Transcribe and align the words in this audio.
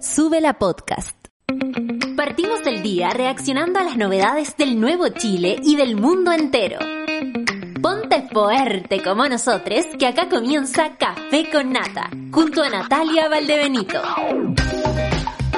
Sube 0.00 0.40
la 0.40 0.54
podcast. 0.54 1.14
Partimos 2.16 2.60
el 2.64 2.82
día 2.82 3.10
reaccionando 3.10 3.78
a 3.80 3.84
las 3.84 3.98
novedades 3.98 4.56
del 4.56 4.80
nuevo 4.80 5.08
Chile 5.08 5.56
y 5.62 5.76
del 5.76 5.94
mundo 5.94 6.32
entero. 6.32 6.78
Ponte 7.82 8.26
fuerte 8.32 9.02
como 9.02 9.28
nosotros, 9.28 9.84
que 9.98 10.06
acá 10.06 10.30
comienza 10.30 10.96
Café 10.96 11.50
con 11.52 11.72
Nata, 11.72 12.08
junto 12.32 12.62
a 12.62 12.70
Natalia 12.70 13.28
Valdebenito. 13.28 14.00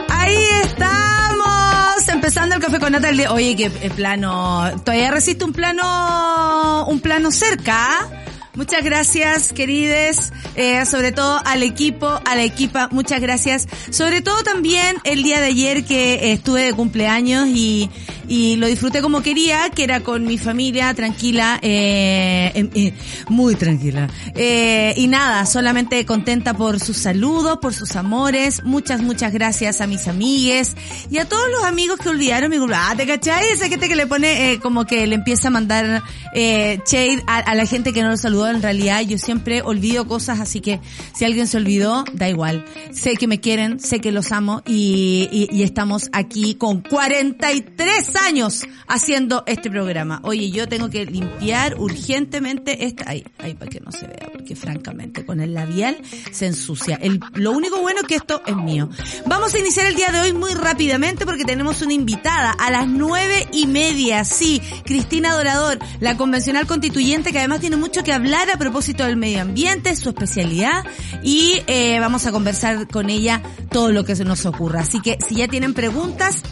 Ahí 0.09 0.45
estamos, 0.65 2.09
empezando 2.09 2.57
el 2.57 2.61
café 2.61 2.81
con 2.81 2.91
Nata. 2.91 3.11
Oye, 3.33 3.55
que 3.55 3.67
eh, 3.67 3.91
plano, 3.95 4.73
todavía 4.85 5.13
resiste 5.13 5.45
un 5.45 5.53
plano, 5.53 6.87
un 6.89 6.99
plano 6.99 7.31
cerca. 7.31 8.22
Muchas 8.55 8.85
gracias, 8.85 9.51
querides, 9.55 10.31
eh, 10.57 10.85
sobre 10.85 11.11
todo 11.11 11.41
al 11.47 11.63
equipo, 11.63 12.07
a 12.07 12.37
la 12.37 12.43
equipa, 12.43 12.89
muchas 12.93 13.23
gracias. 13.23 13.67
Sobre 13.91 14.21
todo 14.21 14.43
también 14.43 14.97
el 15.05 15.23
día 15.23 15.41
de 15.41 15.47
ayer 15.47 15.85
que 15.85 16.15
eh, 16.15 16.33
estuve 16.33 16.61
de 16.61 16.75
cumpleaños 16.75 17.49
y, 17.49 17.89
y 18.29 18.57
lo 18.57 18.67
disfruté 18.67 19.03
como 19.03 19.23
quería, 19.23 19.71
que 19.71 19.85
era 19.85 20.01
con 20.01 20.25
mi 20.25 20.39
familia, 20.39 20.95
tranquila, 20.95 21.59
eh, 21.63 22.53
em- 22.55 22.71
eh, 22.75 22.95
muy 23.29 23.55
tranquila. 23.57 24.09
Eh, 24.35 24.95
y 24.97 25.09
nada, 25.09 25.45
solamente 25.47 26.05
contenta 26.07 26.55
por 26.55 26.81
sus 26.81 26.97
saludos, 26.97 27.59
por 27.61 27.75
sus 27.75 27.97
amores. 27.97 28.63
Muchas, 28.65 29.03
muchas 29.03 29.33
gracias 29.33 29.81
a 29.81 29.87
mis 29.87 30.09
amigues 30.09 30.77
y 31.11 31.19
a 31.19 31.29
todos 31.29 31.49
los 31.51 31.65
amigos 31.65 31.99
que 31.99 32.09
olvidaron 32.09 32.51
mi 32.51 32.59
cumpleaños. 32.59 32.89
Ah, 32.91 32.97
¿te 32.97 33.07
cachai? 33.07 33.49
Esa 33.51 33.69
gente 33.69 33.89
que 33.89 33.97
le 33.97 34.07
pone, 34.07 34.53
eh, 34.53 34.61
como 34.61 34.85
que 34.85 35.07
le 35.07 35.15
empieza 35.15 35.49
a 35.49 35.51
mandar, 35.51 36.03
eh, 36.35 36.81
shade 36.87 37.23
a, 37.27 37.55
la 37.55 37.67
gente 37.67 37.93
que 37.93 38.03
no 38.03 38.11
lo 38.11 38.17
saludó. 38.17 38.49
En 38.49 38.63
realidad, 38.63 39.03
yo 39.03 39.19
siempre 39.19 39.63
olvido 39.63 40.07
cosas, 40.07 40.41
así 40.41 40.61
que 40.61 40.81
si 41.15 41.25
alguien 41.25 41.47
se 41.47 41.57
olvidó, 41.57 42.05
da 42.13 42.29
igual. 42.29 42.65
Sé 42.93 43.17
que 43.17 43.27
me 43.27 43.41
quieren, 43.41 43.81
sé 43.81 44.01
que 44.01 44.13
los 44.13 44.33
amo 44.33 44.63
y, 44.67 45.29
y, 45.31 45.49
y 45.57 45.63
estamos 45.63 46.09
aquí 46.13 46.55
con 46.55 46.81
43 46.81 48.12
años 48.17 48.63
haciendo 48.87 49.45
este 49.47 49.71
programa. 49.71 50.21
Oye, 50.25 50.51
yo 50.51 50.69
tengo 50.69 50.91
que 50.91 51.05
limpiar 51.07 51.79
urgentemente 51.79 52.85
esta, 52.85 53.05
ay, 53.09 53.25
ay, 53.39 53.55
para 53.55 53.71
que 53.71 53.81
no 53.81 53.93
se 53.93 54.07
vea, 54.07 54.29
porque 54.33 54.57
francamente 54.57 55.25
con 55.25 55.41
el 55.41 55.55
labial 55.55 55.99
se 56.31 56.47
ensucia. 56.47 56.97
El, 57.01 57.21
lo 57.35 57.53
único 57.53 57.81
bueno 57.81 58.01
es 58.01 58.07
que 58.07 58.17
esto 58.17 58.43
es 58.47 58.57
mío. 58.57 58.89
Vamos 59.27 59.55
a 59.55 59.59
iniciar 59.59 59.87
el 59.87 59.95
día 59.95 60.09
de 60.09 60.21
hoy 60.21 60.33
muy 60.33 60.53
rápidamente 60.55 61.25
porque 61.25 61.45
tenemos 61.45 61.83
una 61.83 61.93
invitada 61.93 62.51
a 62.53 62.71
las 62.71 62.87
nueve 62.87 63.49
y 63.53 63.67
media, 63.67 64.25
sí, 64.25 64.61
Cristina 64.85 65.33
Dorador, 65.33 65.79
la 66.01 66.17
convencional 66.17 66.67
constituyente 66.67 67.33
que 67.33 67.39
además 67.39 67.61
tiene 67.61 67.77
mucho 67.77 68.03
que 68.03 68.13
hablar 68.13 68.51
a 68.51 68.59
propósito 68.59 69.05
del 69.05 69.17
medio 69.17 69.43
ambiente, 69.43 69.95
su 69.97 70.11
especialidad 70.11 70.85
y 71.23 71.63
eh, 71.67 71.99
vamos 72.01 72.27
a 72.27 72.33
conversar 72.33 72.89
con 72.89 73.11
ella 73.11 73.43
todo 73.71 73.93
lo 73.93 74.05
que 74.05 74.17
se 74.17 74.25
nos 74.25 74.47
ocurra. 74.47 74.81
Así 74.81 75.01
que 75.01 75.19
si 75.27 75.37
ya 75.37 75.49
tienen 75.49 75.75
preguntas, 75.75 76.43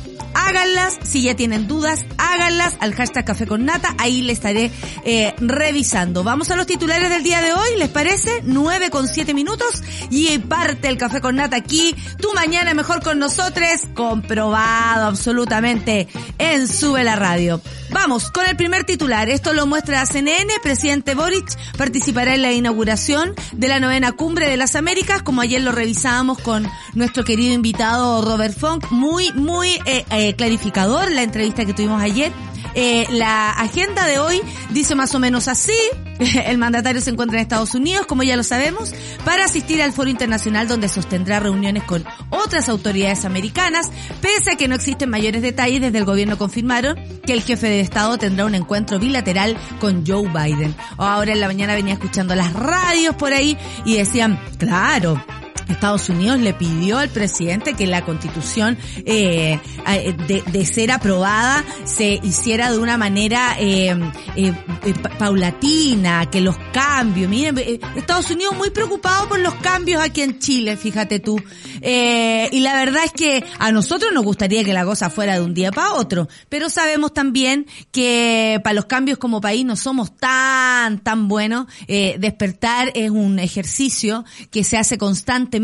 háganlas, 0.47 0.99
si 1.03 1.23
ya 1.23 1.35
tienen 1.35 1.69
dudas, 1.69 2.05
háganlas 2.19 2.77
al 2.81 2.95
hashtag 2.95 3.25
Café 3.25 3.47
con 3.47 3.65
Nata, 3.65 3.95
ahí 3.99 4.23
le 4.23 4.33
estaré 4.33 4.71
eh, 5.05 5.35
revisando. 5.39 6.25
Vamos 6.25 6.51
a 6.51 6.57
los 6.57 6.67
titulares 6.67 7.11
del 7.11 7.23
día 7.23 7.41
de 7.43 7.53
hoy, 7.53 7.77
¿les 7.79 7.89
parece? 7.89 8.43
9 8.45 8.91
con 8.91 9.09
7 9.09 9.35
minutos 9.35 9.83
y 10.11 10.39
parte 10.39 10.89
el 10.89 10.97
Café 10.97 11.21
con 11.21 11.37
Nata 11.37 11.57
aquí, 11.57 11.95
tu 12.21 12.33
mañana 12.35 12.75
mejor 12.75 13.03
con 13.03 13.19
nosotros, 13.19 13.67
comprobado 13.95 15.07
absolutamente 15.07 16.09
en 16.39 16.69
Sube 16.69 17.05
la 17.05 17.17
Radio. 17.17 17.61
Vamos 17.93 18.31
con 18.31 18.47
el 18.47 18.57
primer 18.57 18.85
titular, 18.85 19.29
esto 19.29 19.53
lo 19.53 19.67
muestra 19.67 20.07
CNN, 20.07 20.53
presidente 20.63 21.15
Boric 21.15 21.57
participará 21.77 22.35
en 22.35 22.43
la 22.43 22.53
inauguración 22.53 23.35
de 23.53 23.69
la 23.69 23.81
novena 23.81 24.13
cumbre 24.13 24.49
de 24.49 24.57
las 24.57 24.77
Américas, 24.77 25.23
como 25.23 25.41
ayer 25.41 25.61
lo 25.61 25.73
revisábamos 25.73 26.39
con 26.39 26.69
nuestro 26.95 27.25
querido 27.25 27.53
invitado 27.53 28.23
Robert 28.23 28.57
Funk, 28.57 28.91
muy, 28.91 29.33
muy 29.33 29.71
eh, 29.87 30.05
eh, 30.11 30.30
clarificador 30.36 31.11
la 31.11 31.23
entrevista 31.23 31.64
que 31.64 31.75
tuvimos 31.75 32.03
ayer. 32.03 32.33
Eh, 32.75 33.06
la 33.11 33.50
agenda 33.50 34.06
de 34.06 34.19
hoy 34.19 34.41
dice 34.71 34.94
más 34.94 35.15
o 35.15 35.19
menos 35.19 35.49
así. 35.49 35.77
El 36.47 36.59
mandatario 36.59 37.00
se 37.00 37.10
encuentra 37.10 37.38
en 37.38 37.43
Estados 37.43 37.75
Unidos, 37.75 38.06
como 38.06 38.22
ya 38.22 38.37
lo 38.37 38.43
sabemos, 38.43 38.93
para 39.25 39.44
asistir 39.44 39.82
al 39.82 39.93
foro 39.93 40.10
internacional 40.10 40.69
donde 40.69 40.88
sostendrá 40.88 41.41
reuniones 41.41 41.82
con 41.84 42.05
otras 42.31 42.69
autoridades 42.69 43.25
americanas, 43.25 43.91
pese 44.21 44.53
a 44.53 44.56
que 44.56 44.69
no 44.69 44.75
existen 44.75 45.10
mayores 45.10 45.43
detalles, 45.43 45.81
desde 45.81 45.99
el 45.99 46.05
gobierno 46.05 46.38
confirmaron 46.38 46.97
que 47.25 47.32
el 47.32 47.43
jefe 47.43 47.69
de 47.69 47.81
Estado 47.81 48.19
tendrá 48.19 48.44
un 48.44 48.55
encuentro 48.55 48.99
bilateral 48.99 49.56
con 49.81 50.06
Joe 50.06 50.28
Biden. 50.28 50.75
Ahora 50.99 51.32
en 51.32 51.41
la 51.41 51.47
mañana 51.47 51.75
venía 51.75 51.94
escuchando 51.94 52.34
las 52.34 52.53
radios 52.53 53.15
por 53.16 53.32
ahí 53.32 53.56
y 53.84 53.97
decían, 53.97 54.38
claro, 54.59 55.22
Estados 55.70 56.08
Unidos 56.08 56.41
le 56.41 56.53
pidió 56.54 56.98
al 56.98 57.08
presidente 57.10 57.75
que 57.75 57.86
la 57.86 58.04
constitución 58.04 58.76
eh, 59.04 59.58
eh, 59.86 60.16
de, 60.26 60.42
de 60.50 60.66
ser 60.66 60.91
aprobada 60.91 61.64
se 61.84 62.19
hiciera 62.22 62.70
de 62.72 62.78
una 62.78 62.97
manera 62.98 63.56
eh, 63.58 63.91
eh, 64.36 64.53
eh, 64.84 64.94
pa- 65.00 65.10
paulatina, 65.19 66.26
que 66.31 66.41
los 66.41 66.56
cambios, 66.72 67.28
miren, 67.31 67.56
Estados 67.97 68.31
Unidos 68.31 68.56
muy 68.56 68.70
preocupado 68.70 69.28
por 69.28 69.38
los 69.38 69.54
cambios 69.56 70.03
aquí 70.03 70.22
en 70.22 70.38
Chile, 70.38 70.76
fíjate 70.76 71.20
tú. 71.20 71.41
Y 71.82 72.60
la 72.60 72.75
verdad 72.75 73.04
es 73.04 73.12
que 73.12 73.44
a 73.58 73.72
nosotros 73.72 74.10
nos 74.12 74.25
gustaría 74.25 74.64
que 74.64 74.72
la 74.72 74.84
cosa 74.84 75.08
fuera 75.10 75.34
de 75.34 75.42
un 75.42 75.54
día 75.54 75.70
para 75.70 75.94
otro, 75.94 76.28
pero 76.48 76.69
sabemos 76.69 77.14
también 77.14 77.66
que 77.92 78.60
para 78.64 78.75
los 78.75 78.87
cambios 78.87 79.19
como 79.19 79.41
país 79.41 79.64
no 79.64 79.76
somos 79.76 80.16
tan, 80.16 80.98
tan 80.98 81.28
buenos. 81.28 81.66
Despertar 81.87 82.92
es 82.94 83.10
un 83.10 83.38
ejercicio 83.38 84.25
que 84.50 84.64
se 84.64 84.76
hace 84.76 84.98
constantemente 84.98 85.59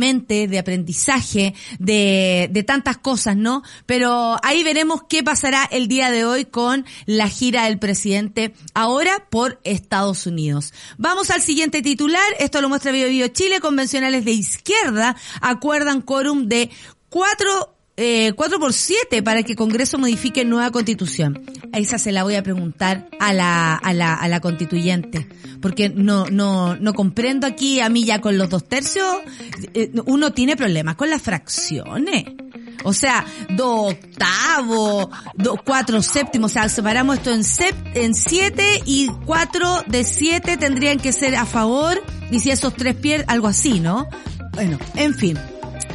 de 0.48 0.58
aprendizaje, 0.58 1.54
de, 1.78 2.48
de 2.50 2.62
tantas 2.62 2.98
cosas, 2.98 3.36
¿no? 3.36 3.62
Pero 3.86 4.36
ahí 4.42 4.62
veremos 4.62 5.02
qué 5.08 5.22
pasará 5.22 5.64
el 5.70 5.88
día 5.88 6.10
de 6.10 6.24
hoy 6.24 6.44
con 6.44 6.84
la 7.06 7.28
gira 7.28 7.64
del 7.64 7.78
presidente 7.78 8.54
ahora 8.74 9.26
por 9.30 9.60
Estados 9.64 10.26
Unidos. 10.26 10.72
Vamos 10.98 11.30
al 11.30 11.42
siguiente 11.42 11.82
titular. 11.82 12.24
Esto 12.38 12.60
lo 12.60 12.68
muestra 12.68 12.92
Bio 12.92 13.08
Bio 13.08 13.28
Chile. 13.28 13.60
Convencionales 13.60 14.24
de 14.24 14.32
izquierda 14.32 15.16
acuerdan 15.40 16.02
quórum 16.02 16.48
de 16.48 16.70
cuatro 17.08 17.75
eh, 17.96 18.32
4 18.34 18.58
por 18.58 18.72
7 18.72 19.22
para 19.22 19.42
que 19.42 19.56
Congreso 19.56 19.98
modifique 19.98 20.44
nueva 20.44 20.70
constitución. 20.70 21.42
A 21.72 21.78
esa 21.78 21.98
se 21.98 22.12
la 22.12 22.24
voy 22.24 22.34
a 22.34 22.42
preguntar 22.42 23.08
a 23.18 23.32
la, 23.32 23.74
a 23.74 23.92
la, 23.92 24.14
a 24.14 24.28
la 24.28 24.40
constituyente. 24.40 25.26
Porque 25.62 25.88
no, 25.88 26.26
no, 26.26 26.76
no 26.76 26.92
comprendo 26.92 27.46
aquí 27.46 27.80
a 27.80 27.88
mí 27.88 28.04
ya 28.04 28.20
con 28.20 28.36
los 28.36 28.50
dos 28.50 28.64
tercios, 28.64 29.06
eh, 29.74 29.90
uno 30.04 30.32
tiene 30.32 30.56
problemas 30.56 30.96
con 30.96 31.08
las 31.08 31.22
fracciones. 31.22 32.24
O 32.84 32.92
sea, 32.92 33.24
dos 33.50 33.94
octavos, 33.94 35.08
dos, 35.34 35.58
cuatro 35.64 36.02
séptimos, 36.02 36.52
o 36.52 36.54
sea, 36.54 36.68
separamos 36.68 37.16
esto 37.16 37.32
en 37.32 37.42
sep, 37.42 37.74
en 37.94 38.14
siete 38.14 38.82
y 38.84 39.08
cuatro 39.24 39.82
de 39.88 40.04
siete 40.04 40.56
tendrían 40.56 40.98
que 40.98 41.12
ser 41.12 41.34
a 41.34 41.46
favor 41.46 42.00
y 42.30 42.38
si 42.38 42.50
esos 42.50 42.74
tres 42.74 42.94
pierden, 42.94 43.28
algo 43.28 43.48
así, 43.48 43.80
¿no? 43.80 44.06
Bueno, 44.52 44.78
en 44.94 45.14
fin. 45.14 45.38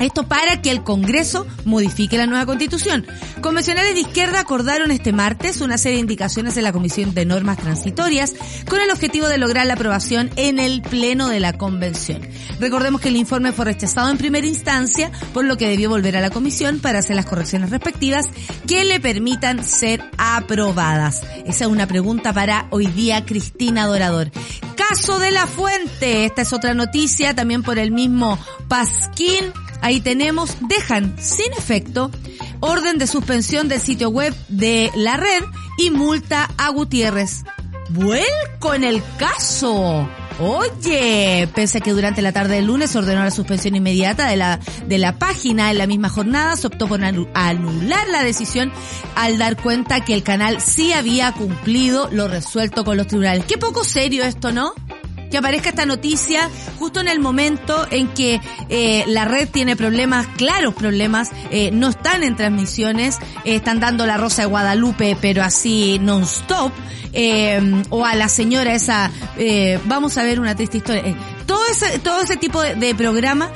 Esto 0.02 0.28
para 0.28 0.62
que 0.62 0.72
el 0.72 0.84
Congreso 0.84 1.46
modifique 1.66 2.18
la 2.18 2.26
nueva 2.26 2.46
constitución. 2.46 3.06
Convencionales 3.42 3.94
de 3.94 4.02
izquierda 4.02 4.40
acordaron 4.40 4.92
este 4.92 5.14
martes 5.14 5.62
una 5.62 5.78
serie 5.78 5.98
de 5.98 6.02
indicaciones 6.02 6.58
en 6.58 6.64
la 6.64 6.74
Comisión 6.74 7.14
de 7.14 7.26
Normas 7.26 7.58
Transitorias 7.58 8.34
con 8.68 8.82
el 8.82 8.90
objetivo 8.90 9.28
de 9.28 9.38
lograr 9.38 9.68
la 9.68 9.74
aprobación 9.74 10.32
en 10.36 10.60
el 10.60 10.82
Pleno 10.82 11.28
de 11.28 11.40
la 11.40 11.54
Convención. 11.54 12.22
Recordemos 12.60 13.00
que 13.00 13.10
el 13.10 13.16
informe 13.16 13.52
fue 13.52 13.66
rechazado 13.66 14.10
en 14.10 14.18
primera 14.18 14.48
instancia, 14.48 15.12
por 15.34 15.46
lo 15.46 15.58
que 15.58 15.70
debió 15.70 15.90
volver 15.90 16.18
a 16.18 16.22
la 16.22 16.30
Comisión 16.30 16.80
para 16.80 17.00
hacer 17.00 17.16
las 17.16 17.26
correcciones 17.26 17.70
respectivas 17.70 18.26
que 18.68 18.84
le 18.86 19.00
permitan 19.00 19.64
ser 19.64 20.04
aprobadas. 20.18 21.22
Esa 21.46 21.66
es 21.66 21.72
una 21.72 21.88
pregunta 21.88 22.34
para 22.34 22.68
hoy 22.72 22.88
día 22.88 23.26
Cristina 23.26 23.86
Dorador. 23.86 24.32
Caso 24.76 25.20
de 25.20 25.32
la 25.32 25.48
Fuente. 25.48 26.26
Esta 26.26 26.42
es 26.42 26.54
otra 26.54 26.74
noticia 26.74 27.36
también 27.36 27.64
por 27.64 27.78
el 27.78 27.92
mismo 27.92 28.38
Pasquín. 28.68 29.54
Ahí 29.82 30.00
tenemos, 30.02 30.56
dejan 30.62 31.16
sin 31.20 31.52
efecto 31.54 32.12
orden 32.60 32.98
de 33.00 33.08
suspensión 33.08 33.68
del 33.68 33.82
sitio 33.82 34.10
web 34.10 34.36
de 34.48 34.92
la 34.96 35.18
red 35.18 35.44
y 35.78 35.90
multa 35.90 36.50
a 36.58 36.70
Gutiérrez. 36.70 37.44
Vuelco 37.90 38.74
en 38.74 38.84
el 38.84 39.02
caso. 39.18 40.08
Oye, 40.40 41.48
pese 41.54 41.80
a 41.80 41.82
que 41.82 41.92
durante 41.92 42.22
la 42.22 42.32
tarde 42.32 42.56
del 42.56 42.66
lunes 42.66 42.96
ordenó 42.96 43.24
la 43.24 43.32
suspensión 43.32 43.76
inmediata 43.76 44.28
de 44.28 44.38
la, 44.38 44.60
de 44.88 44.98
la 44.98 45.20
página 45.20 45.70
en 45.72 45.78
la 45.78 45.88
misma 45.88 46.10
jornada, 46.10 46.56
se 46.56 46.68
optó 46.68 46.88
por 46.88 47.02
anu- 47.02 47.28
anular 47.34 48.08
la 48.08 48.24
decisión 48.24 48.72
al 49.16 49.38
dar 49.38 49.62
cuenta 49.62 50.06
que 50.06 50.14
el 50.14 50.24
canal 50.24 50.62
sí 50.62 50.94
había 50.94 51.32
cumplido 51.34 52.10
lo 52.12 52.28
resuelto 52.28 52.86
con 52.86 52.98
los 52.98 53.08
tribunales. 53.08 53.46
Qué 53.46 53.58
poco 53.58 53.84
serio 53.84 54.24
esto, 54.24 54.52
¿no? 54.52 54.74
Que 55.32 55.38
aparezca 55.38 55.70
esta 55.70 55.86
noticia 55.86 56.50
justo 56.78 57.00
en 57.00 57.08
el 57.08 57.20
momento 57.20 57.88
en 57.90 58.10
que 58.10 58.40
eh, 58.70 59.04
la 59.08 59.26
red 59.26 59.50
tiene 59.50 59.76
problemas, 59.76 60.28
claros 60.38 60.74
problemas, 60.74 61.30
eh, 61.50 61.72
no 61.72 61.90
están 61.90 62.24
en 62.24 62.36
transmisiones, 62.36 63.18
eh, 63.46 63.56
están 63.56 63.80
dando 63.80 64.06
la 64.06 64.18
Rosa 64.18 64.44
de 64.44 64.50
Guadalupe, 64.50 65.18
pero 65.20 65.42
así 65.44 65.98
non-stop, 66.00 66.72
eh, 67.14 67.84
o 67.90 68.06
a 68.06 68.16
la 68.16 68.30
señora 68.30 68.74
esa, 68.74 69.10
eh, 69.38 69.80
vamos 69.86 70.18
a 70.18 70.24
ver 70.24 70.40
una 70.40 70.56
triste 70.56 70.78
historia, 70.78 71.04
eh, 71.06 71.16
todo 71.46 71.62
ese, 71.72 72.00
todo 72.00 72.22
ese 72.22 72.38
tipo 72.38 72.62
de, 72.62 72.76
de 72.76 72.94
programa, 72.94 73.50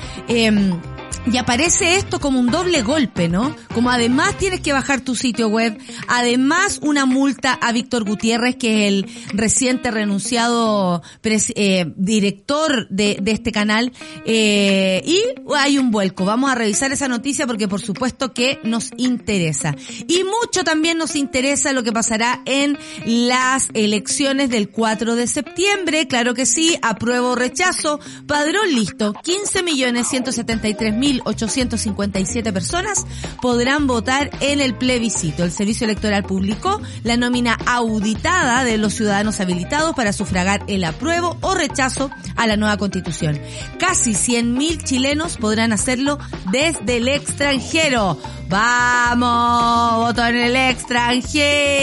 y 1.31 1.37
aparece 1.37 1.95
esto 1.95 2.19
como 2.19 2.39
un 2.39 2.47
doble 2.47 2.81
golpe, 2.83 3.27
¿no? 3.27 3.55
Como 3.73 3.89
además 3.89 4.37
tienes 4.37 4.61
que 4.61 4.73
bajar 4.73 5.01
tu 5.01 5.15
sitio 5.15 5.47
web, 5.47 5.77
además 6.07 6.79
una 6.81 7.05
multa 7.05 7.53
a 7.53 7.71
Víctor 7.71 8.03
Gutiérrez, 8.03 8.55
que 8.57 8.87
es 8.87 8.93
el 8.93 9.09
reciente 9.33 9.91
renunciado 9.91 11.01
eh, 11.23 11.93
director 11.95 12.87
de, 12.89 13.17
de, 13.21 13.31
este 13.31 13.51
canal, 13.51 13.91
eh, 14.25 15.01
y 15.05 15.19
hay 15.55 15.77
un 15.77 15.91
vuelco. 15.91 16.25
Vamos 16.25 16.51
a 16.51 16.55
revisar 16.55 16.91
esa 16.91 17.07
noticia 17.07 17.47
porque 17.47 17.67
por 17.67 17.81
supuesto 17.81 18.33
que 18.33 18.59
nos 18.63 18.91
interesa. 18.97 19.75
Y 20.07 20.23
mucho 20.23 20.63
también 20.63 20.97
nos 20.97 21.15
interesa 21.15 21.73
lo 21.73 21.83
que 21.83 21.91
pasará 21.91 22.41
en 22.45 22.77
las 23.05 23.69
elecciones 23.73 24.49
del 24.49 24.69
4 24.69 25.15
de 25.15 25.27
septiembre. 25.27 26.07
Claro 26.07 26.33
que 26.33 26.45
sí, 26.45 26.77
apruebo 26.81 27.31
o 27.31 27.35
rechazo. 27.35 27.99
Padrón 28.27 28.73
listo. 28.73 29.13
15 29.13 29.63
millones 29.63 30.07
173 30.07 30.93
mil 30.93 31.14
857 31.25 32.51
personas 32.51 33.05
podrán 33.41 33.87
votar 33.87 34.29
en 34.41 34.59
el 34.59 34.75
plebiscito. 34.75 35.43
El 35.43 35.51
Servicio 35.51 35.85
Electoral 35.85 36.23
publicó 36.23 36.81
la 37.03 37.17
nómina 37.17 37.57
auditada 37.65 38.63
de 38.63 38.77
los 38.77 38.93
ciudadanos 38.93 39.39
habilitados 39.39 39.95
para 39.95 40.13
sufragar 40.13 40.63
el 40.67 40.83
apruebo 40.83 41.37
o 41.41 41.53
rechazo 41.55 42.09
a 42.35 42.47
la 42.47 42.57
nueva 42.57 42.77
constitución. 42.77 43.39
Casi 43.79 44.11
100.000 44.11 44.83
chilenos 44.83 45.37
podrán 45.37 45.73
hacerlo 45.73 46.17
desde 46.51 46.97
el 46.97 47.07
extranjero. 47.07 48.19
Vamos, 48.47 50.05
voto 50.05 50.25
en 50.25 50.35
el 50.35 50.55
extranjero. 50.55 51.75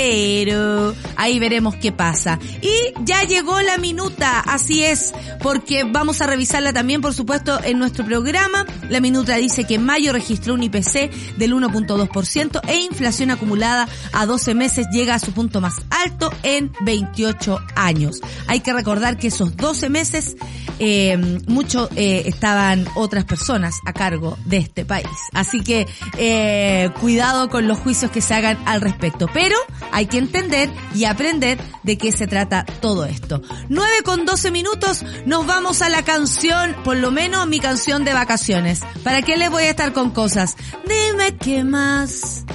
Ahí 1.16 1.38
veremos 1.40 1.74
qué 1.76 1.92
pasa. 1.92 2.38
Y 2.60 2.94
ya 3.04 3.24
llegó 3.24 3.60
la 3.62 3.78
minuta, 3.78 4.40
así 4.40 4.84
es, 4.84 5.12
porque 5.42 5.84
vamos 5.84 6.20
a 6.20 6.26
revisarla 6.26 6.72
también, 6.72 7.00
por 7.00 7.14
supuesto, 7.14 7.58
en 7.64 7.78
nuestro 7.78 8.04
programa. 8.04 8.64
La 8.88 9.00
minuta 9.00 9.21
dice 9.24 9.64
que 9.64 9.76
en 9.76 9.84
mayo 9.84 10.12
registró 10.12 10.54
un 10.54 10.62
IPC 10.62 11.36
del 11.36 11.54
1.2% 11.54 12.60
e 12.68 12.80
inflación 12.82 13.30
acumulada 13.30 13.88
a 14.12 14.26
12 14.26 14.54
meses 14.54 14.86
llega 14.92 15.14
a 15.14 15.18
su 15.18 15.32
punto 15.32 15.60
más 15.60 15.74
alto 15.90 16.32
en 16.42 16.72
28 16.80 17.58
años. 17.74 18.20
Hay 18.46 18.60
que 18.60 18.72
recordar 18.72 19.16
que 19.18 19.28
esos 19.28 19.56
12 19.56 19.88
meses, 19.88 20.36
eh, 20.78 21.16
mucho 21.46 21.88
eh, 21.96 22.24
estaban 22.26 22.86
otras 22.94 23.24
personas 23.24 23.76
a 23.86 23.92
cargo 23.92 24.38
de 24.44 24.58
este 24.58 24.84
país. 24.84 25.06
Así 25.32 25.62
que, 25.62 25.86
eh, 26.18 26.90
cuidado 27.00 27.48
con 27.48 27.68
los 27.68 27.78
juicios 27.78 28.10
que 28.10 28.20
se 28.20 28.34
hagan 28.34 28.58
al 28.66 28.80
respecto. 28.80 29.28
Pero 29.32 29.56
hay 29.92 30.06
que 30.06 30.18
entender 30.18 30.70
y 30.94 31.04
aprender 31.04 31.58
de 31.82 31.98
qué 31.98 32.12
se 32.12 32.26
trata 32.26 32.64
todo 32.80 33.04
esto. 33.04 33.42
9 33.68 33.92
con 34.04 34.24
12 34.24 34.50
minutos, 34.50 35.04
nos 35.26 35.46
vamos 35.46 35.82
a 35.82 35.88
la 35.88 36.02
canción, 36.02 36.74
por 36.84 36.96
lo 36.96 37.10
menos 37.10 37.46
mi 37.46 37.60
canción 37.60 38.04
de 38.04 38.12
vacaciones. 38.12 38.80
¿Para 39.02 39.11
qué 39.20 39.36
les 39.36 39.50
voy 39.50 39.64
a 39.64 39.70
estar 39.70 39.92
con 39.92 40.10
cosas? 40.10 40.56
Dime 40.86 41.36
qué 41.36 41.64
más. 41.64 42.46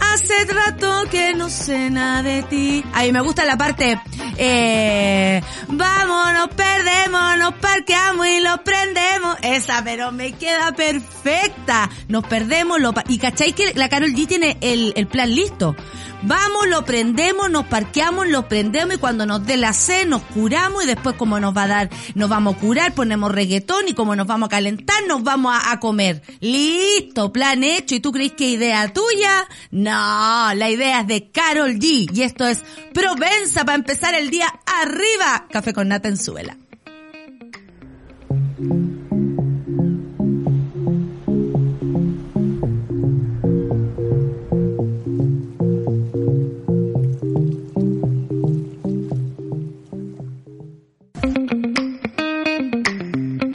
Hace 0.00 0.44
rato 0.52 1.04
que 1.10 1.34
no 1.34 1.48
sé 1.50 1.90
nada 1.90 2.22
de 2.22 2.42
ti. 2.42 2.84
Ahí 2.92 3.12
me 3.12 3.20
gusta 3.20 3.44
la 3.44 3.56
parte, 3.56 4.00
eh, 4.36 5.42
vamos, 5.68 6.32
nos 6.34 6.48
perdemos, 6.48 7.38
nos 7.38 7.54
parqueamos 7.54 8.26
y 8.26 8.40
lo 8.40 8.62
prendemos. 8.62 9.36
Esa, 9.42 9.82
pero 9.84 10.12
me 10.12 10.32
queda 10.32 10.72
perfecta. 10.72 11.90
Nos 12.08 12.24
perdemos, 12.26 12.80
lo, 12.80 12.92
y 13.08 13.18
cachai 13.18 13.52
que 13.52 13.74
la 13.74 13.88
Carol 13.88 14.12
G 14.12 14.26
tiene 14.26 14.58
el, 14.60 15.06
plan 15.06 15.34
listo. 15.34 15.76
Vamos, 16.22 16.66
lo 16.68 16.84
prendemos, 16.86 17.50
nos 17.50 17.66
parqueamos, 17.66 18.26
lo 18.28 18.48
prendemos 18.48 18.94
y 18.94 18.98
cuando 18.98 19.26
nos 19.26 19.44
dé 19.44 19.58
la 19.58 19.74
sed 19.74 20.06
nos 20.06 20.22
curamos 20.22 20.82
y 20.82 20.86
después 20.86 21.16
como 21.16 21.38
nos 21.38 21.54
va 21.54 21.64
a 21.64 21.68
dar, 21.68 21.90
nos 22.14 22.30
vamos 22.30 22.56
a 22.56 22.58
curar, 22.58 22.94
ponemos 22.94 23.30
reggaetón 23.30 23.88
y 23.88 23.92
como 23.94 24.16
nos 24.16 24.26
vamos 24.26 24.46
a 24.46 24.50
calentar 24.50 24.94
nos 25.06 25.22
vamos 25.22 25.54
a, 25.64 25.78
comer. 25.80 26.22
Listo, 26.40 27.32
plan 27.32 27.64
hecho. 27.64 27.94
¿Y 27.94 28.00
tú 28.00 28.12
crees 28.12 28.32
que 28.32 28.48
idea 28.48 28.92
tuya? 28.92 29.46
No, 29.84 30.54
la 30.54 30.70
idea 30.70 31.00
es 31.00 31.06
de 31.08 31.30
Carol 31.30 31.74
G. 31.74 32.08
Y 32.10 32.22
esto 32.22 32.46
es 32.46 32.62
Provenza 32.94 33.66
para 33.66 33.74
empezar 33.74 34.14
el 34.14 34.30
día 34.30 34.46
arriba. 34.82 35.46
Café 35.50 35.74
con 35.74 35.88
nata 35.88 36.08
en 36.08 36.16
suela. 36.16 36.56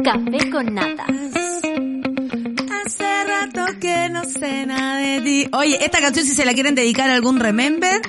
Café 0.03 0.51
con 0.51 0.75
nata. 0.75 1.07
Nada 4.37 4.97
de 4.97 5.21
ti. 5.21 5.49
Oye, 5.53 5.83
esta 5.83 5.99
canción 5.99 6.25
si 6.25 6.33
se 6.33 6.45
la 6.45 6.53
quieren 6.53 6.75
dedicar 6.75 7.09
a 7.09 7.15
algún 7.15 7.39
remember, 7.39 8.01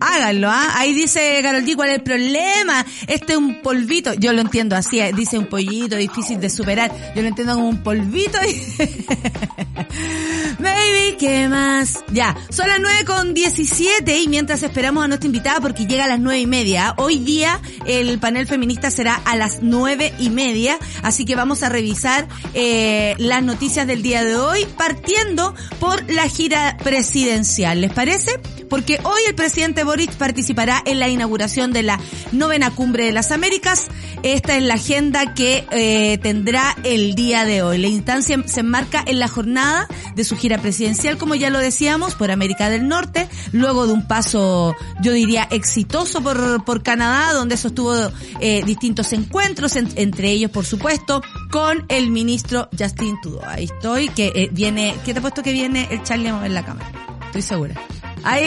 háganlo, 0.00 0.48
¿ah? 0.50 0.72
Ahí 0.74 0.92
dice 0.94 1.40
Carol 1.42 1.64
G, 1.64 1.76
¿cuál 1.76 1.90
es 1.90 1.96
el 1.96 2.02
problema? 2.02 2.84
Este 3.06 3.32
es 3.32 3.38
un 3.38 3.60
polvito. 3.62 4.14
Yo 4.14 4.32
lo 4.32 4.40
entiendo 4.40 4.76
así, 4.76 5.00
eh, 5.00 5.12
dice 5.14 5.38
un 5.38 5.46
pollito 5.46 5.96
difícil 5.96 6.40
de 6.40 6.50
superar. 6.50 6.90
Yo 7.14 7.22
lo 7.22 7.28
entiendo 7.28 7.54
como 7.54 7.68
un 7.68 7.82
polvito 7.82 8.38
y... 8.46 8.62
Baby, 10.58 11.16
¿qué 11.18 11.48
más? 11.48 12.04
Ya, 12.12 12.36
son 12.50 12.68
las 12.68 12.80
9 12.80 13.04
con 13.04 13.34
17 13.34 14.18
y 14.20 14.28
mientras 14.28 14.62
esperamos 14.62 15.04
a 15.04 15.08
nuestra 15.08 15.26
invitada 15.26 15.60
porque 15.60 15.86
llega 15.86 16.04
a 16.04 16.08
las 16.08 16.20
nueve 16.20 16.40
y 16.40 16.46
media. 16.46 16.94
Hoy 16.96 17.18
día 17.18 17.60
el 17.86 18.18
panel 18.18 18.46
feminista 18.46 18.90
será 18.90 19.14
a 19.24 19.36
las 19.36 19.58
nueve 19.62 20.12
y 20.18 20.30
media, 20.30 20.78
así 21.02 21.24
que 21.24 21.34
vamos 21.36 21.62
a 21.62 21.68
revisar 21.68 22.26
eh, 22.54 23.14
las 23.18 23.42
noticias 23.42 23.86
del 23.86 24.02
día 24.02 24.24
de 24.24 24.36
hoy 24.36 24.66
partiendo 24.76 25.54
por 25.80 26.10
la 26.10 26.28
gira 26.28 26.76
presidencial. 26.82 27.80
¿Les 27.80 27.92
parece? 27.92 28.32
Porque 28.68 29.00
hoy 29.04 29.20
el 29.26 29.34
presidente 29.34 29.84
Boric 29.88 30.16
participará 30.16 30.82
en 30.84 30.98
la 30.98 31.08
inauguración 31.08 31.72
de 31.72 31.82
la 31.82 31.98
novena 32.32 32.70
cumbre 32.72 33.06
de 33.06 33.12
las 33.12 33.32
Américas. 33.32 33.86
Esta 34.22 34.58
es 34.58 34.62
la 34.62 34.74
agenda 34.74 35.32
que 35.32 35.66
eh, 35.70 36.18
tendrá 36.18 36.76
el 36.84 37.14
día 37.14 37.46
de 37.46 37.62
hoy. 37.62 37.78
La 37.78 37.86
instancia 37.86 38.36
se 38.44 38.60
enmarca 38.60 39.02
en 39.06 39.18
la 39.18 39.28
jornada 39.28 39.88
de 40.14 40.24
su 40.24 40.36
gira 40.36 40.58
presidencial, 40.58 41.16
como 41.16 41.36
ya 41.36 41.48
lo 41.48 41.58
decíamos, 41.58 42.14
por 42.16 42.30
América 42.30 42.68
del 42.68 42.86
Norte, 42.86 43.30
luego 43.52 43.86
de 43.86 43.94
un 43.94 44.06
paso, 44.06 44.76
yo 45.00 45.12
diría, 45.12 45.48
exitoso 45.50 46.20
por, 46.20 46.62
por 46.66 46.82
Canadá, 46.82 47.32
donde 47.32 47.56
sostuvo 47.56 47.94
eh, 48.40 48.62
distintos 48.66 49.14
encuentros, 49.14 49.74
entre 49.74 50.28
ellos, 50.28 50.50
por 50.50 50.66
supuesto, 50.66 51.22
con 51.50 51.86
el 51.88 52.10
ministro 52.10 52.68
Justin 52.78 53.18
Trudeau. 53.22 53.48
Ahí 53.48 53.64
estoy, 53.64 54.10
que 54.10 54.32
eh, 54.34 54.50
viene, 54.52 54.94
¿qué 55.06 55.14
te 55.14 55.20
he 55.20 55.22
puesto 55.22 55.42
que 55.42 55.52
viene 55.52 55.88
el 55.90 56.02
Charlie 56.02 56.30
mover 56.30 56.50
la 56.50 56.66
cámara? 56.66 56.92
Estoy 57.24 57.40
segura. 57.40 57.74
Ahí 58.22 58.44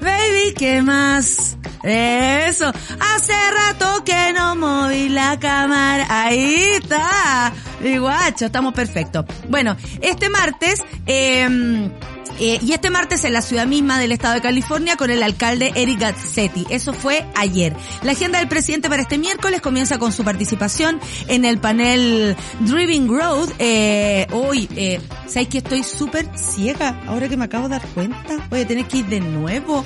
baby, 0.00 0.54
¿qué 0.56 0.82
más? 0.82 1.56
Eso, 1.82 2.72
hace 3.00 3.32
rato 3.50 4.04
que 4.04 4.32
no 4.32 4.54
moví 4.54 5.08
la 5.08 5.38
cámara. 5.38 6.06
Ahí 6.08 6.62
está. 6.74 7.52
Y 7.82 7.98
guacho, 7.98 8.46
estamos 8.46 8.72
perfectos. 8.72 9.24
Bueno, 9.48 9.76
este 10.00 10.28
martes, 10.28 10.84
eh, 11.06 11.90
eh, 12.38 12.58
y 12.62 12.72
este 12.72 12.90
martes 12.90 13.24
en 13.24 13.32
la 13.32 13.42
ciudad 13.42 13.66
misma 13.66 13.98
del 13.98 14.12
estado 14.12 14.34
de 14.34 14.40
California 14.40 14.96
con 14.96 15.10
el 15.10 15.22
alcalde 15.22 15.72
Eric 15.74 16.00
Gazzetti. 16.00 16.66
Eso 16.70 16.92
fue 16.92 17.24
ayer. 17.34 17.74
La 18.02 18.12
agenda 18.12 18.38
del 18.38 18.48
presidente 18.48 18.88
para 18.88 19.02
este 19.02 19.18
miércoles 19.18 19.60
comienza 19.60 19.98
con 19.98 20.12
su 20.12 20.24
participación 20.24 21.00
en 21.28 21.44
el 21.44 21.58
panel 21.58 22.36
Driving 22.60 23.08
Road. 23.08 23.50
Eh, 23.58 24.26
hoy, 24.32 24.68
eh, 24.76 25.00
¿sabes 25.26 25.48
que 25.48 25.58
estoy 25.58 25.82
súper 25.82 26.28
ciega? 26.36 27.00
Ahora 27.06 27.28
que 27.28 27.36
me 27.36 27.44
acabo 27.44 27.68
de 27.68 27.78
dar 27.78 27.86
cuenta. 27.88 28.46
Voy 28.50 28.60
a 28.60 28.66
tener 28.66 28.86
que 28.86 28.98
ir 28.98 29.06
de 29.06 29.20
nuevo. 29.20 29.84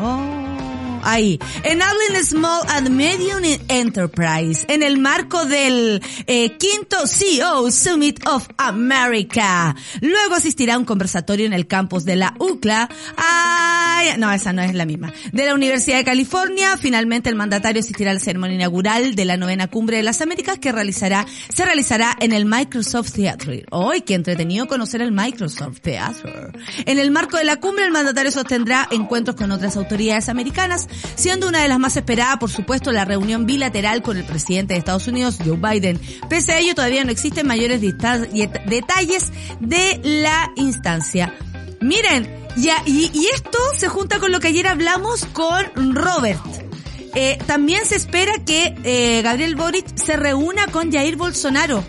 Oh 0.00 0.59
ahí. 1.02 1.38
Enabling 1.64 2.24
Small 2.24 2.62
and 2.68 2.90
Medium 2.90 3.42
Enterprise, 3.68 4.64
en 4.68 4.82
el 4.82 4.98
marco 4.98 5.44
del 5.44 6.02
eh, 6.26 6.56
quinto 6.58 7.06
CEO 7.06 7.70
Summit 7.70 8.26
of 8.26 8.48
America. 8.56 9.74
Luego 10.00 10.34
asistirá 10.34 10.74
a 10.74 10.78
un 10.78 10.84
conversatorio 10.84 11.46
en 11.46 11.52
el 11.52 11.66
campus 11.66 12.04
de 12.04 12.16
la 12.16 12.34
UCLA. 12.38 12.88
No, 14.18 14.32
esa 14.32 14.52
no 14.52 14.62
es 14.62 14.74
la 14.74 14.86
misma. 14.86 15.12
De 15.32 15.44
la 15.44 15.54
Universidad 15.54 15.98
de 15.98 16.04
California, 16.04 16.76
finalmente 16.76 17.28
el 17.28 17.36
mandatario 17.36 17.80
asistirá 17.80 18.10
a 18.10 18.14
la 18.14 18.20
ceremonia 18.20 18.56
inaugural 18.56 19.14
de 19.14 19.24
la 19.24 19.36
novena 19.36 19.68
cumbre 19.68 19.98
de 19.98 20.02
las 20.02 20.20
Américas 20.20 20.58
que 20.58 20.70
se 20.70 21.64
realizará 21.64 22.16
en 22.20 22.32
el 22.32 22.46
Microsoft 22.46 23.12
Theatre. 23.12 23.64
Hoy, 23.70 24.00
qué 24.02 24.14
entretenido 24.14 24.66
conocer 24.66 25.02
el 25.02 25.12
Microsoft 25.12 25.80
Theatre. 25.80 26.52
En 26.86 26.98
el 26.98 27.10
marco 27.10 27.36
de 27.36 27.44
la 27.44 27.56
cumbre, 27.56 27.84
el 27.84 27.90
mandatario 27.90 28.30
sostendrá 28.30 28.88
encuentros 28.90 29.36
con 29.36 29.50
otras 29.52 29.76
autoridades 29.76 30.28
americanas 30.28 30.88
siendo 31.14 31.48
una 31.48 31.62
de 31.62 31.68
las 31.68 31.78
más 31.78 31.96
esperadas, 31.96 32.38
por 32.38 32.50
supuesto, 32.50 32.92
la 32.92 33.04
reunión 33.04 33.46
bilateral 33.46 34.02
con 34.02 34.16
el 34.16 34.24
presidente 34.24 34.74
de 34.74 34.78
Estados 34.78 35.06
Unidos, 35.08 35.38
Joe 35.44 35.56
Biden. 35.56 36.00
Pese 36.28 36.52
a 36.52 36.58
ello, 36.58 36.74
todavía 36.74 37.04
no 37.04 37.10
existen 37.10 37.46
mayores 37.46 37.80
detalles 37.80 39.32
de 39.60 40.00
la 40.02 40.50
instancia. 40.56 41.34
Miren, 41.80 42.39
ya, 42.56 42.82
y, 42.86 43.26
esto 43.32 43.58
se 43.76 43.88
junta 43.88 44.18
con 44.18 44.32
lo 44.32 44.40
que 44.40 44.48
ayer 44.48 44.66
hablamos 44.66 45.24
con 45.26 45.94
Robert. 45.94 46.40
Eh, 47.14 47.38
también 47.46 47.84
se 47.86 47.96
espera 47.96 48.32
que 48.44 48.74
eh, 48.84 49.22
Gabriel 49.22 49.56
Boric 49.56 49.96
se 49.96 50.16
reúna 50.16 50.66
con 50.68 50.92
Jair 50.92 51.16
Bolsonaro. 51.16 51.82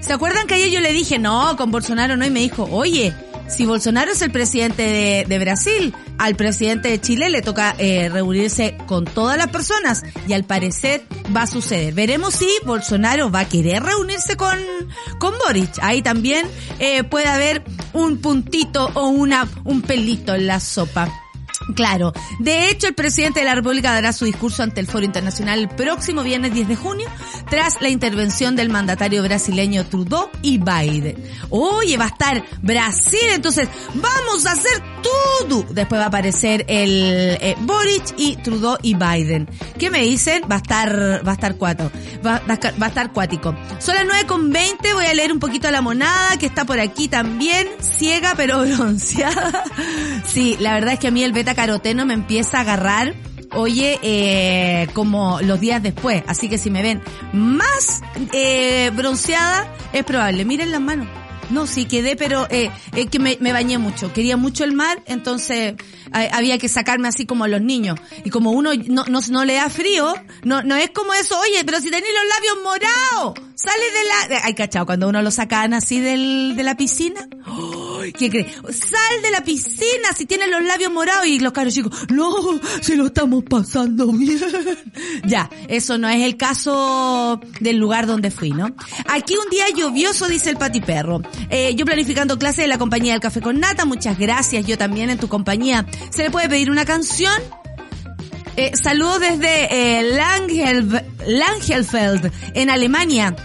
¿Se 0.00 0.12
acuerdan 0.12 0.46
que 0.46 0.54
ayer 0.54 0.70
yo 0.70 0.80
le 0.80 0.92
dije, 0.92 1.18
no, 1.18 1.56
con 1.56 1.70
Bolsonaro 1.70 2.16
no? 2.16 2.26
Y 2.26 2.30
me 2.30 2.40
dijo, 2.40 2.68
oye, 2.70 3.14
si 3.48 3.66
Bolsonaro 3.66 4.12
es 4.12 4.22
el 4.22 4.30
presidente 4.30 5.24
de, 5.26 5.38
Brasil, 5.38 5.94
al 6.18 6.36
presidente 6.36 6.88
de 6.88 7.00
Chile 7.00 7.30
le 7.30 7.42
toca 7.42 7.74
eh, 7.78 8.08
reunirse 8.08 8.76
con 8.86 9.04
todas 9.04 9.36
las 9.36 9.48
personas 9.48 10.02
y 10.26 10.32
al 10.32 10.44
parecer 10.44 11.02
va 11.34 11.42
a 11.42 11.46
suceder. 11.46 11.94
Veremos 11.94 12.34
si 12.34 12.48
Bolsonaro 12.64 13.30
va 13.30 13.40
a 13.40 13.48
querer 13.48 13.82
reunirse 13.82 14.36
con, 14.36 14.58
con 15.18 15.34
Boric. 15.44 15.78
Ahí 15.82 16.02
también 16.02 16.46
eh, 16.78 17.04
puede 17.04 17.26
haber 17.26 17.64
un 17.92 18.18
puntito 18.18 18.90
o 18.94 19.08
una, 19.08 19.48
un 19.64 19.82
pelito 19.82 20.34
en 20.34 20.46
la 20.46 20.60
sopa. 20.60 21.08
Claro. 21.74 22.12
De 22.38 22.70
hecho, 22.70 22.88
el 22.88 22.94
presidente 22.94 23.40
de 23.40 23.46
la 23.46 23.54
República 23.54 23.92
dará 23.92 24.12
su 24.12 24.24
discurso 24.24 24.62
ante 24.62 24.80
el 24.80 24.86
Foro 24.86 25.04
Internacional 25.04 25.58
el 25.58 25.68
próximo 25.68 26.22
viernes 26.22 26.52
10 26.52 26.68
de 26.68 26.76
junio, 26.76 27.08
tras 27.50 27.80
la 27.80 27.88
intervención 27.88 28.56
del 28.56 28.68
mandatario 28.68 29.22
brasileño 29.22 29.84
Trudeau 29.86 30.30
y 30.42 30.58
Biden. 30.58 31.22
Oye, 31.50 31.96
va 31.96 32.06
a 32.06 32.08
estar 32.08 32.44
Brasil, 32.62 33.20
entonces 33.32 33.68
vamos 33.94 34.46
a 34.46 34.52
hacer 34.52 34.82
todo. 35.02 35.64
Después 35.70 36.00
va 36.00 36.04
a 36.04 36.08
aparecer 36.08 36.64
el 36.68 37.36
eh, 37.40 37.56
Boric 37.60 38.14
y 38.16 38.36
Trudeau 38.36 38.78
y 38.82 38.94
Biden. 38.94 39.48
¿Qué 39.78 39.90
me 39.90 40.00
dicen? 40.02 40.42
Va 40.50 40.56
a 40.56 40.58
estar, 40.58 41.26
va 41.26 41.32
a 41.32 41.34
estar 41.34 41.56
cuatro. 41.56 41.90
Va, 42.26 42.42
a, 42.46 42.86
estar 42.86 43.12
cuático. 43.12 43.54
Son 43.78 43.94
las 43.94 44.04
9 44.04 44.26
con 44.26 44.50
20, 44.50 44.94
voy 44.94 45.06
a 45.06 45.14
leer 45.14 45.32
un 45.32 45.38
poquito 45.38 45.70
la 45.70 45.82
monada, 45.82 46.36
que 46.36 46.46
está 46.46 46.64
por 46.64 46.80
aquí 46.80 47.08
también, 47.08 47.68
ciega 47.80 48.34
pero 48.36 48.60
bronceada. 48.76 49.64
Sí, 50.26 50.56
la 50.60 50.74
verdad 50.74 50.94
es 50.94 50.98
que 50.98 51.08
a 51.08 51.10
mí 51.10 51.22
el 51.22 51.32
beta 51.32 51.54
caroteno 51.58 52.06
me 52.06 52.14
empieza 52.14 52.58
a 52.58 52.60
agarrar 52.60 53.14
oye, 53.50 53.98
eh, 54.02 54.86
como 54.92 55.40
los 55.40 55.58
días 55.58 55.82
después. 55.82 56.22
Así 56.28 56.48
que 56.48 56.56
si 56.56 56.70
me 56.70 56.82
ven 56.82 57.02
más 57.32 58.00
eh, 58.32 58.92
bronceada, 58.94 59.66
es 59.92 60.04
probable. 60.04 60.44
Miren 60.44 60.70
las 60.70 60.80
manos. 60.80 61.08
No, 61.50 61.66
sí 61.66 61.86
quedé, 61.86 62.16
pero 62.16 62.46
eh, 62.50 62.70
es 62.94 63.06
que 63.08 63.18
me, 63.18 63.38
me, 63.40 63.52
bañé 63.52 63.78
mucho. 63.78 64.12
Quería 64.12 64.36
mucho 64.36 64.64
el 64.64 64.72
mar, 64.72 65.02
entonces 65.06 65.74
eh, 66.14 66.28
había 66.32 66.58
que 66.58 66.68
sacarme 66.68 67.08
así 67.08 67.26
como 67.26 67.46
los 67.46 67.60
niños. 67.60 67.98
Y 68.24 68.30
como 68.30 68.50
uno 68.50 68.70
no, 68.86 69.04
no, 69.06 69.20
no 69.30 69.44
le 69.44 69.54
da 69.54 69.68
frío, 69.70 70.14
no, 70.44 70.62
no 70.62 70.76
es 70.76 70.90
como 70.90 71.14
eso, 71.14 71.38
oye, 71.40 71.64
pero 71.64 71.80
si 71.80 71.90
tenéis 71.90 72.12
los 72.12 72.36
labios 72.36 72.56
morados, 72.64 73.34
sale 73.54 73.84
de 73.84 74.34
la... 74.34 74.40
Ay, 74.44 74.54
cachao, 74.54 74.86
cuando 74.86 75.08
uno 75.08 75.22
lo 75.22 75.30
sacan 75.30 75.74
así 75.74 76.00
del, 76.00 76.54
de 76.56 76.62
la 76.62 76.76
piscina. 76.76 77.28
¿Qué 78.16 78.30
cree? 78.30 78.46
Sal 78.70 79.22
de 79.22 79.30
la 79.30 79.42
piscina 79.42 80.12
si 80.16 80.26
tienes 80.26 80.48
los 80.50 80.62
labios 80.62 80.92
morados 80.92 81.26
y 81.26 81.38
los 81.40 81.52
caros 81.52 81.74
chicos, 81.74 81.92
no, 82.10 82.34
si 82.80 82.96
lo 82.96 83.06
estamos 83.06 83.44
pasando 83.44 84.06
bien. 84.12 84.40
ya, 85.24 85.50
eso 85.68 85.98
no 85.98 86.08
es 86.08 86.22
el 86.22 86.36
caso 86.36 87.40
del 87.60 87.76
lugar 87.76 88.06
donde 88.06 88.30
fui, 88.30 88.50
¿no? 88.50 88.74
Aquí 89.08 89.34
un 89.36 89.50
día 89.50 89.66
lluvioso, 89.70 90.26
dice 90.26 90.50
el 90.50 90.56
patiperro. 90.56 91.22
Eh, 91.50 91.74
yo 91.74 91.84
planificando 91.84 92.38
clase 92.38 92.62
de 92.62 92.68
la 92.68 92.78
compañía 92.78 93.12
del 93.12 93.20
café 93.20 93.40
con 93.40 93.60
nata, 93.60 93.84
muchas 93.84 94.18
gracias, 94.18 94.66
yo 94.66 94.78
también 94.78 95.10
en 95.10 95.18
tu 95.18 95.28
compañía. 95.28 95.86
¿Se 96.10 96.22
le 96.22 96.30
puede 96.30 96.48
pedir 96.48 96.70
una 96.70 96.84
canción? 96.84 97.32
Eh, 98.56 98.72
saludos 98.76 99.20
desde 99.20 99.98
eh, 99.98 100.02
Langel, 100.02 101.04
Langelfeld, 101.26 102.32
en 102.54 102.70
Alemania. 102.70 103.36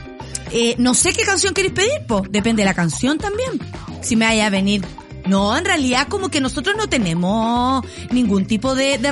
Eh, 0.51 0.73
no 0.79 0.95
sé 0.95 1.13
qué 1.13 1.23
canción 1.23 1.53
queréis 1.53 1.73
pedir, 1.73 2.05
po. 2.07 2.23
Depende 2.27 2.63
de 2.63 2.65
la 2.65 2.73
canción 2.73 3.19
también. 3.19 3.59
Si 4.01 4.15
me 4.15 4.25
vaya 4.25 4.47
a 4.47 4.49
venir. 4.49 4.83
No, 5.27 5.55
en 5.55 5.65
realidad 5.65 6.07
como 6.07 6.29
que 6.29 6.41
nosotros 6.41 6.75
no 6.75 6.89
tenemos 6.89 7.85
ningún 8.11 8.45
tipo 8.45 8.73
de, 8.73 8.97
de. 8.97 9.11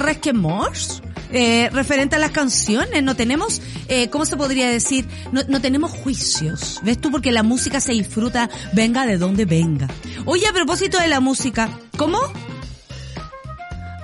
Eh, 1.34 1.70
referente 1.72 2.18
a 2.18 2.20
las 2.20 2.32
canciones, 2.32 3.04
no 3.04 3.16
tenemos, 3.16 3.62
eh, 3.88 4.10
¿cómo 4.10 4.26
se 4.26 4.36
podría 4.36 4.70
decir? 4.70 5.08
No, 5.32 5.42
no 5.48 5.62
tenemos 5.62 5.92
juicios, 5.92 6.82
¿ves 6.84 7.00
tú? 7.00 7.10
Porque 7.10 7.32
la 7.32 7.44
música 7.44 7.80
se 7.80 7.94
disfruta, 7.94 8.50
venga 8.74 9.06
de 9.06 9.18
donde 9.18 9.46
venga. 9.46 9.88
Oye, 10.26 10.48
a 10.48 10.54
propósito 10.54 11.00
de 11.00 11.08
la 11.08 11.22
música, 11.22 11.70
¿cómo? 11.98 12.20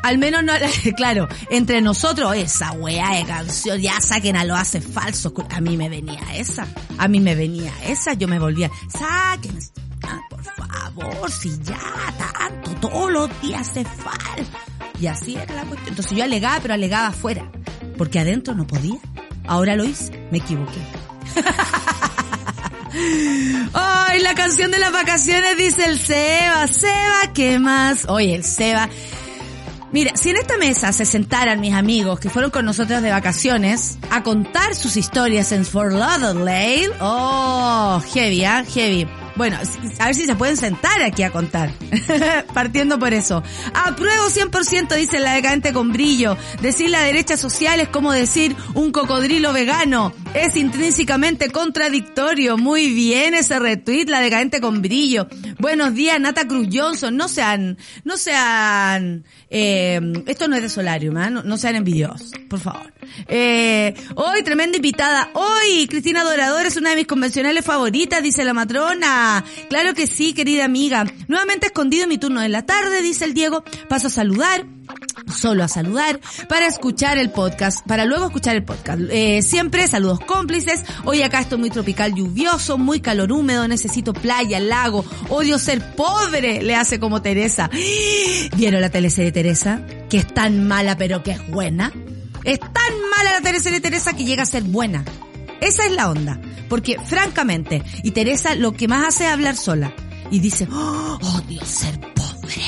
Al 0.03 0.17
menos 0.17 0.41
no, 0.41 0.53
claro, 0.96 1.27
entre 1.50 1.81
nosotros, 1.81 2.34
esa 2.36 2.72
wea 2.72 3.15
de 3.15 3.25
canción, 3.25 3.79
ya 3.79 4.00
saquen 4.00 4.38
a 4.38 4.46
lo 4.46 4.55
hace 4.55 4.79
falso. 4.79 5.34
A 5.50 5.60
mí 5.60 5.75
me 5.75 5.89
venía 5.89 6.22
esa. 6.36 6.65
A 6.98 7.10
mí 7.10 7.19
me 7.19 7.36
venía 7.36 7.74
esa, 7.86 8.13
yo 8.13 8.27
me 8.29 8.39
volvía, 8.39 8.72
saquen, 8.88 9.60
por 10.29 10.43
favor, 10.43 11.29
si 11.31 11.50
ya 11.62 11.77
tanto, 12.17 12.72
todos 12.88 13.12
los 13.12 13.41
días 13.41 13.67
se 13.67 13.84
falta. 13.84 14.76
Y 14.99 15.07
así 15.07 15.35
era 15.35 15.55
la 15.55 15.63
cuestión. 15.63 15.89
Entonces 15.89 16.17
yo 16.17 16.23
alegaba, 16.23 16.59
pero 16.61 16.73
alegaba 16.73 17.07
afuera. 17.07 17.51
Porque 17.97 18.19
adentro 18.19 18.55
no 18.55 18.67
podía. 18.67 18.99
Ahora 19.45 19.75
lo 19.75 19.85
hice. 19.85 20.27
Me 20.31 20.39
equivoqué. 20.39 20.79
Ay, 23.73 24.21
la 24.21 24.33
canción 24.33 24.71
de 24.71 24.79
las 24.79 24.91
vacaciones 24.91 25.57
dice 25.57 25.85
el 25.85 25.99
Seba. 25.99 26.67
Seba, 26.67 27.31
¿qué 27.33 27.59
más? 27.59 28.05
Oye, 28.09 28.35
el 28.35 28.43
Seba. 28.43 28.89
Mira, 29.91 30.17
si 30.17 30.31
en 30.31 30.37
esta 30.37 30.57
mesa 30.57 30.91
se 30.91 31.05
sentaran 31.05 31.61
mis 31.61 31.73
amigos 31.73 32.19
que 32.19 32.29
fueron 32.29 32.51
con 32.51 32.65
nosotros 32.65 33.01
de 33.01 33.09
vacaciones 33.09 33.97
a 34.11 34.21
contar 34.21 34.75
sus 34.75 34.97
historias 34.97 35.53
en 35.53 35.65
Fort 35.65 35.93
Lauderdale, 35.93 36.89
oh, 36.99 38.01
heavy, 38.13 38.43
¿ah? 38.43 38.65
Heavy. 38.67 39.07
Bueno, 39.38 39.58
a 40.00 40.06
ver 40.08 40.15
si 40.15 40.25
se 40.25 40.36
pueden 40.36 40.58
sentar 40.58 41.00
aquí 41.03 41.22
a 41.22 41.29
contar. 41.29 41.72
Partiendo 42.56 42.98
por 42.98 43.13
eso. 43.13 43.44
Apruebo 43.74 44.25
100%, 44.25 44.96
dice 44.96 45.20
la 45.20 45.34
decadente 45.34 45.74
con 45.74 45.94
brillo. 45.94 46.36
Decir 46.62 46.89
la 46.89 47.01
derecha 47.01 47.38
social 47.38 47.79
es 47.79 47.89
como 47.89 48.12
decir 48.12 48.56
un 48.74 48.91
cocodrilo 48.91 49.53
vegano. 49.53 50.12
Es 50.34 50.56
intrínsecamente 50.56 51.51
contradictorio. 51.51 52.58
Muy 52.58 52.91
bien 52.91 53.36
ese 53.36 53.60
retweet, 53.60 54.06
la 54.08 54.22
decadente 54.22 54.60
con 54.60 54.82
brillo. 54.82 55.27
Buenos 55.60 55.94
días, 55.94 56.20
Nata 56.20 56.48
Cruz 56.48 56.67
Johnson. 56.74 57.15
No 57.15 57.27
sean, 57.27 57.77
no 58.03 58.17
sean, 58.17 59.24
eh, 59.51 60.01
esto 60.25 60.48
no 60.48 60.56
es 60.56 60.63
de 60.63 60.70
Solarium, 60.70 61.17
¿eh? 61.17 61.29
no, 61.29 61.44
no 61.44 61.58
sean 61.58 61.75
envidiosos, 61.75 62.32
por 62.50 62.60
favor. 62.60 62.91
Eh, 63.27 63.94
hoy, 64.15 64.41
tremenda 64.44 64.77
invitada. 64.77 65.29
Hoy, 65.34 65.88
Cristina 65.88 66.24
Dorador 66.24 66.65
es 66.65 66.75
una 66.77 66.89
de 66.91 66.96
mis 66.96 67.08
convencionales 67.08 67.63
favoritas, 67.63 68.24
dice 68.24 68.44
la 68.44 68.53
matrona. 68.53 69.26
Claro 69.69 69.93
que 69.93 70.07
sí, 70.07 70.34
querida 70.34 70.65
amiga. 70.65 71.05
Nuevamente 71.27 71.67
escondido 71.67 72.03
en 72.03 72.10
mi 72.10 72.17
turno 72.17 72.41
de 72.41 72.50
la 72.50 72.65
tarde, 72.65 73.01
dice 73.01 73.25
el 73.25 73.34
Diego. 73.34 73.63
Paso 73.88 74.07
a 74.07 74.12
saludar 74.12 74.65
solo 75.34 75.63
a 75.63 75.67
saludar 75.67 76.19
para 76.48 76.67
escuchar 76.67 77.17
el 77.17 77.29
podcast, 77.29 77.86
para 77.86 78.05
luego 78.05 78.25
escuchar 78.25 78.55
el 78.55 78.63
podcast. 78.63 79.01
Eh, 79.10 79.41
siempre 79.41 79.88
saludos 79.88 80.19
cómplices. 80.22 80.84
Hoy 81.05 81.22
acá 81.22 81.39
estoy 81.39 81.57
muy 81.57 81.69
tropical, 81.69 82.13
lluvioso, 82.15 82.77
muy 82.77 83.01
calor 83.01 83.31
húmedo, 83.31 83.67
necesito 83.67 84.13
playa, 84.13 84.60
lago, 84.60 85.05
odio 85.29 85.60
ser 85.60 85.96
pobre, 85.96 86.62
le 86.63 86.75
hace 86.75 87.00
como 87.00 87.22
Teresa. 87.22 87.69
¿Vieron 88.55 88.81
la 88.81 88.89
teleserie 88.89 89.31
Teresa? 89.31 89.81
Que 90.10 90.17
es 90.17 90.34
tan 90.34 90.67
mala 90.67 90.98
pero 90.98 91.24
que 91.24 91.31
es 91.31 91.48
buena. 91.50 91.91
Es 92.43 92.60
tan 92.60 92.93
mala 93.15 93.34
la 93.34 93.41
teleserie 93.41 93.81
Teresa 93.81 94.13
que 94.13 94.25
llega 94.25 94.43
a 94.43 94.46
ser 94.46 94.63
buena. 94.63 95.03
Esa 95.60 95.86
es 95.86 95.91
la 95.91 96.10
onda. 96.10 96.39
Porque 96.69 96.97
francamente, 97.05 97.83
y 98.03 98.12
Teresa 98.12 98.55
lo 98.55 98.74
que 98.74 98.88
más 98.88 99.07
hace 99.07 99.25
es 99.25 99.31
hablar 99.31 99.55
sola. 99.55 99.93
Y 100.31 100.39
dice, 100.39 100.67
oh, 100.71 101.19
odio 101.21 101.63
ser 101.65 102.00
pobre. 102.13 102.63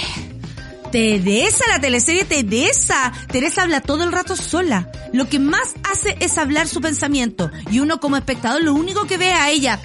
Teresa, 0.91 1.65
la 1.69 1.79
teleserie 1.79 2.25
Teresa. 2.25 3.11
Teresa 3.31 3.63
habla 3.63 3.81
todo 3.81 4.03
el 4.03 4.11
rato 4.11 4.35
sola. 4.35 4.89
Lo 5.13 5.27
que 5.29 5.39
más 5.39 5.75
hace 5.91 6.17
es 6.19 6.37
hablar 6.37 6.67
su 6.67 6.81
pensamiento. 6.81 7.51
Y 7.71 7.79
uno 7.79 7.99
como 7.99 8.17
espectador 8.17 8.63
lo 8.63 8.73
único 8.73 9.05
que 9.05 9.17
ve 9.17 9.31
a 9.31 9.49
ella. 9.49 9.79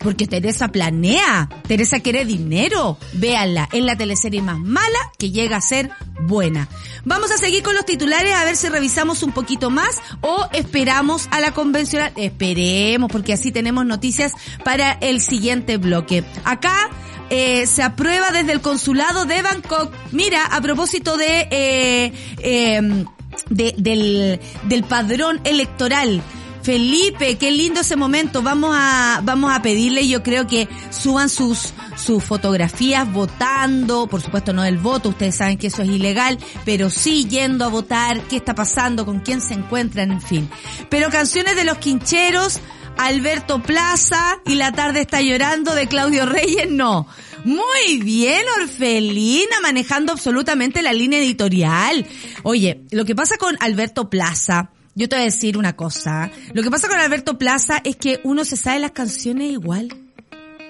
Porque 0.00 0.26
Teresa 0.26 0.68
planea. 0.68 1.48
Teresa 1.68 2.00
quiere 2.00 2.24
dinero. 2.24 2.98
Véanla. 3.12 3.68
Es 3.72 3.84
la 3.84 3.96
teleserie 3.96 4.42
más 4.42 4.58
mala 4.58 4.98
que 5.18 5.30
llega 5.30 5.56
a 5.56 5.60
ser 5.60 5.90
buena. 6.22 6.68
Vamos 7.04 7.30
a 7.30 7.38
seguir 7.38 7.62
con 7.62 7.74
los 7.74 7.84
titulares 7.86 8.34
a 8.34 8.44
ver 8.44 8.56
si 8.56 8.68
revisamos 8.68 9.22
un 9.22 9.32
poquito 9.32 9.70
más 9.70 10.00
o 10.20 10.48
esperamos 10.52 11.28
a 11.30 11.40
la 11.40 11.52
convencional. 11.52 12.12
Esperemos 12.16 13.10
porque 13.10 13.32
así 13.32 13.52
tenemos 13.52 13.86
noticias 13.86 14.32
para 14.64 14.92
el 14.92 15.20
siguiente 15.20 15.76
bloque. 15.76 16.24
Acá 16.44 16.90
eh, 17.30 17.66
se 17.66 17.82
aprueba 17.82 18.32
desde 18.32 18.52
el 18.52 18.60
consulado 18.60 19.24
de 19.24 19.42
Bangkok. 19.42 19.92
Mira, 20.12 20.46
a 20.46 20.60
propósito 20.60 21.16
de, 21.16 21.48
eh, 21.50 22.12
eh, 22.38 23.04
de 23.48 23.74
del, 23.78 24.40
del 24.64 24.84
padrón 24.84 25.40
electoral. 25.44 26.22
Felipe, 26.70 27.36
qué 27.36 27.50
lindo 27.50 27.80
ese 27.80 27.96
momento. 27.96 28.42
Vamos 28.42 28.76
a, 28.78 29.22
vamos 29.24 29.52
a 29.52 29.60
pedirle, 29.60 30.06
yo 30.06 30.22
creo 30.22 30.46
que 30.46 30.68
suban 30.90 31.28
sus, 31.28 31.74
sus 31.96 32.22
fotografías 32.22 33.12
votando, 33.12 34.06
por 34.06 34.22
supuesto 34.22 34.52
no 34.52 34.62
del 34.62 34.78
voto, 34.78 35.08
ustedes 35.08 35.34
saben 35.34 35.58
que 35.58 35.66
eso 35.66 35.82
es 35.82 35.88
ilegal, 35.88 36.38
pero 36.64 36.88
sí 36.88 37.26
yendo 37.28 37.64
a 37.64 37.68
votar, 37.68 38.22
qué 38.28 38.36
está 38.36 38.54
pasando, 38.54 39.04
con 39.04 39.18
quién 39.18 39.40
se 39.40 39.54
encuentran, 39.54 40.12
en 40.12 40.22
fin. 40.22 40.48
Pero 40.88 41.10
canciones 41.10 41.56
de 41.56 41.64
los 41.64 41.78
quincheros, 41.78 42.60
Alberto 42.96 43.60
Plaza 43.60 44.38
y 44.46 44.54
La 44.54 44.70
tarde 44.70 45.00
está 45.00 45.20
llorando 45.20 45.74
de 45.74 45.88
Claudio 45.88 46.24
Reyes, 46.24 46.70
no. 46.70 47.08
Muy 47.42 47.98
bien, 48.00 48.44
Orfelina, 48.60 49.60
manejando 49.60 50.12
absolutamente 50.12 50.82
la 50.82 50.92
línea 50.92 51.18
editorial. 51.18 52.06
Oye, 52.44 52.82
lo 52.92 53.04
que 53.04 53.16
pasa 53.16 53.38
con 53.38 53.56
Alberto 53.58 54.08
Plaza, 54.08 54.70
yo 54.94 55.08
te 55.08 55.16
voy 55.16 55.22
a 55.22 55.24
decir 55.26 55.56
una 55.56 55.76
cosa. 55.76 56.30
Lo 56.52 56.62
que 56.62 56.70
pasa 56.70 56.88
con 56.88 56.98
Alberto 56.98 57.38
Plaza 57.38 57.80
es 57.84 57.96
que 57.96 58.20
uno 58.24 58.44
se 58.44 58.56
sabe 58.56 58.80
las 58.80 58.92
canciones 58.92 59.50
igual. 59.50 59.88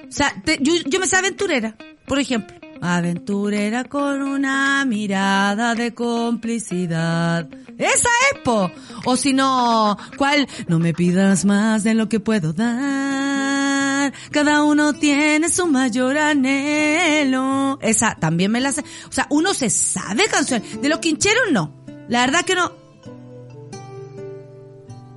O 0.09 0.13
sea, 0.13 0.35
yo, 0.61 0.75
yo 0.87 1.01
me 1.01 1.07
sé 1.07 1.17
aventurera, 1.17 1.77
por 2.07 2.19
ejemplo. 2.19 2.57
Aventurera 2.83 3.85
con 3.85 4.23
una 4.23 4.85
mirada 4.87 5.75
de 5.75 5.93
complicidad. 5.93 7.47
Esa 7.79 8.09
es, 8.33 8.41
po. 8.43 8.71
O 9.05 9.17
si 9.17 9.33
no, 9.33 9.97
¿cuál? 10.17 10.49
No 10.67 10.79
me 10.79 10.95
pidas 10.95 11.45
más 11.45 11.85
de 11.85 11.95
lo 11.95 12.09
que 12.09 12.21
puedo 12.21 12.53
dar. 12.53 14.13
Cada 14.31 14.65
uno 14.65 14.95
tiene 14.95 15.51
su 15.51 15.67
mayor 15.67 16.17
anhelo. 16.17 17.79
Esa 17.83 18.15
también 18.15 18.51
me 18.51 18.61
la 18.61 18.73
sé. 18.73 18.83
O 19.09 19.13
sea, 19.13 19.27
uno 19.31 19.53
se 19.55 19.71
sabe 19.71 20.27
canciones. 20.27 20.81
De 20.81 20.89
los 20.89 21.01
quincheros 21.01 21.53
no. 21.53 21.75
La 22.09 22.23
verdad 22.23 22.45
que 22.45 22.55
no. 22.55 22.80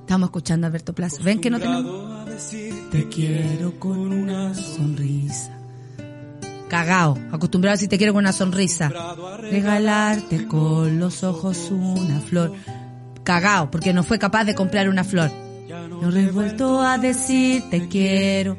Estamos 0.04 0.28
escuchando 0.28 0.66
a 0.66 0.68
Alberto 0.68 0.92
Plaza. 0.92 1.22
¿Ven 1.22 1.40
que 1.40 1.50
no 1.50 1.58
tenemos? 1.58 2.26
Te 2.90 3.08
quiero 3.08 3.78
con 3.80 4.12
una 4.12 4.54
sonrisa 4.54 5.54
cagao, 6.74 7.16
acostumbrado 7.30 7.74
a 7.74 7.76
si 7.76 7.86
te 7.86 7.98
quiero 7.98 8.12
con 8.12 8.24
una 8.24 8.32
sonrisa. 8.32 8.90
Regalarte 9.38 10.48
con 10.48 10.98
los 10.98 11.22
ojos 11.22 11.70
una 11.70 12.18
flor. 12.18 12.52
Cagao, 13.22 13.70
porque 13.70 13.92
no 13.92 14.02
fue 14.02 14.18
capaz 14.18 14.44
de 14.44 14.56
comprar 14.56 14.88
una 14.88 15.04
flor. 15.04 15.30
No 15.68 16.10
he 16.10 16.26
vuelto 16.26 16.82
a 16.82 16.98
decir 16.98 17.62
te 17.70 17.86
quiero. 17.86 18.56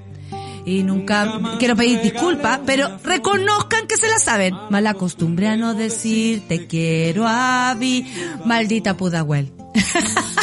Y 0.65 0.83
nunca 0.83 1.57
quiero 1.59 1.75
pedir 1.75 2.01
disculpas, 2.01 2.61
pero 2.65 2.97
reconozcan 3.03 3.85
que 3.85 3.97
se 3.97 4.07
la 4.07 4.17
saben. 4.17 4.55
Mal 4.69 4.87
acostumbré 4.87 5.49
a 5.49 5.57
no 5.57 5.73
decir 5.73 6.47
te 6.47 6.67
quiero 6.67 7.25
a 7.27 7.75
mí. 7.77 8.09
Maldita 8.45 8.95
Pudahuel. 8.95 9.51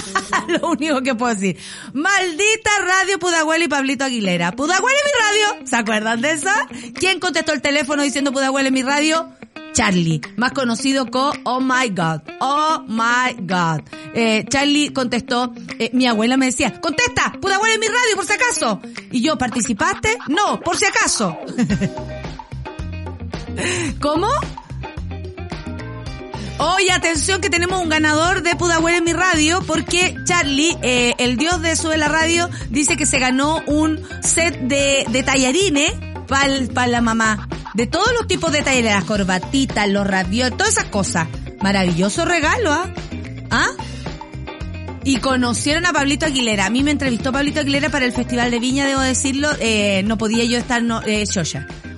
Lo 0.48 0.70
único 0.70 1.02
que 1.02 1.14
puedo 1.14 1.34
decir. 1.34 1.58
Maldita 1.92 2.70
Radio 2.84 3.18
Pudahuel 3.18 3.62
y 3.62 3.68
Pablito 3.68 4.04
Aguilera. 4.04 4.52
Pudahuel 4.52 4.94
en 4.94 5.06
mi 5.06 5.52
radio. 5.52 5.66
¿Se 5.66 5.76
acuerdan 5.76 6.20
de 6.20 6.32
esa? 6.32 6.54
¿Quién 6.94 7.20
contestó 7.20 7.52
el 7.52 7.62
teléfono 7.62 8.02
diciendo 8.02 8.32
Pudahuel 8.32 8.66
en 8.66 8.74
mi 8.74 8.82
radio? 8.82 9.32
Charlie, 9.72 10.20
más 10.36 10.52
conocido 10.52 11.10
como 11.10 11.32
Oh 11.44 11.60
My 11.60 11.88
God. 11.88 12.20
Oh 12.40 12.84
My 12.86 13.34
God. 13.40 13.80
Eh, 14.14 14.44
Charlie 14.48 14.92
contestó, 14.92 15.52
eh, 15.78 15.90
mi 15.94 16.06
abuela 16.06 16.36
me 16.36 16.46
decía, 16.46 16.80
contesta, 16.80 17.32
Pudahuel 17.40 17.72
en 17.72 17.80
mi 17.80 17.86
radio 17.86 18.16
por 18.16 18.26
si 18.26 18.32
acaso. 18.32 18.80
Y 19.10 19.22
yo, 19.22 19.38
¿participaste? 19.38 20.18
No, 20.28 20.60
por 20.60 20.76
si 20.76 20.84
acaso. 20.84 21.38
¿Cómo? 24.00 24.28
Hoy 26.58 26.90
atención 26.90 27.40
que 27.40 27.50
tenemos 27.50 27.80
un 27.80 27.88
ganador 27.88 28.42
de 28.42 28.54
Pudahuel 28.54 28.96
en 28.96 29.04
mi 29.04 29.12
radio 29.12 29.62
porque 29.66 30.16
Charlie, 30.24 30.76
eh, 30.82 31.14
el 31.18 31.36
dios 31.36 31.60
de 31.62 31.76
Sube 31.76 31.96
la 31.96 32.08
Radio, 32.08 32.48
dice 32.70 32.96
que 32.96 33.06
se 33.06 33.18
ganó 33.18 33.62
un 33.66 34.00
set 34.22 34.58
de, 34.60 35.04
de 35.08 35.22
tallarines 35.22 35.92
para 36.26 36.86
la 36.86 37.00
mamá. 37.00 37.48
De 37.74 37.86
todos 37.86 38.12
los 38.18 38.26
tipos 38.26 38.52
de 38.52 38.62
tallarines, 38.62 38.94
las 38.94 39.04
corbatitas, 39.04 39.88
los 39.88 40.06
radios, 40.06 40.56
todas 40.56 40.72
esas 40.72 40.86
cosas. 40.86 41.26
Maravilloso 41.60 42.24
regalo, 42.24 42.72
¿ah? 42.72 42.90
¿Ah? 43.50 43.68
Y 45.04 45.16
conocieron 45.16 45.84
a 45.86 45.92
Pablito 45.92 46.26
Aguilera. 46.26 46.66
A 46.66 46.70
mí 46.70 46.82
me 46.82 46.92
entrevistó 46.92 47.32
Pablito 47.32 47.60
Aguilera 47.60 47.90
para 47.90 48.04
el 48.04 48.12
Festival 48.12 48.50
de 48.50 48.60
Viña, 48.60 48.86
debo 48.86 49.00
decirlo. 49.00 49.50
Eh, 49.58 50.02
no 50.04 50.16
podía 50.16 50.44
yo 50.44 50.58
estar 50.58 50.82
no, 50.82 51.02
eh, 51.02 51.24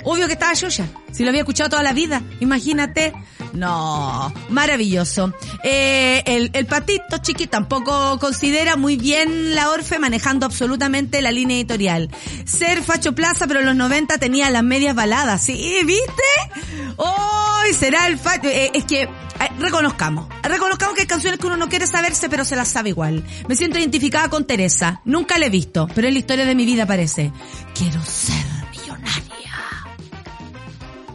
Obvio 0.04 0.26
que 0.26 0.34
estaba 0.34 0.54
Xoya. 0.54 0.86
Si 1.12 1.22
lo 1.22 1.30
había 1.30 1.42
escuchado 1.42 1.70
toda 1.70 1.82
la 1.82 1.92
vida. 1.92 2.22
Imagínate. 2.40 3.12
No, 3.54 4.32
maravilloso. 4.48 5.32
Eh, 5.62 6.22
el, 6.26 6.50
el 6.52 6.66
patito 6.66 7.18
chiqui 7.18 7.46
tampoco 7.46 8.18
considera 8.18 8.76
muy 8.76 8.96
bien 8.96 9.54
la 9.54 9.70
Orfe 9.70 9.98
manejando 9.98 10.44
absolutamente 10.44 11.22
la 11.22 11.30
línea 11.30 11.56
editorial. 11.56 12.10
Ser 12.44 12.82
Facho 12.82 13.14
Plaza, 13.14 13.46
pero 13.46 13.60
en 13.60 13.66
los 13.66 13.76
90 13.76 14.18
tenía 14.18 14.50
las 14.50 14.64
medias 14.64 14.96
baladas, 14.96 15.42
¿sí? 15.42 15.78
¿Viste? 15.84 16.22
Hoy 16.96 17.72
será 17.78 18.08
el 18.08 18.18
Facho. 18.18 18.48
Eh, 18.48 18.72
es 18.74 18.84
que 18.84 19.02
eh, 19.02 19.08
reconozcamos, 19.58 20.26
reconozcamos 20.42 20.94
que 20.96 21.02
hay 21.02 21.06
canciones 21.06 21.38
que 21.38 21.46
uno 21.46 21.56
no 21.56 21.68
quiere 21.68 21.86
saberse, 21.86 22.28
pero 22.28 22.44
se 22.44 22.56
las 22.56 22.68
sabe 22.68 22.88
igual. 22.90 23.24
Me 23.48 23.54
siento 23.54 23.78
identificada 23.78 24.28
con 24.28 24.46
Teresa. 24.46 25.00
Nunca 25.04 25.38
la 25.38 25.46
he 25.46 25.50
visto, 25.50 25.88
pero 25.94 26.08
en 26.08 26.14
la 26.14 26.20
historia 26.20 26.44
de 26.44 26.54
mi 26.56 26.64
vida 26.64 26.86
parece. 26.86 27.32
Quiero 27.74 28.02
ser 28.02 28.53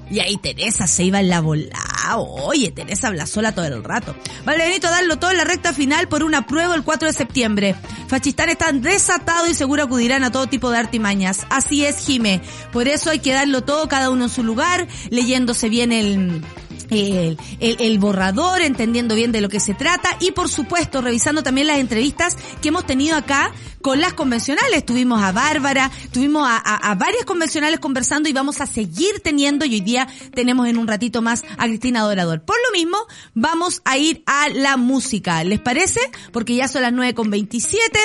y 0.10 0.19
ahí 0.19 0.38
Teresa 0.38 0.88
se 0.88 1.04
iba 1.04 1.19
en 1.19 1.30
la 1.30 1.41
bola. 1.41 1.80
Oye, 2.17 2.72
Teresa 2.72 3.08
habla 3.08 3.26
sola 3.26 3.54
todo 3.54 3.65
el 3.65 3.84
rato. 3.84 4.15
Vale, 4.45 4.65
Benito, 4.65 4.89
darlo 4.89 5.19
todo 5.19 5.32
en 5.32 5.38
la 5.38 5.43
recta 5.43 5.74
final 5.74 6.08
por 6.08 6.24
una 6.24 6.48
prueba 6.48 6.76
el 6.76 6.84
4 6.84 7.08
de 7.08 7.13
septiembre. 7.13 7.76
Fachistán 8.08 8.50
están 8.50 8.82
desatados 8.82 9.50
y 9.50 9.54
seguro 9.54 9.84
acudirán 9.84 10.24
a 10.24 10.32
todo 10.32 10.48
tipo 10.48 10.72
de 10.72 10.80
artimañas. 10.80 11.45
Así 11.50 11.86
es, 11.86 12.06
Jime. 12.06 12.41
Por 12.72 12.88
eso 12.88 13.12
hay 13.12 13.19
que 13.19 13.34
darlo 13.34 13.62
todo, 13.62 13.88
cada 13.88 14.10
uno 14.10 14.26
en 14.26 14.30
su 14.30 14.43
lugar, 14.43 14.88
leyéndose 15.10 15.69
bien 15.69 15.91
el 15.91 16.41
el, 16.89 17.37
el, 17.59 17.99
borrador, 17.99 18.61
entendiendo 18.61 19.15
bien 19.15 19.31
de 19.31 19.41
lo 19.41 19.49
que 19.49 19.59
se 19.59 19.73
trata 19.73 20.09
y 20.19 20.31
por 20.31 20.49
supuesto 20.49 21.01
revisando 21.01 21.43
también 21.43 21.67
las 21.67 21.79
entrevistas 21.79 22.37
que 22.61 22.69
hemos 22.69 22.85
tenido 22.85 23.15
acá 23.17 23.51
con 23.81 24.01
las 24.01 24.13
convencionales. 24.13 24.85
Tuvimos 24.85 25.21
a 25.21 25.31
Bárbara, 25.31 25.91
tuvimos 26.11 26.47
a, 26.47 26.57
a, 26.57 26.95
varias 26.95 27.25
convencionales 27.25 27.79
conversando 27.79 28.29
y 28.29 28.33
vamos 28.33 28.61
a 28.61 28.65
seguir 28.65 29.21
teniendo 29.23 29.65
y 29.65 29.75
hoy 29.75 29.81
día 29.81 30.07
tenemos 30.33 30.67
en 30.67 30.77
un 30.77 30.87
ratito 30.87 31.21
más 31.21 31.43
a 31.57 31.65
Cristina 31.65 32.01
Dorador. 32.01 32.41
Por 32.41 32.57
lo 32.67 32.77
mismo, 32.77 32.97
vamos 33.33 33.81
a 33.85 33.97
ir 33.97 34.23
a 34.25 34.49
la 34.49 34.77
música. 34.77 35.43
¿Les 35.43 35.59
parece? 35.59 35.99
Porque 36.31 36.55
ya 36.55 36.67
son 36.67 36.81
las 36.81 36.93
9 36.93 37.13
con 37.13 37.29
27. 37.29 37.99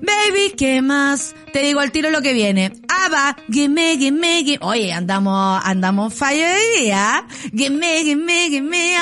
Baby, 0.00 0.54
¿qué 0.56 0.82
más? 0.82 1.34
Te 1.52 1.60
digo 1.62 1.80
al 1.80 1.92
tiro 1.92 2.10
lo 2.10 2.20
que 2.20 2.32
viene. 2.32 2.72
Ava, 2.88 3.36
gimme, 3.50 3.96
gimme, 3.98 4.42
gimme. 4.44 4.58
Oye, 4.62 4.92
andamos, 4.92 5.60
andamos 5.64 6.12
fire 6.12 6.54
hoy 6.54 6.82
día. 6.84 7.26
Gimme, 8.06 8.48
gimme, 8.50 8.94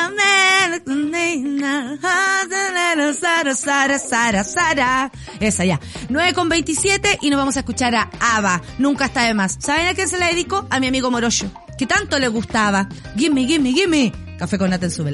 Sara, 3.21 3.55
Sara, 3.55 3.99
Sara, 3.99 4.45
Sara. 4.45 5.11
Esa 5.41 5.65
ya. 5.65 5.79
9 6.09 6.33
con 6.33 6.49
27 6.49 7.19
y 7.21 7.31
nos 7.31 7.39
vamos 7.39 7.57
a 7.57 7.61
escuchar 7.61 7.95
a 7.95 8.11
Ava. 8.21 8.63
Nunca 8.79 9.07
está 9.07 9.23
de 9.25 9.35
más. 9.35 9.57
¿Saben 9.61 9.87
a 9.87 9.95
quién 9.95 10.09
se 10.09 10.19
la 10.19 10.29
dedico? 10.29 10.67
A 10.71 10.81
mi 10.81 10.87
amigo 10.87 11.11
Morocho. 11.11 11.51
Que 11.77 11.87
tanto 11.87 12.19
le 12.19 12.29
gustaba. 12.29 12.89
Gimme, 13.17 13.45
gimme, 13.47 13.73
gimme. 13.73 14.13
Café 14.39 14.59
con 14.59 14.71
nata 14.71 14.87
en 14.87 14.93
su. 14.93 15.05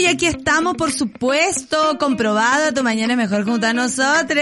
Y 0.00 0.06
aquí 0.06 0.26
estamos, 0.26 0.76
por 0.76 0.92
supuesto, 0.92 1.98
comprobado, 1.98 2.72
tu 2.72 2.82
mañana 2.82 3.12
es 3.12 3.16
mejor 3.18 3.44
junto 3.44 3.66
a 3.66 3.74
nosotros. 3.74 4.38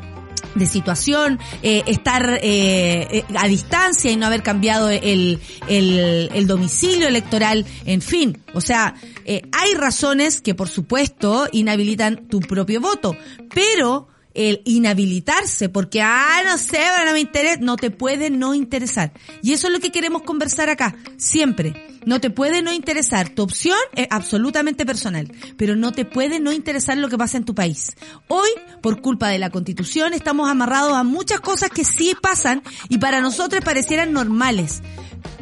de 0.55 0.65
situación, 0.65 1.39
eh, 1.61 1.83
estar 1.87 2.39
eh, 2.41 3.23
a 3.35 3.47
distancia 3.47 4.11
y 4.11 4.17
no 4.17 4.25
haber 4.25 4.43
cambiado 4.43 4.89
el, 4.89 5.39
el, 5.67 6.29
el 6.33 6.47
domicilio 6.47 7.07
electoral, 7.07 7.65
en 7.85 8.01
fin, 8.01 8.37
o 8.53 8.61
sea, 8.61 8.95
eh, 9.25 9.43
hay 9.51 9.73
razones 9.75 10.41
que 10.41 10.55
por 10.55 10.69
supuesto 10.69 11.47
inhabilitan 11.51 12.27
tu 12.27 12.39
propio 12.39 12.81
voto, 12.81 13.15
pero 13.53 14.07
el 14.33 14.61
inhabilitarse 14.65 15.69
porque, 15.69 16.01
ah, 16.01 16.41
no 16.45 16.57
sé, 16.57 16.77
bueno, 16.77 17.05
no 17.05 17.13
me 17.13 17.19
interesa, 17.19 17.57
no 17.61 17.75
te 17.75 17.91
puede 17.91 18.29
no 18.29 18.53
interesar. 18.53 19.13
Y 19.41 19.53
eso 19.53 19.67
es 19.67 19.73
lo 19.73 19.79
que 19.79 19.91
queremos 19.91 20.23
conversar 20.23 20.69
acá, 20.69 20.95
siempre. 21.17 21.99
No 22.05 22.19
te 22.19 22.29
puede 22.29 22.61
no 22.61 22.73
interesar. 22.73 23.29
Tu 23.29 23.43
opción 23.43 23.77
es 23.95 24.07
absolutamente 24.09 24.85
personal, 24.85 25.31
pero 25.57 25.75
no 25.75 25.91
te 25.91 26.05
puede 26.05 26.39
no 26.39 26.51
interesar 26.51 26.97
lo 26.97 27.09
que 27.09 27.17
pasa 27.17 27.37
en 27.37 27.45
tu 27.45 27.53
país. 27.53 27.95
Hoy, 28.27 28.49
por 28.81 29.01
culpa 29.01 29.27
de 29.29 29.39
la 29.39 29.51
constitución, 29.51 30.13
estamos 30.13 30.49
amarrados 30.49 30.93
a 30.93 31.03
muchas 31.03 31.41
cosas 31.41 31.69
que 31.69 31.83
sí 31.83 32.15
pasan 32.19 32.63
y 32.89 32.97
para 32.97 33.21
nosotros 33.21 33.63
parecieran 33.63 34.13
normales. 34.13 34.81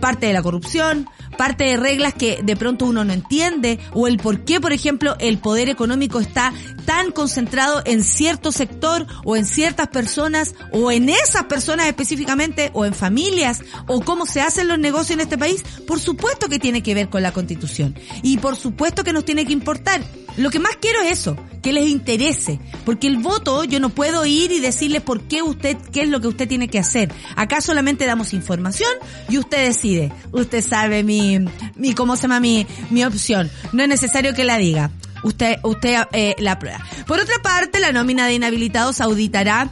Parte 0.01 0.27
de 0.27 0.33
la 0.33 0.43
corrupción, 0.43 1.07
parte 1.39 1.63
de 1.63 1.77
reglas 1.77 2.13
que 2.13 2.41
de 2.43 2.57
pronto 2.57 2.83
uno 2.83 3.05
no 3.05 3.13
entiende, 3.13 3.79
o 3.93 4.07
el 4.09 4.17
por 4.17 4.43
qué, 4.43 4.59
por 4.59 4.73
ejemplo, 4.73 5.15
el 5.19 5.37
poder 5.37 5.69
económico 5.69 6.19
está 6.19 6.51
tan 6.83 7.13
concentrado 7.13 7.81
en 7.85 8.03
cierto 8.03 8.51
sector, 8.51 9.07
o 9.23 9.37
en 9.37 9.45
ciertas 9.45 9.87
personas, 9.87 10.53
o 10.73 10.91
en 10.91 11.07
esas 11.07 11.45
personas 11.45 11.87
específicamente, 11.87 12.71
o 12.73 12.83
en 12.83 12.93
familias, 12.93 13.61
o 13.87 14.01
cómo 14.01 14.25
se 14.25 14.41
hacen 14.41 14.67
los 14.67 14.79
negocios 14.79 15.11
en 15.11 15.21
este 15.21 15.37
país, 15.37 15.63
por 15.87 16.01
supuesto 16.01 16.49
que 16.49 16.59
tiene 16.59 16.83
que 16.83 16.93
ver 16.93 17.07
con 17.07 17.23
la 17.23 17.31
constitución. 17.31 17.95
Y 18.21 18.39
por 18.39 18.57
supuesto 18.57 19.05
que 19.05 19.13
nos 19.13 19.23
tiene 19.23 19.45
que 19.45 19.53
importar. 19.53 20.01
Lo 20.35 20.49
que 20.49 20.59
más 20.59 20.77
quiero 20.77 21.01
es 21.01 21.19
eso, 21.19 21.35
que 21.61 21.73
les 21.73 21.89
interese, 21.89 22.59
porque 22.85 23.07
el 23.07 23.17
voto 23.17 23.63
yo 23.65 23.79
no 23.79 23.89
puedo 23.89 24.25
ir 24.25 24.51
y 24.51 24.59
decirles 24.59 25.01
por 25.01 25.21
qué 25.23 25.41
usted, 25.41 25.77
qué 25.91 26.03
es 26.03 26.09
lo 26.09 26.21
que 26.21 26.27
usted 26.27 26.47
tiene 26.47 26.69
que 26.69 26.79
hacer. 26.79 27.11
Acá 27.35 27.61
solamente 27.61 28.05
damos 28.05 28.33
información 28.33 28.89
y 29.27 29.37
usted 29.37 29.65
decide. 29.65 30.13
Usted 30.31 30.63
sabe 30.63 31.03
mi, 31.03 31.28
mi, 31.75 31.93
¿cómo 31.93 32.15
se 32.15 32.23
llama 32.23 32.39
mi, 32.39 32.65
mi 32.89 33.03
opción? 33.03 33.49
No 33.71 33.83
es 33.83 33.89
necesario 33.89 34.33
que 34.33 34.43
la 34.43 34.57
diga. 34.57 34.91
Usted, 35.23 35.57
usted 35.63 35.97
eh, 36.13 36.35
la 36.39 36.59
prueba. 36.59 36.79
Por 37.05 37.19
otra 37.19 37.35
parte, 37.43 37.79
la 37.79 37.91
nómina 37.91 38.25
de 38.25 38.35
inhabilitados 38.35 39.01
auditará 39.01 39.69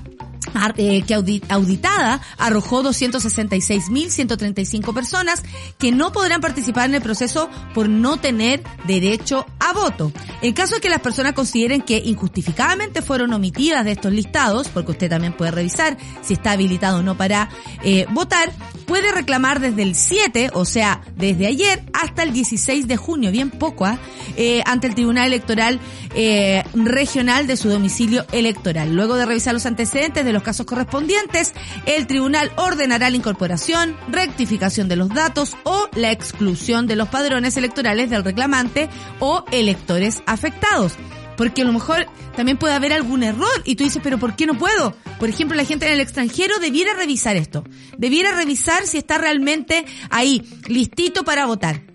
que 0.76 1.14
auditada 1.50 2.22
arrojó 2.38 2.84
266.135 2.84 4.94
personas 4.94 5.44
que 5.78 5.92
no 5.92 6.12
podrán 6.12 6.42
participar 6.42 6.90
en 6.90 6.96
el 6.96 7.02
proceso 7.02 7.50
por 7.74 7.90
no 7.90 8.18
tener 8.18 8.64
derecho 8.86 9.46
a 9.60 9.74
voto. 9.74 10.12
En 10.42 10.54
caso 10.54 10.76
de 10.76 10.82
que 10.82 10.90
las 10.90 11.02
personas 11.02 11.34
consideren 11.34 11.82
que 11.82 11.98
injustificadamente 11.98 13.02
fueron 13.02 13.34
omitidas 13.34 13.86
de 13.86 13.92
estos 13.92 14.12
listados, 14.12 14.70
porque 14.70 14.92
usted 14.92 15.10
también 15.10 15.34
puede 15.34 15.52
revisar 15.52 15.98
si 16.22 16.34
está 16.34 16.52
habilitado 16.52 17.00
o 17.00 17.04
no 17.04 17.18
para 17.18 17.50
eh, 17.84 18.06
votar, 18.12 18.52
puede 18.86 19.12
reclamar 19.12 19.60
desde 19.60 19.84
el 19.84 19.96
7, 19.96 20.52
o 20.54 20.66
sea, 20.66 21.02
desde 21.16 21.48
ayer 21.48 21.84
hasta 21.94 22.24
el 22.24 22.34
16 22.34 22.88
de 22.88 22.98
junio, 22.98 23.32
bien 23.32 23.50
poco, 23.50 23.86
¿ah? 23.86 23.98
eh, 24.36 24.62
ante 24.66 24.88
el 24.88 24.96
Tribunal 24.96 25.28
Electoral 25.28 25.80
eh, 26.16 26.64
Regional 26.74 27.48
de 27.48 27.58
su 27.58 27.70
domicilio 27.70 28.26
electoral. 28.32 28.96
Luego 28.96 29.16
de 29.16 29.26
revisar 29.26 29.54
los 29.54 29.66
antecedentes 29.66 30.26
de 30.28 30.34
los 30.34 30.44
casos 30.44 30.66
correspondientes, 30.66 31.54
el 31.86 32.06
tribunal 32.06 32.52
ordenará 32.58 33.10
la 33.10 33.18
incorporación, 33.18 33.96
rectificación 34.10 34.88
de 34.88 34.96
los 34.96 35.10
datos 35.10 35.58
o 35.64 35.90
la 35.96 36.12
exclusión 36.12 36.86
de 36.86 36.96
los 36.96 37.10
padrones 37.10 37.58
electorales 37.58 38.10
del 38.10 38.24
reclamante 38.24 38.90
o 39.20 39.44
electores 39.52 40.22
afectados. 40.26 40.94
Porque 41.38 41.62
a 41.62 41.66
lo 41.66 41.74
mejor 41.74 42.08
también 42.36 42.58
puede 42.58 42.74
haber 42.74 42.94
algún 42.94 43.24
error 43.24 43.62
y 43.64 43.76
tú 43.76 43.84
dices, 43.84 44.02
pero 44.04 44.18
¿por 44.18 44.36
qué 44.36 44.46
no 44.46 44.58
puedo? 44.58 44.96
Por 45.20 45.30
ejemplo, 45.30 45.56
la 45.56 45.66
gente 45.66 45.88
en 45.88 45.94
el 45.94 46.02
extranjero 46.02 46.60
debiera 46.60 46.94
revisar 46.94 47.36
esto. 47.36 47.64
Debiera 47.98 48.32
revisar 48.32 48.86
si 48.86 48.98
está 48.98 49.18
realmente 49.18 49.86
ahí, 50.10 50.44
listito 50.68 51.24
para 51.24 51.46
votar. 51.46 51.87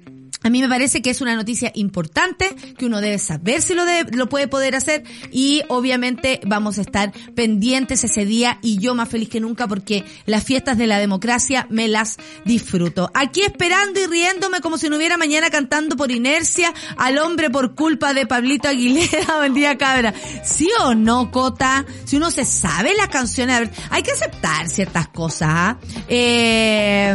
A 0.42 0.50
mí 0.50 0.60
me 0.60 0.68
parece 0.68 1.02
que 1.02 1.10
es 1.10 1.20
una 1.20 1.36
noticia 1.36 1.70
importante, 1.74 2.54
que 2.76 2.86
uno 2.86 3.00
debe 3.00 3.18
saber 3.18 3.62
si 3.62 3.74
lo, 3.74 3.84
lo 4.12 4.28
puede 4.28 4.48
poder 4.48 4.74
hacer 4.74 5.04
y 5.30 5.62
obviamente 5.68 6.40
vamos 6.44 6.78
a 6.78 6.80
estar 6.80 7.12
pendientes 7.34 8.04
ese 8.04 8.24
día 8.24 8.58
y 8.62 8.78
yo 8.78 8.94
más 8.94 9.08
feliz 9.08 9.28
que 9.28 9.40
nunca 9.40 9.68
porque 9.68 10.04
las 10.26 10.44
fiestas 10.44 10.78
de 10.78 10.86
la 10.86 10.98
democracia 10.98 11.66
me 11.70 11.88
las 11.88 12.18
disfruto. 12.44 13.10
Aquí 13.14 13.42
esperando 13.42 14.00
y 14.00 14.06
riéndome 14.06 14.60
como 14.60 14.78
si 14.78 14.88
no 14.88 14.96
hubiera 14.96 15.16
mañana 15.16 15.50
cantando 15.50 15.96
por 15.96 16.10
inercia 16.10 16.72
al 16.96 17.18
hombre 17.18 17.50
por 17.50 17.74
culpa 17.74 18.14
de 18.14 18.26
Pablito 18.26 18.68
Aguilera. 18.68 19.36
Buen 19.38 19.54
día, 19.54 19.78
cabra. 19.78 20.12
¿Sí 20.44 20.68
o 20.80 20.94
no, 20.94 21.30
Cota? 21.30 21.84
Si 22.04 22.16
uno 22.16 22.30
se 22.30 22.44
sabe 22.44 22.94
las 22.96 23.08
canciones, 23.08 23.70
hay 23.90 24.02
que 24.02 24.12
aceptar 24.12 24.68
ciertas 24.68 25.08
cosas. 25.08 25.48
¿ah? 25.52 25.78
Eh, 26.08 27.14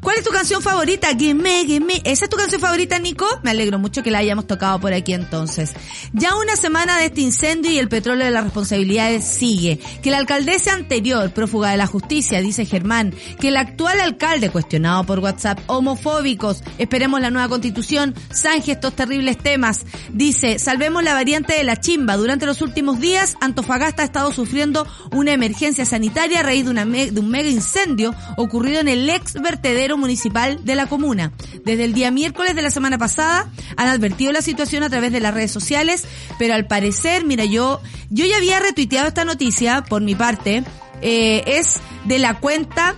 ¿Cuál 0.00 0.18
es 0.18 0.24
tu 0.24 0.30
canción 0.30 0.62
favorita? 0.62 1.08
Gimme, 1.16 1.64
gimme. 1.64 2.02
¿Esa 2.04 2.24
es 2.24 2.30
tu 2.30 2.36
canción 2.36 2.47
favorita, 2.56 2.98
Nico? 2.98 3.26
Me 3.42 3.50
alegro 3.50 3.78
mucho 3.78 4.02
que 4.02 4.10
la 4.10 4.18
hayamos 4.18 4.46
tocado 4.46 4.80
por 4.80 4.92
aquí 4.92 5.12
entonces. 5.12 5.72
Ya 6.12 6.36
una 6.36 6.56
semana 6.56 6.98
de 6.98 7.06
este 7.06 7.20
incendio 7.20 7.70
y 7.70 7.78
el 7.78 7.88
petróleo 7.88 8.24
de 8.24 8.30
las 8.30 8.44
responsabilidades 8.44 9.24
sigue. 9.24 9.78
Que 10.02 10.10
la 10.10 10.18
alcaldesa 10.18 10.72
anterior, 10.72 11.30
prófuga 11.32 11.70
de 11.70 11.76
la 11.76 11.86
justicia, 11.86 12.40
dice 12.40 12.64
Germán, 12.64 13.12
que 13.38 13.48
el 13.48 13.56
actual 13.56 14.00
alcalde, 14.00 14.50
cuestionado 14.50 15.04
por 15.04 15.18
WhatsApp, 15.18 15.58
homofóbicos, 15.66 16.62
esperemos 16.78 17.20
la 17.20 17.30
nueva 17.30 17.48
constitución, 17.48 18.14
zanje 18.32 18.72
estos 18.72 18.94
terribles 18.94 19.36
temas. 19.36 19.84
Dice, 20.12 20.58
salvemos 20.58 21.02
la 21.02 21.14
variante 21.14 21.54
de 21.54 21.64
la 21.64 21.76
chimba. 21.76 22.16
Durante 22.16 22.46
los 22.46 22.62
últimos 22.62 23.00
días, 23.00 23.36
Antofagasta 23.40 24.02
ha 24.02 24.06
estado 24.06 24.32
sufriendo 24.32 24.86
una 25.12 25.32
emergencia 25.32 25.84
sanitaria 25.84 26.40
a 26.40 26.42
raíz 26.44 26.64
de, 26.64 27.10
de 27.10 27.20
un 27.20 27.28
mega 27.28 27.48
incendio 27.48 28.14
ocurrido 28.36 28.80
en 28.80 28.88
el 28.88 29.10
ex 29.10 29.34
vertedero 29.34 29.98
municipal 29.98 30.64
de 30.64 30.74
la 30.74 30.86
comuna. 30.86 31.32
Desde 31.64 31.84
el 31.84 31.92
día 31.92 32.10
miércoles 32.10 32.37
de 32.46 32.62
la 32.62 32.70
semana 32.70 32.98
pasada 32.98 33.50
han 33.76 33.88
advertido 33.88 34.32
la 34.32 34.42
situación 34.42 34.82
a 34.82 34.90
través 34.90 35.12
de 35.12 35.20
las 35.20 35.34
redes 35.34 35.50
sociales, 35.50 36.04
pero 36.38 36.54
al 36.54 36.66
parecer, 36.66 37.24
mira, 37.24 37.44
yo, 37.44 37.80
yo 38.10 38.24
ya 38.24 38.36
había 38.36 38.60
retuiteado 38.60 39.08
esta 39.08 39.24
noticia 39.24 39.84
por 39.84 40.02
mi 40.02 40.14
parte, 40.14 40.64
eh, 41.02 41.42
es 41.46 41.76
de 42.04 42.18
la 42.18 42.38
cuenta 42.38 42.96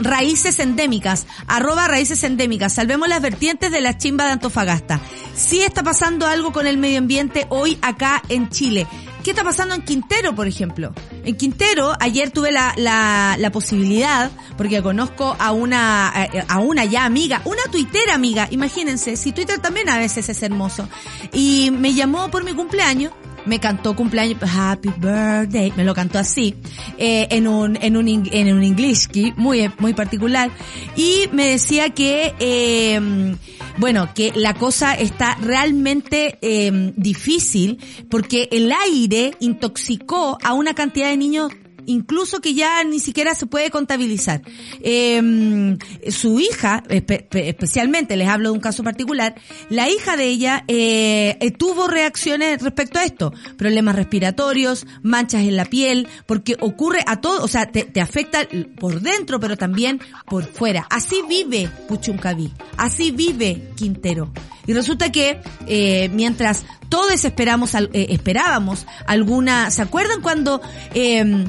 raíces 0.00 0.58
endémicas, 0.58 1.26
arroba 1.46 1.88
raíces 1.88 2.24
endémicas, 2.24 2.72
salvemos 2.72 3.08
las 3.08 3.22
vertientes 3.22 3.70
de 3.70 3.80
la 3.80 3.96
chimba 3.96 4.26
de 4.26 4.32
Antofagasta. 4.32 5.00
Sí 5.34 5.62
está 5.62 5.82
pasando 5.82 6.26
algo 6.26 6.52
con 6.52 6.66
el 6.66 6.76
medio 6.76 6.98
ambiente 6.98 7.46
hoy 7.50 7.78
acá 7.82 8.22
en 8.28 8.48
Chile. 8.50 8.86
¿Qué 9.22 9.30
está 9.30 9.44
pasando 9.44 9.74
en 9.74 9.82
Quintero, 9.82 10.34
por 10.34 10.46
ejemplo? 10.46 10.94
En 11.24 11.36
Quintero, 11.36 11.92
ayer 12.00 12.30
tuve 12.30 12.52
la, 12.52 12.72
la, 12.76 13.50
posibilidad, 13.52 14.30
porque 14.56 14.82
conozco 14.82 15.36
a 15.38 15.52
una, 15.52 16.08
a 16.08 16.58
una 16.58 16.84
ya 16.86 17.04
amiga, 17.04 17.42
una 17.44 17.62
tuitera 17.70 18.14
amiga, 18.14 18.48
imagínense, 18.50 19.16
si 19.16 19.32
Twitter 19.32 19.58
también 19.58 19.90
a 19.90 19.98
veces 19.98 20.28
es 20.30 20.42
hermoso, 20.42 20.88
y 21.32 21.70
me 21.70 21.92
llamó 21.92 22.30
por 22.30 22.44
mi 22.44 22.54
cumpleaños, 22.54 23.12
me 23.50 23.58
cantó 23.58 23.96
cumpleaños, 23.96 24.38
happy 24.42 24.90
birthday, 24.96 25.72
me 25.76 25.82
lo 25.82 25.92
cantó 25.92 26.20
así, 26.20 26.54
eh, 26.98 27.26
en 27.30 27.48
un, 27.48 27.76
en 27.82 27.96
un, 27.96 28.06
en 28.06 28.54
un 28.54 28.62
English 28.62 29.08
muy, 29.36 29.68
muy 29.80 29.92
particular, 29.92 30.52
y 30.94 31.28
me 31.32 31.46
decía 31.46 31.90
que, 31.90 32.32
eh, 32.38 33.34
bueno, 33.78 34.08
que 34.14 34.30
la 34.36 34.54
cosa 34.54 34.94
está 34.94 35.36
realmente 35.42 36.38
eh, 36.42 36.92
difícil 36.96 37.78
porque 38.08 38.48
el 38.52 38.70
aire 38.70 39.32
intoxicó 39.40 40.38
a 40.44 40.52
una 40.52 40.74
cantidad 40.74 41.08
de 41.08 41.16
niños 41.16 41.50
incluso 41.86 42.40
que 42.40 42.54
ya 42.54 42.82
ni 42.84 43.00
siquiera 43.00 43.34
se 43.34 43.46
puede 43.46 43.70
contabilizar. 43.70 44.42
Eh, 44.82 45.76
su 46.08 46.40
hija, 46.40 46.82
especialmente, 46.88 48.16
les 48.16 48.28
hablo 48.28 48.50
de 48.50 48.54
un 48.54 48.60
caso 48.60 48.82
particular, 48.82 49.34
la 49.68 49.88
hija 49.88 50.16
de 50.16 50.24
ella 50.24 50.64
eh, 50.68 51.36
eh, 51.40 51.50
tuvo 51.50 51.88
reacciones 51.88 52.62
respecto 52.62 52.98
a 52.98 53.04
esto, 53.04 53.32
problemas 53.56 53.96
respiratorios, 53.96 54.86
manchas 55.02 55.42
en 55.42 55.56
la 55.56 55.64
piel, 55.64 56.08
porque 56.26 56.56
ocurre 56.60 57.02
a 57.06 57.20
todo, 57.20 57.42
o 57.42 57.48
sea, 57.48 57.70
te, 57.70 57.84
te 57.84 58.00
afecta 58.00 58.40
por 58.78 59.00
dentro, 59.00 59.40
pero 59.40 59.56
también 59.56 60.00
por 60.26 60.44
fuera. 60.44 60.86
Así 60.90 61.22
vive 61.28 61.70
Puchuncaví, 61.88 62.52
así 62.76 63.10
vive 63.10 63.70
Quintero. 63.76 64.32
Y 64.66 64.72
resulta 64.72 65.10
que 65.10 65.40
eh, 65.66 66.08
mientras 66.12 66.64
todos 66.88 67.24
esperamos, 67.24 67.74
eh, 67.74 67.88
esperábamos 68.10 68.86
alguna, 69.06 69.70
¿se 69.70 69.82
acuerdan 69.82 70.20
cuando 70.20 70.60
eh, 70.94 71.44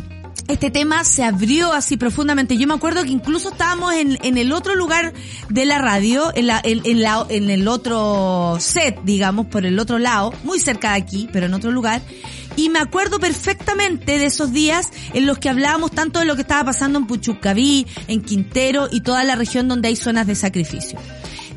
este 0.48 0.70
tema 0.70 1.04
se 1.04 1.24
abrió 1.24 1.72
así 1.72 1.98
profundamente. 1.98 2.58
Yo 2.58 2.68
me 2.68 2.74
acuerdo 2.74 3.04
que 3.04 3.10
incluso 3.10 3.50
estábamos 3.50 3.94
en, 3.94 4.18
en 4.22 4.38
el 4.38 4.52
otro 4.52 4.76
lugar 4.76 5.14
de 5.50 5.66
la 5.66 5.78
radio, 5.78 6.32
en, 6.36 6.48
la, 6.48 6.62
en, 6.64 7.02
la, 7.02 7.26
en 7.30 7.50
el 7.50 7.68
otro 7.68 8.58
set, 8.60 9.00
digamos, 9.04 9.48
por 9.48 9.66
el 9.66 9.80
otro 9.80 9.98
lado, 9.98 10.34
muy 10.44 10.60
cerca 10.60 10.92
de 10.92 10.98
aquí, 10.98 11.30
pero 11.32 11.46
en 11.46 11.54
otro 11.54 11.72
lugar. 11.72 12.02
Y 12.58 12.70
me 12.70 12.80
acuerdo 12.80 13.20
perfectamente 13.20 14.20
de 14.20 14.26
esos 14.26 14.52
días 14.52 14.90
en 15.14 15.26
los 15.26 15.38
que 15.38 15.50
hablábamos 15.50 15.92
tanto 15.92 16.20
de 16.20 16.26
lo 16.26 16.36
que 16.36 16.42
estaba 16.42 16.66
pasando 16.66 17.00
en 17.00 17.08
Puchucaví, 17.08 17.88
en 18.08 18.22
Quintero 18.22 18.90
y 18.92 19.02
toda 19.02 19.24
la 19.24 19.36
región 19.36 19.70
donde 19.70 19.88
hay 19.88 19.96
zonas 19.96 20.28
de 20.28 20.36
sacrificio. 20.36 21.00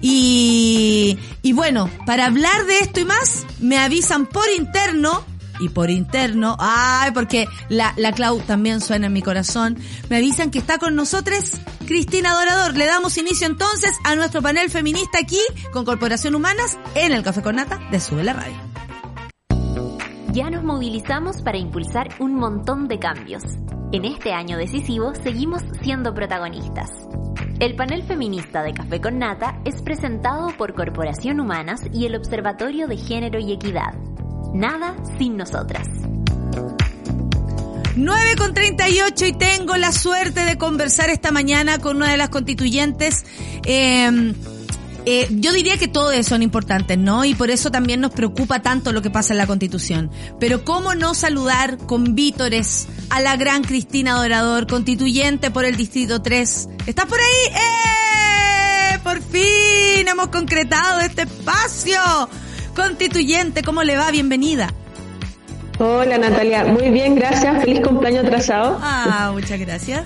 Y, 0.00 1.18
y 1.42 1.52
bueno, 1.52 1.90
para 2.06 2.26
hablar 2.26 2.66
de 2.66 2.78
esto 2.78 3.00
y 3.00 3.04
más, 3.06 3.44
me 3.58 3.78
avisan 3.78 4.26
por 4.26 4.44
interno 4.56 5.24
y 5.64 5.68
por 5.70 5.90
interno, 5.90 6.56
ay, 6.58 7.10
porque 7.12 7.46
la, 7.68 7.94
la 7.96 8.12
Clau 8.12 8.38
también 8.40 8.80
suena 8.80 9.06
en 9.06 9.12
mi 9.12 9.22
corazón, 9.22 9.78
me 10.10 10.16
avisan 10.18 10.50
que 10.50 10.58
está 10.58 10.78
con 10.78 10.94
nosotros 10.94 11.52
Cristina 11.86 12.34
Dorador. 12.34 12.76
Le 12.76 12.86
damos 12.86 13.16
inicio 13.16 13.46
entonces 13.46 13.90
a 14.04 14.14
nuestro 14.14 14.42
panel 14.42 14.70
feminista 14.70 15.18
aquí 15.18 15.40
con 15.72 15.84
Corporación 15.84 16.34
Humanas 16.34 16.78
en 16.94 17.12
el 17.12 17.22
Café 17.22 17.42
con 17.42 17.56
Nata 17.56 17.80
de 17.90 17.98
Sube 18.00 18.24
la 18.24 18.34
Radio. 18.34 18.56
Ya 20.32 20.50
nos 20.50 20.64
movilizamos 20.64 21.42
para 21.42 21.58
impulsar 21.58 22.08
un 22.18 22.34
montón 22.34 22.88
de 22.88 22.98
cambios. 22.98 23.42
En 23.92 24.04
este 24.04 24.32
año 24.32 24.58
decisivo 24.58 25.14
seguimos 25.14 25.62
siendo 25.80 26.12
protagonistas. 26.12 26.90
El 27.60 27.76
panel 27.76 28.02
feminista 28.02 28.62
de 28.64 28.74
Café 28.74 29.00
con 29.00 29.18
Nata 29.18 29.60
es 29.64 29.80
presentado 29.80 30.48
por 30.58 30.74
Corporación 30.74 31.38
Humanas 31.38 31.82
y 31.92 32.04
el 32.04 32.16
Observatorio 32.16 32.88
de 32.88 32.96
Género 32.96 33.38
y 33.38 33.52
Equidad. 33.52 33.94
Nada 34.52 34.94
sin 35.18 35.36
nosotras. 35.36 35.88
9 37.96 38.36
con 38.36 38.54
38 38.54 39.26
y 39.26 39.32
tengo 39.34 39.76
la 39.76 39.92
suerte 39.92 40.40
de 40.40 40.58
conversar 40.58 41.10
esta 41.10 41.30
mañana 41.30 41.78
con 41.78 41.96
una 41.96 42.10
de 42.10 42.16
las 42.16 42.28
constituyentes. 42.28 43.24
Eh, 43.64 44.34
eh, 45.06 45.28
yo 45.30 45.52
diría 45.52 45.76
que 45.76 45.86
todos 45.86 46.26
son 46.26 46.42
importantes, 46.42 46.96
¿no? 46.96 47.24
Y 47.24 47.34
por 47.34 47.50
eso 47.50 47.70
también 47.70 48.00
nos 48.00 48.12
preocupa 48.12 48.62
tanto 48.62 48.90
lo 48.92 49.02
que 49.02 49.10
pasa 49.10 49.34
en 49.34 49.38
la 49.38 49.46
Constitución. 49.46 50.10
Pero 50.40 50.64
¿cómo 50.64 50.94
no 50.94 51.14
saludar 51.14 51.76
con 51.76 52.14
vítores 52.14 52.88
a 53.10 53.20
la 53.20 53.36
gran 53.36 53.62
Cristina 53.64 54.14
Dorador, 54.14 54.66
constituyente 54.66 55.50
por 55.50 55.66
el 55.66 55.76
Distrito 55.76 56.22
3? 56.22 56.68
¿Estás 56.86 57.04
por 57.04 57.18
ahí? 57.20 57.54
¡Eh! 58.94 58.98
Por 59.02 59.20
fin 59.20 60.08
hemos 60.08 60.28
concretado 60.28 61.00
este 61.00 61.22
espacio. 61.22 62.00
Constituyente, 62.74 63.62
¿cómo 63.62 63.82
le 63.82 63.96
va? 63.96 64.10
Bienvenida. 64.10 64.72
Hola 65.78 66.18
Natalia, 66.18 66.64
muy 66.64 66.90
bien, 66.90 67.16
gracias. 67.16 67.64
Feliz 67.64 67.80
cumpleaños 67.80 68.24
atrasado. 68.24 68.78
Ah, 68.82 69.30
muchas 69.32 69.58
gracias. 69.58 70.04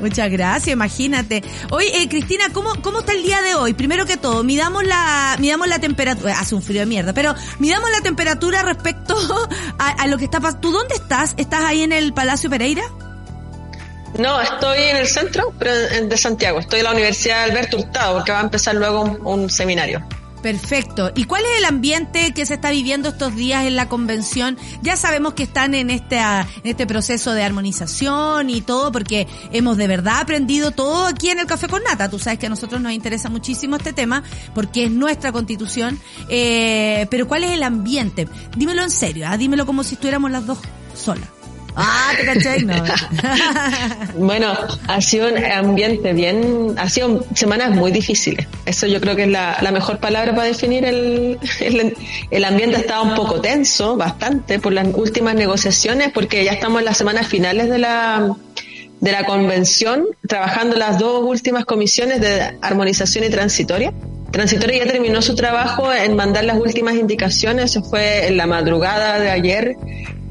Muchas 0.00 0.30
gracias, 0.30 0.72
imagínate. 0.72 1.44
Oye, 1.70 2.02
eh, 2.02 2.08
Cristina, 2.08 2.46
¿cómo, 2.52 2.72
¿cómo 2.82 3.00
está 3.00 3.12
el 3.12 3.22
día 3.22 3.40
de 3.40 3.54
hoy? 3.54 3.72
Primero 3.72 4.04
que 4.04 4.16
todo, 4.16 4.42
midamos 4.42 4.84
la, 4.84 5.36
midamos 5.38 5.68
la 5.68 5.78
temperatura, 5.78 6.40
hace 6.40 6.56
un 6.56 6.62
frío 6.62 6.80
de 6.80 6.86
mierda, 6.86 7.12
pero 7.12 7.34
midamos 7.60 7.88
la 7.92 8.00
temperatura 8.00 8.62
respecto 8.62 9.14
a, 9.78 9.90
a 9.90 10.06
lo 10.08 10.18
que 10.18 10.24
está 10.24 10.40
pasando. 10.40 10.60
¿Tú 10.60 10.72
dónde 10.72 10.94
estás? 10.94 11.34
¿Estás 11.36 11.60
ahí 11.64 11.82
en 11.82 11.92
el 11.92 12.12
Palacio 12.12 12.50
Pereira? 12.50 12.82
No, 14.18 14.40
estoy 14.40 14.78
en 14.78 14.96
el 14.96 15.06
centro 15.06 15.54
pero 15.58 15.72
de 15.72 16.16
Santiago. 16.16 16.58
Estoy 16.58 16.80
en 16.80 16.84
la 16.86 16.92
Universidad 16.92 17.44
Alberto 17.44 17.78
Hurtado 17.78 18.16
porque 18.16 18.32
va 18.32 18.40
a 18.40 18.42
empezar 18.42 18.74
luego 18.74 19.02
un, 19.02 19.24
un 19.24 19.50
seminario. 19.50 20.04
Perfecto. 20.42 21.12
¿Y 21.14 21.24
cuál 21.24 21.44
es 21.44 21.58
el 21.58 21.64
ambiente 21.64 22.32
que 22.34 22.44
se 22.44 22.54
está 22.54 22.70
viviendo 22.70 23.10
estos 23.10 23.34
días 23.36 23.64
en 23.64 23.76
la 23.76 23.88
convención? 23.88 24.58
Ya 24.82 24.96
sabemos 24.96 25.34
que 25.34 25.44
están 25.44 25.74
en 25.74 25.88
este, 25.88 26.18
en 26.18 26.46
este 26.64 26.86
proceso 26.86 27.32
de 27.32 27.44
armonización 27.44 28.50
y 28.50 28.60
todo, 28.60 28.90
porque 28.90 29.28
hemos 29.52 29.76
de 29.76 29.86
verdad 29.86 30.20
aprendido 30.20 30.72
todo 30.72 31.06
aquí 31.06 31.30
en 31.30 31.38
el 31.38 31.46
Café 31.46 31.68
con 31.68 31.82
Nata. 31.84 32.10
Tú 32.10 32.18
sabes 32.18 32.40
que 32.40 32.46
a 32.46 32.50
nosotros 32.50 32.80
nos 32.80 32.92
interesa 32.92 33.28
muchísimo 33.28 33.76
este 33.76 33.92
tema, 33.92 34.24
porque 34.52 34.86
es 34.86 34.90
nuestra 34.90 35.30
constitución. 35.30 36.00
Eh, 36.28 37.06
pero 37.08 37.28
¿cuál 37.28 37.44
es 37.44 37.52
el 37.52 37.62
ambiente? 37.62 38.26
Dímelo 38.56 38.82
en 38.82 38.90
serio, 38.90 39.26
¿ah? 39.28 39.36
dímelo 39.36 39.64
como 39.64 39.84
si 39.84 39.94
estuviéramos 39.94 40.32
las 40.32 40.44
dos 40.44 40.58
solas. 40.94 41.41
Ah, 41.74 42.12
te 42.16 42.24
caché, 42.26 42.62
no. 42.64 42.74
bueno, 44.26 44.52
ha 44.88 45.00
sido 45.00 45.28
un 45.28 45.42
ambiente 45.42 46.12
bien, 46.12 46.74
ha 46.76 46.88
sido 46.90 47.24
semanas 47.34 47.70
muy 47.70 47.90
difíciles. 47.90 48.46
Eso 48.66 48.86
yo 48.86 49.00
creo 49.00 49.16
que 49.16 49.22
es 49.24 49.30
la, 49.30 49.70
mejor 49.72 49.98
palabra 49.98 50.34
para 50.34 50.48
definir 50.48 50.84
el, 50.84 51.38
el, 51.60 51.96
el 52.30 52.44
ambiente. 52.44 52.76
Estaba 52.76 53.02
un 53.02 53.14
poco 53.14 53.40
tenso, 53.40 53.96
bastante, 53.96 54.58
por 54.58 54.72
las 54.72 54.86
últimas 54.94 55.34
negociaciones, 55.34 56.12
porque 56.12 56.44
ya 56.44 56.52
estamos 56.52 56.80
en 56.80 56.84
las 56.84 56.98
semanas 56.98 57.26
finales 57.26 57.70
de 57.70 57.78
la, 57.78 58.36
de 59.00 59.12
la 59.12 59.24
convención, 59.24 60.06
trabajando 60.28 60.76
las 60.76 60.98
dos 60.98 61.24
últimas 61.24 61.64
comisiones 61.64 62.20
de 62.20 62.56
armonización 62.60 63.24
y 63.24 63.30
transitoria. 63.30 63.92
Transitoria 64.30 64.84
ya 64.84 64.90
terminó 64.90 65.20
su 65.20 65.34
trabajo 65.34 65.92
en 65.92 66.16
mandar 66.16 66.44
las 66.44 66.58
últimas 66.58 66.94
indicaciones, 66.94 67.64
eso 67.66 67.82
fue 67.82 68.28
en 68.28 68.36
la 68.36 68.46
madrugada 68.46 69.18
de 69.18 69.30
ayer, 69.30 69.76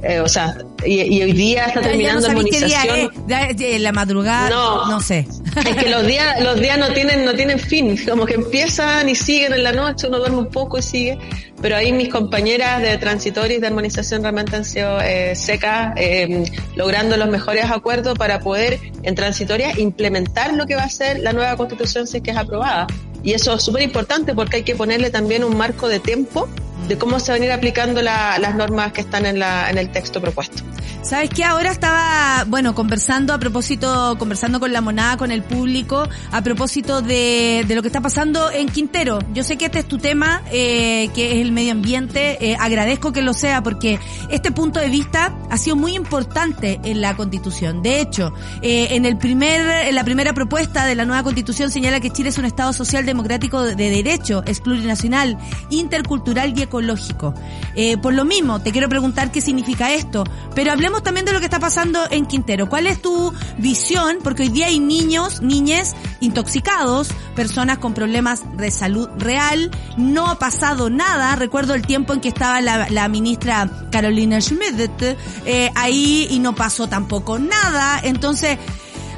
eh, 0.04 0.20
o 0.20 0.28
sea, 0.28 0.58
y, 0.84 1.02
y, 1.02 1.22
hoy 1.22 1.34
día 1.34 1.66
está 1.66 1.82
terminando 1.82 2.22
la 2.22 2.30
armonización. 2.30 3.12
Día, 3.28 3.50
eh, 3.50 3.80
la 3.80 3.92
madrugada, 3.92 4.50
no, 4.50 4.88
no 4.88 5.00
sé. 5.00 5.28
Es 5.66 5.76
que 5.76 5.90
los 5.90 6.08
días, 6.08 6.42
los 6.42 6.60
días 6.60 6.80
no 6.80 6.92
tienen, 6.92 7.24
no 7.24 7.34
tienen 7.34 7.60
fin, 7.60 8.00
como 8.10 8.26
que 8.26 8.34
empiezan 8.34 9.08
y 9.10 9.16
siguen 9.16 9.54
en 9.54 9.64
la 9.64 9.74
noche, 9.74 10.08
uno 10.08 10.18
duerme 10.18 10.40
un 10.40 10.50
poco 10.50 10.80
y 10.80 10.82
sigue. 10.82 11.20
Pero 11.62 11.76
ahí 11.76 11.94
mis 11.94 12.10
compañeras 12.10 12.82
de 12.82 12.98
transitorio 12.98 13.58
y 13.58 13.60
de 13.60 13.68
armonización 13.68 14.24
realmente 14.24 14.56
han 14.56 14.66
sido 14.66 15.00
eh, 15.02 15.36
secas, 15.36 15.94
eh, 15.98 16.46
logrando 16.76 17.16
los 17.18 17.30
mejores 17.30 17.66
acuerdos 17.70 18.18
para 18.18 18.40
poder 18.40 18.80
en 19.04 19.14
transitoria 19.14 19.80
implementar 19.80 20.54
lo 20.54 20.66
que 20.66 20.76
va 20.76 20.84
a 20.84 20.90
ser 20.90 21.20
la 21.20 21.34
nueva 21.34 21.56
constitución 21.58 22.08
si 22.08 22.18
es 22.18 22.24
que 22.24 22.32
es 22.32 22.38
aprobada. 22.38 22.88
Y 23.24 23.34
eso 23.34 23.54
es 23.54 23.62
súper 23.62 23.84
importante 23.84 24.34
porque 24.34 24.58
hay 24.58 24.64
que 24.64 24.74
ponerle 24.74 25.12
también 25.12 25.44
un 25.44 25.56
marco 25.56 25.88
de 25.88 26.00
tiempo 26.00 26.50
de 26.88 26.98
cómo 26.98 27.20
se 27.20 27.32
van 27.32 27.42
a 27.42 27.46
ir 27.46 27.52
aplicando 27.52 28.02
la, 28.02 28.38
las 28.40 28.56
normas 28.56 28.92
que 28.92 29.02
están 29.02 29.26
en, 29.26 29.40
la, 29.40 29.70
en 29.70 29.78
el 29.78 29.92
texto 29.92 30.22
propuesto. 30.22 30.64
¿Sabes 31.04 31.32
qué? 31.32 31.44
Ahora 31.44 31.72
estaba, 31.72 32.46
bueno, 32.48 32.76
conversando 32.76 33.34
a 33.34 33.40
propósito, 33.40 34.16
conversando 34.20 34.60
con 34.60 34.72
la 34.72 34.82
monada, 34.82 35.18
con 35.18 35.32
el 35.32 35.42
público, 35.42 36.08
a 36.32 36.42
propósito 36.44 37.02
de, 37.02 37.66
de 37.68 37.76
lo 37.76 37.82
que 37.82 37.88
está 37.88 38.02
pasando 38.02 38.52
en 38.52 38.70
Quintero. 38.70 39.18
Yo 39.34 39.44
sé 39.44 39.58
que 39.58 39.66
este 39.66 39.80
es 39.80 39.88
tu 39.88 39.98
tema, 39.98 40.44
eh, 40.52 41.10
que 41.16 41.34
es 41.34 41.38
el 41.42 41.54
medio 41.54 41.72
ambiente. 41.72 42.52
Eh, 42.52 42.56
agradezco 42.60 43.12
que 43.12 43.24
lo 43.24 43.34
sea 43.34 43.64
porque 43.64 44.00
este 44.30 44.52
punto 44.52 44.80
de 44.80 44.90
vista 44.90 45.36
ha 45.50 45.58
sido 45.58 45.76
muy 45.76 45.96
importante 45.96 46.80
en 46.84 47.02
la 47.02 47.16
Constitución. 47.16 47.82
De 47.82 48.00
hecho, 48.00 48.32
eh, 48.62 48.90
en 48.92 49.06
el 49.06 49.18
primer, 49.18 49.88
en 49.88 49.96
la 49.96 50.04
primera 50.04 50.34
propuesta 50.34 50.86
de 50.86 50.94
la 50.94 51.06
nueva 51.06 51.24
Constitución 51.24 51.72
señala 51.72 52.00
que 52.00 52.12
Chile 52.12 52.30
es 52.30 52.38
un 52.38 52.46
Estado 52.46 52.74
social 52.74 53.08
democrático 53.08 53.64
de 53.64 53.90
derecho, 53.90 54.44
es 54.46 54.60
plurinacional, 54.60 55.36
intercultural 55.72 56.54
y 56.56 56.62
ecológico. 56.72 57.34
Eh, 57.76 57.98
por 57.98 58.14
lo 58.14 58.24
mismo, 58.24 58.62
te 58.62 58.72
quiero 58.72 58.88
preguntar 58.88 59.30
qué 59.30 59.42
significa 59.42 59.94
esto, 59.94 60.24
pero 60.56 60.72
hablemos 60.72 61.04
también 61.04 61.26
de 61.26 61.34
lo 61.34 61.40
que 61.40 61.46
está 61.46 61.60
pasando 61.60 62.00
en 62.10 62.26
Quintero. 62.26 62.70
¿Cuál 62.70 62.88
es 62.88 63.02
tu 63.02 63.34
visión? 63.58 64.20
Porque 64.24 64.44
hoy 64.44 64.50
día 64.50 64.68
hay 64.68 64.80
niños, 64.80 65.42
niñas 65.42 65.96
intoxicados, 66.22 67.10
personas 67.36 67.80
con 67.80 67.94
problemas 67.94 68.42
de 68.56 68.72
salud 68.72 69.10
real, 69.18 69.70
no 69.98 70.30
ha 70.30 70.40
pasado 70.40 70.90
nada. 70.90 71.36
Recuerdo 71.36 71.74
el 71.74 71.86
tiempo 71.86 72.14
en 72.14 72.22
que 72.22 72.30
estaba 72.30 72.62
la, 72.62 73.08
ministra 73.10 73.70
Carolina 73.92 74.40
Schmidt 74.40 75.02
eh, 75.46 75.72
ahí 75.76 76.28
y 76.30 76.40
no 76.40 76.56
pasó 76.56 76.88
tampoco 76.88 77.38
nada. 77.38 78.00
Entonces, 78.02 78.58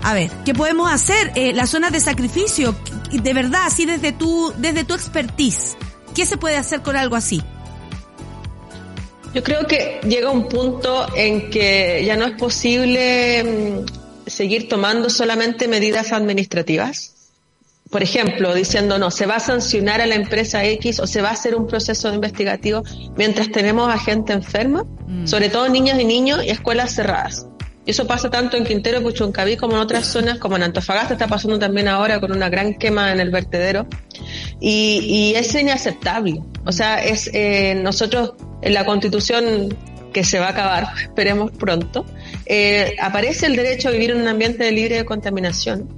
a 0.02 0.13
ver, 0.13 0.32
¿qué 0.44 0.54
podemos 0.54 0.92
hacer? 0.92 1.32
Eh, 1.36 1.54
las 1.54 1.70
zonas 1.70 1.92
de 1.92 2.00
sacrificio, 2.00 2.76
de 3.12 3.34
verdad, 3.34 3.66
así 3.66 3.86
desde 3.86 4.12
tu, 4.12 4.52
desde 4.58 4.84
tu 4.84 4.96
expertise, 4.96 5.78
¿qué 6.13 6.26
se 6.26 6.38
puede 6.38 6.58
hacer 6.58 6.82
con 6.82 6.95
algo 6.95 7.15
así? 7.15 7.41
Yo 9.34 9.41
creo 9.41 9.65
que 9.65 9.99
llega 10.08 10.30
un 10.30 10.47
punto 10.47 11.08
en 11.15 11.49
que 11.49 12.04
ya 12.06 12.15
no 12.15 12.26
es 12.26 12.34
posible 12.34 13.43
mm, 13.43 14.30
seguir 14.30 14.69
tomando 14.69 15.10
solamente 15.10 15.67
medidas 15.67 16.12
administrativas. 16.12 17.13
Por 17.89 18.04
ejemplo, 18.04 18.54
diciendo, 18.54 18.97
no, 18.97 19.12
se 19.12 19.26
va 19.26 19.38
a 19.38 19.39
sancionar 19.39 20.02
a 20.02 20.06
la 20.06 20.15
empresa 20.15 20.63
X 20.65 20.99
o 20.99 21.08
se 21.08 21.21
va 21.21 21.30
a 21.30 21.34
hacer 21.34 21.56
un 21.56 21.67
proceso 21.67 22.13
investigativo 22.13 22.84
mientras 23.17 23.52
tenemos 23.52 23.91
a 23.91 23.97
gente 23.97 24.34
enferma, 24.34 24.84
mm. 25.08 25.26
sobre 25.26 25.49
todo 25.49 25.67
niños 25.67 25.99
y 25.99 26.06
niños 26.06 26.43
y 26.43 26.49
escuelas 26.49 26.93
cerradas. 26.93 27.47
Y 27.86 27.91
eso 27.91 28.08
pasa 28.08 28.30
tanto 28.30 28.56
en 28.56 28.63
Quintero, 28.63 29.02
Puchuncaví 29.02 29.58
como 29.58 29.73
en 29.73 29.80
otras 29.80 30.08
zonas, 30.08 30.39
como 30.39 30.56
en 30.56 30.63
Antofagasta 30.63 31.13
está 31.13 31.28
pasando 31.28 31.60
también 31.60 31.88
ahora 31.88 32.19
con 32.19 32.32
una 32.32 32.49
gran 32.49 32.76
quema 32.76 33.12
en 33.12 33.19
el 33.19 33.30
vertedero. 33.30 33.88
Y, 34.60 35.00
y 35.02 35.36
es 35.36 35.54
inaceptable. 35.56 36.42
O 36.66 36.72
sea, 36.72 37.04
es 37.04 37.30
eh, 37.34 37.76
nosotros 37.76 38.34
en 38.62 38.74
la 38.74 38.86
Constitución 38.86 39.76
que 40.14 40.24
se 40.24 40.40
va 40.40 40.48
a 40.48 40.50
acabar, 40.52 40.88
esperemos 41.02 41.52
pronto, 41.52 42.06
eh, 42.46 42.96
aparece 43.02 43.48
el 43.48 43.56
derecho 43.56 43.90
a 43.90 43.92
vivir 43.92 44.12
en 44.12 44.22
un 44.22 44.28
ambiente 44.28 44.72
libre 44.72 44.98
de 44.98 45.06
contaminación. 45.06 45.90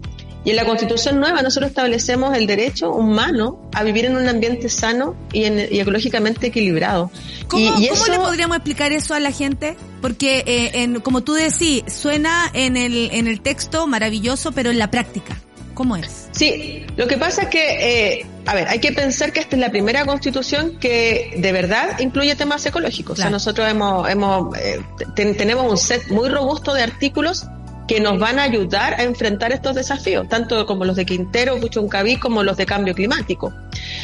Y 0.44 0.52
en 0.52 0.58
la 0.58 0.66
Constitución 0.66 1.20
nueva 1.20 1.42
nosotros 1.42 1.72
establecemos 1.72 2.38
el 2.38 2.46
derecho 2.46 2.92
humano 2.94 3.68
a 3.74 3.84
vivir 3.84 4.06
en 4.06 4.16
un 4.16 4.28
ambiente 4.28 4.70
sano 4.70 5.16
y, 5.34 5.44
ecológicamente 5.44 6.48
equilibrado. 6.48 7.10
¿Cómo, 7.48 7.80
y, 7.80 7.88
¿cómo 7.88 8.06
le 8.06 8.20
podríamos 8.20 8.58
explicar 8.58 8.92
eso 8.92 9.16
a 9.16 9.20
la 9.20 9.32
gente? 9.32 9.76
Porque, 10.02 10.44
eh, 10.46 10.84
en, 10.84 11.02
como 11.02 11.24
tú 11.24 11.34
decís, 11.34 11.84
suena 11.88 12.52
en 12.54 12.78
el, 12.78 13.10
en 13.12 13.26
el 13.26 13.42
texto 13.42 13.88
maravilloso, 13.88 14.52
pero 14.52 14.70
en 14.70 14.78
la 14.78 14.92
práctica. 14.92 15.36
¿Cómo 15.76 15.96
es? 15.98 16.30
Sí, 16.32 16.86
lo 16.96 17.06
que 17.06 17.18
pasa 17.18 17.44
es 17.44 17.50
que, 17.50 18.14
eh, 18.14 18.26
a 18.46 18.56
ver, 18.56 18.68
hay 18.70 18.80
que 18.80 18.94
pensar 18.94 19.32
que 19.34 19.42
esta 19.42 19.56
es 19.58 19.60
la 19.60 19.70
primera 19.70 20.06
constitución 20.06 20.78
que 20.80 21.36
de 21.38 21.52
verdad 21.52 22.00
incluye 22.00 22.36
temas 22.36 22.66
ecológicos. 22.66 23.20
O 23.20 23.22
sea, 23.22 23.30
nosotros 23.30 23.70
hemos, 23.70 24.10
hemos 24.10 24.58
eh, 24.58 24.80
tenemos 25.16 25.70
un 25.70 25.78
set 25.78 26.10
muy 26.10 26.30
robusto 26.30 26.74
de 26.74 26.82
artículos 26.82 27.46
que 27.88 28.00
nos 28.00 28.18
van 28.20 28.40
a 28.40 28.44
ayudar 28.44 29.00
a 29.00 29.04
enfrentar 29.04 29.52
estos 29.52 29.76
desafíos, 29.76 30.28
tanto 30.30 30.66
como 30.66 30.86
los 30.86 30.96
de 30.96 31.06
Quintero, 31.06 31.60
Puchuncaví, 31.60 32.18
como 32.18 32.42
los 32.42 32.58
de 32.58 32.66
cambio 32.66 32.96
climático. 32.96 33.54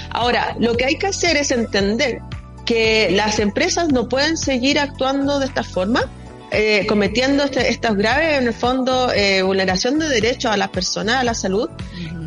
Ahora, 0.09 0.55
lo 0.59 0.75
que 0.75 0.85
hay 0.85 0.97
que 0.97 1.07
hacer 1.07 1.37
es 1.37 1.51
entender 1.51 2.19
que 2.65 3.09
las 3.11 3.39
empresas 3.39 3.89
no 3.89 4.07
pueden 4.07 4.37
seguir 4.37 4.77
actuando 4.77 5.39
de 5.39 5.45
esta 5.45 5.63
forma, 5.63 6.03
eh, 6.51 6.85
cometiendo 6.87 7.43
este, 7.43 7.69
estas 7.69 7.95
graves, 7.95 8.39
en 8.39 8.47
el 8.47 8.53
fondo, 8.53 9.11
eh, 9.13 9.41
vulneración 9.41 9.99
de 9.99 10.09
derechos 10.09 10.51
a 10.51 10.57
las 10.57 10.69
personas, 10.69 11.17
a 11.17 11.23
la 11.23 11.33
salud, 11.33 11.69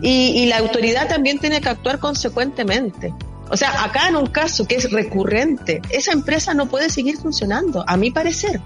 y, 0.03 0.43
y 0.43 0.47
la 0.47 0.59
autoridad 0.59 1.09
también 1.09 1.39
tiene 1.39 1.61
que 1.61 1.69
actuar 1.69 1.99
consecuentemente. 1.99 3.13
O 3.51 3.57
sea, 3.57 3.85
acá 3.85 4.09
en 4.09 4.17
un 4.17 4.27
caso 4.27 4.67
que 4.67 4.77
es 4.77 4.91
recurrente, 4.91 5.83
esa 5.91 6.13
empresa 6.13 6.55
no 6.55 6.67
puede 6.67 6.89
seguir 6.89 7.19
funcionando, 7.19 7.85
a 7.87 7.97
mi 7.97 8.11
parecer. 8.11 8.61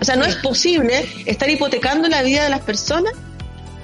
O 0.00 0.04
sea, 0.04 0.16
no 0.16 0.24
es 0.24 0.36
posible 0.36 1.06
estar 1.26 1.48
hipotecando 1.48 2.08
la 2.08 2.22
vida 2.22 2.44
de 2.44 2.50
las 2.50 2.60
personas 2.60 3.12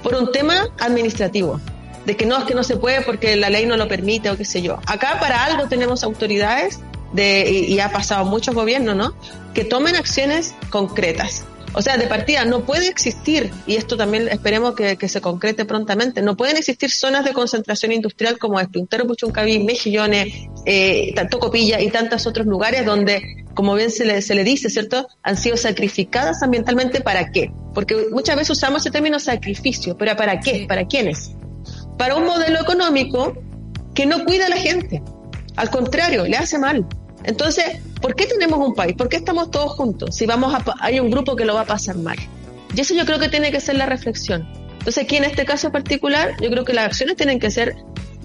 por 0.01 0.15
un 0.15 0.31
tema 0.31 0.67
administrativo, 0.79 1.61
de 2.05 2.17
que 2.17 2.25
no 2.25 2.37
es 2.37 2.45
que 2.45 2.55
no 2.55 2.63
se 2.63 2.77
puede 2.77 3.01
porque 3.01 3.35
la 3.35 3.49
ley 3.49 3.65
no 3.65 3.77
lo 3.77 3.87
permite 3.87 4.29
o 4.29 4.37
qué 4.37 4.45
sé 4.45 4.61
yo. 4.61 4.79
Acá 4.85 5.17
para 5.19 5.45
algo 5.45 5.67
tenemos 5.67 6.03
autoridades 6.03 6.79
de, 7.13 7.65
y, 7.67 7.79
ha 7.79 7.91
pasado 7.91 8.25
muchos 8.25 8.55
gobiernos, 8.55 8.95
¿no? 8.95 9.13
Que 9.53 9.63
tomen 9.63 9.95
acciones 9.95 10.55
concretas. 10.69 11.45
O 11.75 11.81
sea, 11.81 11.97
de 11.97 12.05
partida 12.05 12.45
no 12.45 12.65
puede 12.65 12.87
existir, 12.87 13.51
y 13.65 13.75
esto 13.77 13.97
también 13.97 14.27
esperemos 14.27 14.75
que, 14.75 15.07
se 15.07 15.21
concrete 15.21 15.65
prontamente, 15.65 16.21
no 16.21 16.37
pueden 16.37 16.57
existir 16.57 16.91
zonas 16.91 17.25
de 17.25 17.33
concentración 17.33 17.91
industrial 17.91 18.37
como 18.37 18.59
es 18.59 18.67
Puntero, 18.67 19.07
Puchuncaví, 19.07 19.63
Mejillones, 19.63 20.33
eh, 20.65 21.11
tanto 21.15 21.39
Copilla 21.39 21.81
y 21.81 21.89
tantos 21.89 22.27
otros 22.27 22.45
lugares 22.45 22.85
donde, 22.85 23.43
como 23.55 23.73
bien 23.73 23.89
se 23.89 24.05
le, 24.05 24.21
se 24.21 24.35
le 24.35 24.43
dice, 24.43 24.69
¿cierto?, 24.69 25.07
han 25.23 25.35
sido 25.35 25.57
sacrificadas 25.57 26.43
ambientalmente 26.43 27.01
para 27.01 27.31
qué. 27.31 27.51
Porque 27.73 28.05
muchas 28.11 28.35
veces 28.35 28.51
usamos 28.51 28.81
ese 28.81 28.91
término 28.91 29.19
sacrificio, 29.19 29.97
pero 29.97 30.15
¿para 30.15 30.39
qué? 30.39 30.65
¿Para 30.67 30.85
quiénes? 30.85 31.31
Para 31.97 32.15
un 32.15 32.25
modelo 32.25 32.59
económico 32.61 33.33
que 33.95 34.05
no 34.05 34.25
cuida 34.25 34.45
a 34.45 34.49
la 34.49 34.57
gente. 34.57 35.01
Al 35.55 35.69
contrario, 35.69 36.25
le 36.25 36.37
hace 36.37 36.57
mal. 36.57 36.85
Entonces, 37.23 37.65
¿por 38.01 38.15
qué 38.15 38.25
tenemos 38.25 38.59
un 38.59 38.73
país? 38.73 38.95
¿Por 38.95 39.09
qué 39.09 39.17
estamos 39.17 39.51
todos 39.51 39.73
juntos? 39.73 40.15
Si 40.15 40.25
vamos 40.25 40.53
a, 40.53 40.63
hay 40.79 40.99
un 40.99 41.09
grupo 41.09 41.35
que 41.35 41.45
lo 41.45 41.53
va 41.53 41.61
a 41.61 41.65
pasar 41.65 41.95
mal. 41.97 42.17
Y 42.75 42.81
eso 42.81 42.93
yo 42.93 43.05
creo 43.05 43.19
que 43.19 43.29
tiene 43.29 43.51
que 43.51 43.59
ser 43.59 43.75
la 43.75 43.85
reflexión. 43.85 44.47
Entonces, 44.79 45.03
aquí 45.03 45.15
en 45.15 45.23
este 45.23 45.45
caso 45.45 45.71
particular, 45.71 46.35
yo 46.41 46.49
creo 46.49 46.65
que 46.65 46.73
las 46.73 46.85
acciones 46.85 47.15
tienen 47.15 47.39
que 47.39 47.49
ser, 47.49 47.75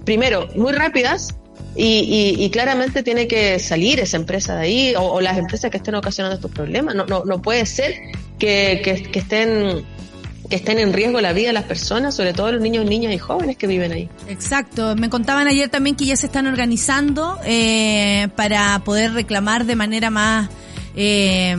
primero, 0.04 0.48
muy 0.56 0.72
rápidas 0.72 1.37
y, 1.76 2.48
claramente 2.50 3.02
tiene 3.02 3.28
que 3.28 3.58
salir 3.61 4.00
esa 4.00 4.16
empresa 4.16 4.56
de 4.56 4.62
ahí 4.62 4.94
o, 4.98 5.20
las 5.20 5.38
empresas 5.38 5.70
que 5.70 5.76
estén 5.76 5.94
ocasionando 5.94 6.34
estos 6.34 6.50
problemas. 6.50 6.94
No, 6.94 7.06
no, 7.06 7.24
no 7.24 7.40
puede 7.40 7.64
ser 7.66 7.94
que, 8.38 8.80
que 8.82 9.18
estén 9.18 9.84
que 10.48 10.56
estén 10.56 10.78
en 10.78 10.92
riesgo 10.92 11.20
la 11.20 11.32
vida 11.32 11.48
de 11.48 11.52
las 11.52 11.64
personas, 11.64 12.14
sobre 12.14 12.32
todo 12.32 12.52
los 12.52 12.61
niños, 12.61 12.84
niñas 12.84 13.12
y 13.12 13.18
jóvenes 13.18 13.56
que 13.56 13.66
viven 13.66 13.92
ahí. 13.92 14.08
Exacto. 14.28 14.96
Me 14.96 15.11
contaban 15.11 15.46
ayer 15.46 15.68
también 15.68 15.96
que 15.96 16.06
ya 16.06 16.16
se 16.16 16.26
están 16.26 16.46
organizando 16.46 17.38
eh, 17.44 18.28
para 18.37 18.78
poder 18.84 19.12
reclamar 19.12 19.66
de 19.66 19.76
manera 19.76 20.11
más 20.11 20.48
eh, 20.96 21.56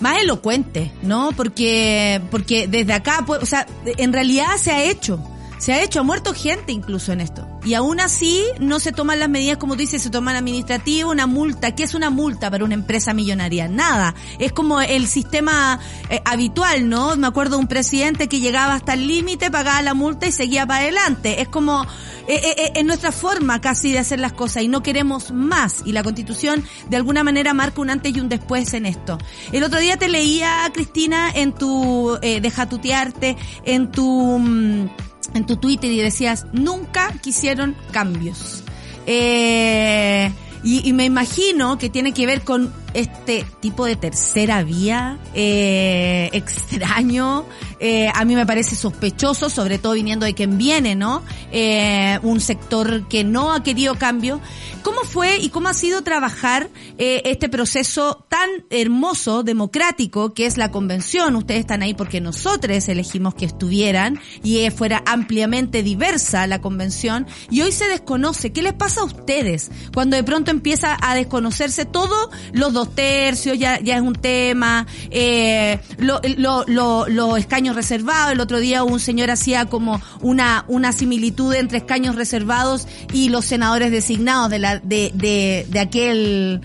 más 0.00 0.20
elocuente, 0.20 0.90
¿no? 1.02 1.30
Porque 1.36 2.20
porque 2.30 2.66
desde 2.66 2.92
acá, 2.92 3.24
pues, 3.26 3.42
o 3.42 3.46
sea, 3.46 3.66
en 3.84 4.12
realidad 4.12 4.56
se 4.58 4.72
ha 4.72 4.82
hecho, 4.84 5.18
se 5.58 5.72
ha 5.72 5.82
hecho, 5.82 6.00
ha 6.00 6.02
muerto 6.02 6.34
gente 6.34 6.72
incluso 6.72 7.12
en 7.12 7.20
esto. 7.20 7.55
Y 7.66 7.74
aún 7.74 7.98
así 7.98 8.44
no 8.60 8.78
se 8.78 8.92
toman 8.92 9.18
las 9.18 9.28
medidas, 9.28 9.58
como 9.58 9.74
tú 9.74 9.80
dices, 9.80 10.00
se 10.00 10.08
toman 10.08 10.36
administrativa, 10.36 11.10
una 11.10 11.26
multa. 11.26 11.74
¿Qué 11.74 11.82
es 11.82 11.94
una 11.94 12.10
multa 12.10 12.48
para 12.48 12.64
una 12.64 12.74
empresa 12.74 13.12
millonaria? 13.12 13.66
Nada. 13.66 14.14
Es 14.38 14.52
como 14.52 14.80
el 14.80 15.08
sistema 15.08 15.80
eh, 16.08 16.22
habitual, 16.24 16.88
¿no? 16.88 17.16
Me 17.16 17.26
acuerdo 17.26 17.56
de 17.56 17.62
un 17.62 17.66
presidente 17.66 18.28
que 18.28 18.38
llegaba 18.38 18.74
hasta 18.74 18.94
el 18.94 19.08
límite, 19.08 19.50
pagaba 19.50 19.82
la 19.82 19.94
multa 19.94 20.28
y 20.28 20.32
seguía 20.32 20.64
para 20.64 20.82
adelante. 20.84 21.42
Es 21.42 21.48
como, 21.48 21.82
eh, 22.28 22.40
eh, 22.56 22.72
es 22.76 22.84
nuestra 22.84 23.10
forma 23.10 23.60
casi 23.60 23.90
de 23.90 23.98
hacer 23.98 24.20
las 24.20 24.32
cosas 24.32 24.62
y 24.62 24.68
no 24.68 24.84
queremos 24.84 25.32
más. 25.32 25.82
Y 25.84 25.90
la 25.90 26.04
constitución 26.04 26.62
de 26.88 26.96
alguna 26.96 27.24
manera 27.24 27.52
marca 27.52 27.80
un 27.80 27.90
antes 27.90 28.14
y 28.14 28.20
un 28.20 28.28
después 28.28 28.74
en 28.74 28.86
esto. 28.86 29.18
El 29.50 29.64
otro 29.64 29.80
día 29.80 29.96
te 29.96 30.08
leía, 30.08 30.70
Cristina, 30.72 31.32
en 31.34 31.52
tu, 31.52 32.16
deja 32.22 32.68
tutearte, 32.68 33.36
en 33.64 33.90
tu, 33.90 34.38
mm, 34.38 34.88
en 35.36 35.46
tu 35.46 35.56
Twitter 35.56 35.90
y 35.90 36.00
decías, 36.00 36.46
nunca 36.52 37.12
quisieron 37.20 37.76
cambios. 37.92 38.62
Eh, 39.06 40.32
y, 40.64 40.88
y, 40.88 40.92
me 40.92 41.04
imagino 41.04 41.78
que 41.78 41.88
tiene 41.88 42.12
que 42.12 42.26
ver 42.26 42.42
con 42.42 42.72
este 42.96 43.44
tipo 43.60 43.84
de 43.84 43.94
tercera 43.94 44.62
vía 44.62 45.18
eh, 45.34 46.30
extraño, 46.32 47.44
eh, 47.78 48.10
a 48.14 48.24
mí 48.24 48.34
me 48.34 48.46
parece 48.46 48.74
sospechoso, 48.74 49.50
sobre 49.50 49.78
todo 49.78 49.92
viniendo 49.92 50.24
de 50.24 50.34
quien 50.34 50.56
viene, 50.56 50.94
¿no? 50.94 51.22
Eh, 51.52 52.18
un 52.22 52.40
sector 52.40 53.06
que 53.08 53.22
no 53.22 53.52
ha 53.52 53.62
querido 53.62 53.96
cambio. 53.96 54.40
¿Cómo 54.82 55.00
fue 55.00 55.38
y 55.38 55.50
cómo 55.50 55.68
ha 55.68 55.74
sido 55.74 56.02
trabajar 56.02 56.70
eh, 56.96 57.22
este 57.24 57.48
proceso 57.48 58.24
tan 58.28 58.48
hermoso, 58.70 59.42
democrático, 59.42 60.32
que 60.32 60.46
es 60.46 60.56
la 60.56 60.70
convención? 60.70 61.36
Ustedes 61.36 61.60
están 61.60 61.82
ahí 61.82 61.92
porque 61.92 62.20
nosotros 62.20 62.88
elegimos 62.88 63.34
que 63.34 63.44
estuvieran 63.44 64.20
y 64.42 64.70
fuera 64.70 65.02
ampliamente 65.04 65.82
diversa 65.82 66.46
la 66.46 66.60
convención 66.60 67.26
y 67.50 67.62
hoy 67.62 67.72
se 67.72 67.88
desconoce. 67.88 68.52
¿Qué 68.52 68.62
les 68.62 68.74
pasa 68.74 69.00
a 69.02 69.04
ustedes 69.04 69.70
cuando 69.92 70.16
de 70.16 70.24
pronto 70.24 70.50
empieza 70.50 70.96
a 71.02 71.14
desconocerse 71.14 71.84
todo 71.84 72.30
los 72.52 72.72
dos 72.72 72.85
tercios 72.94 73.58
ya, 73.58 73.80
ya 73.80 73.96
es 73.96 74.02
un 74.02 74.14
tema, 74.14 74.86
eh, 75.10 75.78
lo, 75.98 76.20
lo, 76.36 76.64
lo, 76.66 77.08
los 77.08 77.38
escaños 77.38 77.76
reservados, 77.76 78.32
el 78.32 78.40
otro 78.40 78.58
día 78.58 78.84
un 78.84 79.00
señor 79.00 79.30
hacía 79.30 79.66
como 79.66 80.00
una, 80.20 80.64
una 80.68 80.92
similitud 80.92 81.54
entre 81.54 81.78
escaños 81.78 82.14
reservados 82.14 82.86
y 83.12 83.28
los 83.28 83.44
senadores 83.44 83.90
designados 83.90 84.50
de 84.50 84.58
la, 84.58 84.78
de, 84.78 85.10
de, 85.14 85.66
de 85.68 85.78
aquel, 85.80 86.60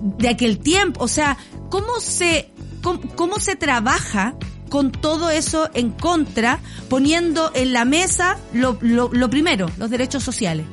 de 0.00 0.28
aquel 0.28 0.58
tiempo, 0.58 1.02
o 1.02 1.08
sea, 1.08 1.36
¿cómo 1.70 2.00
se, 2.00 2.50
cómo, 2.82 3.00
cómo 3.14 3.40
se 3.40 3.56
trabaja 3.56 4.34
con 4.68 4.90
todo 4.90 5.30
eso 5.30 5.70
en 5.74 5.90
contra, 5.90 6.58
poniendo 6.88 7.50
en 7.54 7.72
la 7.72 7.84
mesa 7.84 8.36
lo, 8.52 8.78
lo, 8.80 9.10
lo 9.12 9.30
primero, 9.30 9.70
los 9.78 9.90
derechos 9.90 10.22
sociales? 10.22 10.66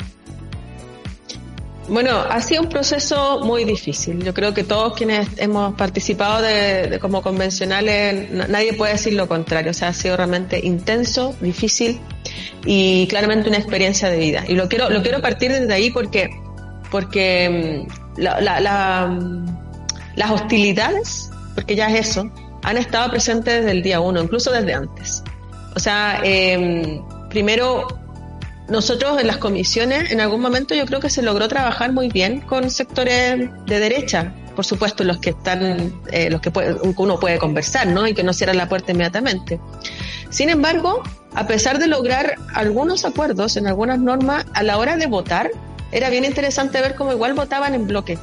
Bueno, 1.90 2.18
ha 2.18 2.40
sido 2.42 2.62
un 2.62 2.70
proceso 2.70 3.42
muy 3.44 3.66
difícil. 3.66 4.24
Yo 4.24 4.34
creo 4.34 4.54
que 4.54 4.64
todos 4.64 4.94
quienes 4.94 5.28
hemos 5.38 5.76
participado 5.76 6.42
de, 6.42 6.98
como 7.02 7.22
convencionales, 7.22 8.32
nadie 8.32 8.74
puede 8.74 8.94
decir 8.94 9.14
lo 9.14 9.28
contrario. 9.28 9.72
O 9.72 9.74
sea, 9.74 9.90
ha 9.90 9.94
sido 9.94 10.16
realmente 10.16 10.66
intenso, 10.66 11.36
difícil 11.42 12.00
y 12.66 13.06
claramente 13.08 13.50
una 13.50 13.58
experiencia 13.58 14.10
de 14.10 14.18
vida. 14.18 14.46
Y 14.48 14.56
lo 14.56 14.70
quiero, 14.70 14.90
lo 14.90 15.02
quiero 15.02 15.22
partir 15.22 15.52
desde 15.52 15.74
ahí 15.74 15.92
porque, 15.92 16.30
porque 16.90 17.86
mm, 18.18 18.22
la, 18.22 19.08
mm, 19.08 19.46
las 20.16 20.32
hostilidades, 20.32 21.30
porque 21.54 21.76
ya 21.76 21.88
es 21.90 22.10
eso, 22.10 22.32
han 22.64 22.78
estado 22.78 23.10
presentes 23.10 23.56
desde 23.56 23.72
el 23.72 23.84
día 23.84 24.00
uno, 24.00 24.22
incluso 24.22 24.52
desde 24.52 24.74
antes. 24.74 25.22
O 25.76 25.80
sea, 25.80 26.22
eh, 26.24 27.02
primero 27.30 28.03
nosotros 28.70 29.20
en 29.20 29.28
las 29.28 29.38
comisiones, 29.38 30.12
en 30.12 30.22
algún 30.22 30.42
momento 30.42 30.74
yo 30.74 30.86
creo 30.86 31.00
que 31.00 31.10
se 31.10 31.22
logró 31.22 31.48
trabajar 31.48 31.92
muy 31.92 32.10
bien 32.10 32.42
con 32.42 32.70
sectores 32.70 33.50
de 33.66 33.80
derecha, 33.80 34.34
por 34.56 34.66
supuesto 34.66 35.04
los 35.04 35.18
que 35.18 35.32
están, 35.32 36.02
eh, 36.12 36.30
los 36.30 36.40
que 36.42 36.52
uno 36.98 37.20
puede 37.20 37.38
conversar, 37.40 37.88
¿no? 37.88 38.08
Y 38.08 38.14
que 38.14 38.24
no 38.24 38.34
cierran 38.34 38.58
la 38.58 38.70
puerta 38.70 38.92
inmediatamente. 38.92 39.60
Sin 40.30 40.50
embargo, 40.50 41.04
a 41.36 41.48
pesar 41.48 41.80
de 41.80 41.88
lograr 41.88 42.36
algunos 42.54 43.06
acuerdos 43.06 43.58
en 43.58 43.68
algunas 43.68 44.00
normas, 44.00 44.46
a 44.54 44.64
la 44.64 44.78
hora 44.78 44.96
de 44.96 45.08
votar, 45.08 45.52
era 45.92 46.10
bien 46.10 46.26
interesante 46.26 46.82
ver 46.82 46.96
cómo 46.96 47.12
igual 47.12 47.34
votaban 47.34 47.76
en 47.76 47.88
bloque. 47.88 48.18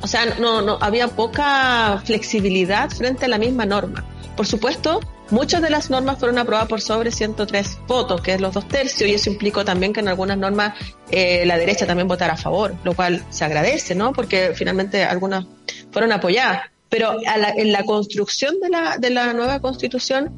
O 0.00 0.06
sea, 0.06 0.26
no, 0.38 0.60
no, 0.62 0.78
había 0.80 1.08
poca 1.08 2.00
flexibilidad 2.04 2.90
frente 2.90 3.24
a 3.26 3.28
la 3.28 3.38
misma 3.38 3.64
norma. 3.64 4.04
Por 4.36 4.46
supuesto, 4.46 5.00
Muchas 5.34 5.62
de 5.62 5.68
las 5.68 5.90
normas 5.90 6.20
fueron 6.20 6.38
aprobadas 6.38 6.68
por 6.68 6.80
sobre 6.80 7.10
103 7.10 7.78
votos, 7.88 8.20
que 8.20 8.34
es 8.34 8.40
los 8.40 8.54
dos 8.54 8.68
tercios, 8.68 9.10
y 9.10 9.14
eso 9.14 9.30
implicó 9.30 9.64
también 9.64 9.92
que 9.92 9.98
en 9.98 10.06
algunas 10.06 10.38
normas 10.38 10.74
eh, 11.10 11.44
la 11.44 11.58
derecha 11.58 11.88
también 11.88 12.06
votara 12.06 12.34
a 12.34 12.36
favor, 12.36 12.76
lo 12.84 12.94
cual 12.94 13.24
se 13.30 13.44
agradece, 13.44 13.96
¿no? 13.96 14.12
Porque 14.12 14.52
finalmente 14.54 15.02
algunas 15.02 15.44
fueron 15.90 16.12
apoyadas. 16.12 16.70
Pero 16.88 17.16
en 17.56 17.72
la 17.72 17.82
construcción 17.82 18.60
de 18.62 18.68
la, 18.68 18.96
de 18.96 19.10
la 19.10 19.32
nueva 19.32 19.58
constitución, 19.58 20.32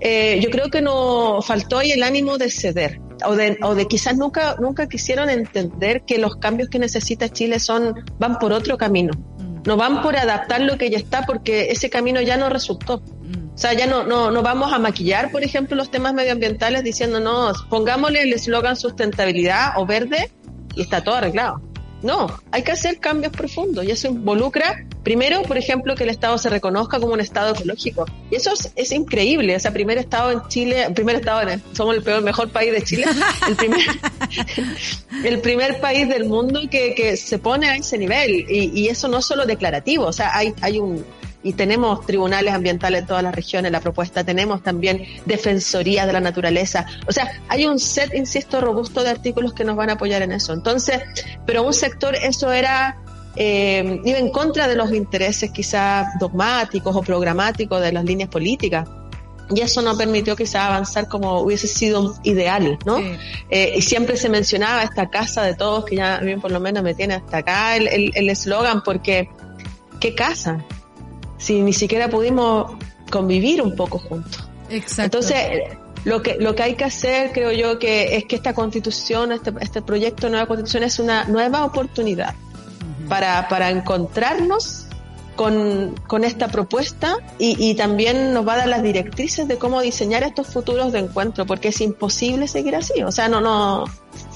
eh, 0.00 0.40
yo 0.42 0.50
creo 0.50 0.68
que 0.68 0.82
no 0.82 1.42
faltó 1.42 1.78
ahí 1.78 1.92
el 1.92 2.02
ánimo 2.02 2.36
de 2.36 2.50
ceder 2.50 3.00
o 3.24 3.36
de, 3.36 3.56
o 3.62 3.76
de 3.76 3.86
quizás 3.86 4.16
nunca, 4.16 4.56
nunca 4.58 4.88
quisieron 4.88 5.30
entender 5.30 6.02
que 6.02 6.18
los 6.18 6.34
cambios 6.34 6.68
que 6.70 6.80
necesita 6.80 7.28
Chile 7.28 7.60
son, 7.60 8.04
van 8.18 8.40
por 8.40 8.52
otro 8.52 8.76
camino. 8.76 9.12
Mm. 9.38 9.62
No 9.64 9.76
van 9.76 10.02
por 10.02 10.16
adaptar 10.16 10.62
lo 10.62 10.76
que 10.76 10.90
ya 10.90 10.98
está 10.98 11.24
porque 11.24 11.70
ese 11.70 11.88
camino 11.88 12.20
ya 12.20 12.36
no 12.36 12.48
resultó. 12.48 13.00
O 13.60 13.62
sea, 13.62 13.74
ya 13.74 13.86
no, 13.86 14.04
no, 14.04 14.30
no 14.30 14.40
vamos 14.40 14.72
a 14.72 14.78
maquillar, 14.78 15.30
por 15.30 15.44
ejemplo, 15.44 15.76
los 15.76 15.90
temas 15.90 16.14
medioambientales 16.14 16.82
diciendo, 16.82 17.20
no, 17.20 17.52
pongámosle 17.68 18.22
el 18.22 18.32
eslogan 18.32 18.74
sustentabilidad 18.74 19.72
o 19.76 19.84
verde 19.84 20.30
y 20.74 20.80
está 20.80 21.04
todo 21.04 21.16
arreglado. 21.16 21.60
No, 22.02 22.40
hay 22.52 22.62
que 22.62 22.72
hacer 22.72 23.00
cambios 23.00 23.34
profundos 23.34 23.84
y 23.84 23.90
eso 23.90 24.08
involucra, 24.08 24.86
primero, 25.02 25.42
por 25.42 25.58
ejemplo, 25.58 25.94
que 25.94 26.04
el 26.04 26.08
Estado 26.08 26.38
se 26.38 26.48
reconozca 26.48 26.98
como 27.00 27.12
un 27.12 27.20
Estado 27.20 27.54
ecológico. 27.54 28.06
Y 28.30 28.36
eso 28.36 28.54
es, 28.76 28.92
increíble. 28.92 29.54
O 29.54 29.60
sea, 29.60 29.74
primer 29.74 29.98
Estado 29.98 30.30
en 30.30 30.40
Chile, 30.48 30.88
primer 30.94 31.16
Estado, 31.16 31.50
en, 31.50 31.62
somos 31.72 31.94
el 31.94 32.02
peor, 32.02 32.22
mejor 32.22 32.48
país 32.48 32.72
de 32.72 32.82
Chile, 32.82 33.04
el 33.46 33.56
primer, 33.56 33.80
el 35.22 35.40
primer 35.40 35.80
país 35.82 36.08
del 36.08 36.24
mundo 36.24 36.60
que, 36.70 36.94
que 36.94 37.14
se 37.18 37.38
pone 37.38 37.68
a 37.68 37.76
ese 37.76 37.98
nivel. 37.98 38.46
Y, 38.48 38.70
y 38.74 38.88
eso 38.88 39.06
no 39.06 39.18
es 39.18 39.26
solo 39.26 39.44
declarativo, 39.44 40.06
o 40.06 40.12
sea, 40.14 40.34
hay, 40.34 40.54
hay 40.62 40.78
un, 40.78 41.04
y 41.42 41.54
tenemos 41.54 42.04
tribunales 42.06 42.52
ambientales 42.52 43.00
en 43.00 43.06
todas 43.06 43.22
las 43.22 43.34
regiones, 43.34 43.72
la 43.72 43.80
propuesta, 43.80 44.24
tenemos 44.24 44.62
también 44.62 45.04
defensorías 45.24 46.06
de 46.06 46.12
la 46.12 46.20
naturaleza. 46.20 46.86
O 47.06 47.12
sea, 47.12 47.30
hay 47.48 47.66
un 47.66 47.78
set, 47.78 48.14
insisto, 48.14 48.60
robusto 48.60 49.02
de 49.02 49.10
artículos 49.10 49.54
que 49.54 49.64
nos 49.64 49.76
van 49.76 49.90
a 49.90 49.94
apoyar 49.94 50.22
en 50.22 50.32
eso. 50.32 50.52
Entonces, 50.52 51.00
pero 51.46 51.62
un 51.62 51.72
sector, 51.72 52.14
eso 52.14 52.52
era, 52.52 52.98
eh, 53.36 54.00
iba 54.04 54.18
en 54.18 54.30
contra 54.30 54.68
de 54.68 54.76
los 54.76 54.92
intereses 54.92 55.50
quizás 55.50 56.08
dogmáticos 56.18 56.94
o 56.94 57.00
programáticos 57.00 57.80
de 57.80 57.92
las 57.92 58.04
líneas 58.04 58.28
políticas. 58.28 58.86
Y 59.52 59.62
eso 59.62 59.82
no 59.82 59.96
permitió 59.96 60.36
quizás 60.36 60.66
avanzar 60.66 61.08
como 61.08 61.40
hubiese 61.40 61.66
sido 61.66 62.14
ideal, 62.22 62.78
¿no? 62.86 62.98
Eh, 63.50 63.72
y 63.76 63.82
siempre 63.82 64.16
se 64.16 64.28
mencionaba 64.28 64.84
esta 64.84 65.10
casa 65.10 65.42
de 65.42 65.54
todos, 65.54 65.86
que 65.86 65.96
ya 65.96 66.18
a 66.18 66.20
mí 66.20 66.36
por 66.36 66.52
lo 66.52 66.60
menos 66.60 66.84
me 66.84 66.94
tiene 66.94 67.14
hasta 67.14 67.38
acá 67.38 67.74
el 67.74 68.28
eslogan, 68.28 68.76
el, 68.76 68.82
porque 68.84 69.28
¿qué 69.98 70.14
casa? 70.14 70.64
Si 71.40 71.60
ni 71.62 71.72
siquiera 71.72 72.08
pudimos 72.08 72.72
convivir 73.10 73.62
un 73.62 73.74
poco 73.74 73.98
juntos. 73.98 74.48
Exacto. 74.68 75.18
Entonces, 75.18 75.76
lo 76.04 76.22
que, 76.22 76.36
lo 76.36 76.54
que 76.54 76.62
hay 76.62 76.74
que 76.74 76.84
hacer, 76.84 77.32
creo 77.32 77.50
yo, 77.50 77.78
que 77.78 78.16
es 78.16 78.24
que 78.26 78.36
esta 78.36 78.54
constitución, 78.54 79.32
este, 79.32 79.52
este 79.60 79.82
proyecto 79.82 80.26
de 80.26 80.30
nueva 80.30 80.46
constitución 80.46 80.84
es 80.84 80.98
una 80.98 81.24
nueva 81.24 81.64
oportunidad 81.64 82.34
para, 83.08 83.48
para 83.48 83.70
encontrarnos 83.70 84.86
con, 85.34 85.94
con 86.06 86.24
esta 86.24 86.48
propuesta 86.48 87.16
y, 87.38 87.56
y, 87.58 87.74
también 87.74 88.34
nos 88.34 88.46
va 88.46 88.54
a 88.54 88.56
dar 88.58 88.68
las 88.68 88.82
directrices 88.82 89.48
de 89.48 89.56
cómo 89.56 89.80
diseñar 89.80 90.22
estos 90.22 90.48
futuros 90.48 90.92
de 90.92 90.98
encuentro, 91.00 91.46
porque 91.46 91.68
es 91.68 91.80
imposible 91.80 92.46
seguir 92.46 92.76
así. 92.76 93.02
O 93.02 93.10
sea, 93.10 93.28
no, 93.28 93.40
no, 93.40 93.84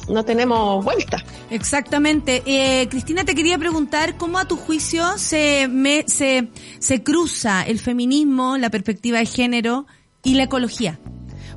no 0.09 0.25
tenemos 0.25 0.85
vuelta. 0.85 1.23
Exactamente. 1.51 2.43
Eh, 2.47 2.89
Cristina, 2.89 3.25
te 3.25 3.35
quería 3.35 3.59
preguntar 3.59 4.17
cómo 4.17 4.39
a 4.39 4.47
tu 4.47 4.57
juicio 4.57 5.19
se, 5.19 5.69
me, 5.69 6.05
se, 6.07 6.49
se 6.79 7.03
cruza 7.03 7.63
el 7.63 7.79
feminismo, 7.79 8.57
la 8.59 8.71
perspectiva 8.71 9.19
de 9.19 9.27
género 9.27 9.87
y 10.23 10.35
la 10.35 10.45
ecología. 10.45 10.99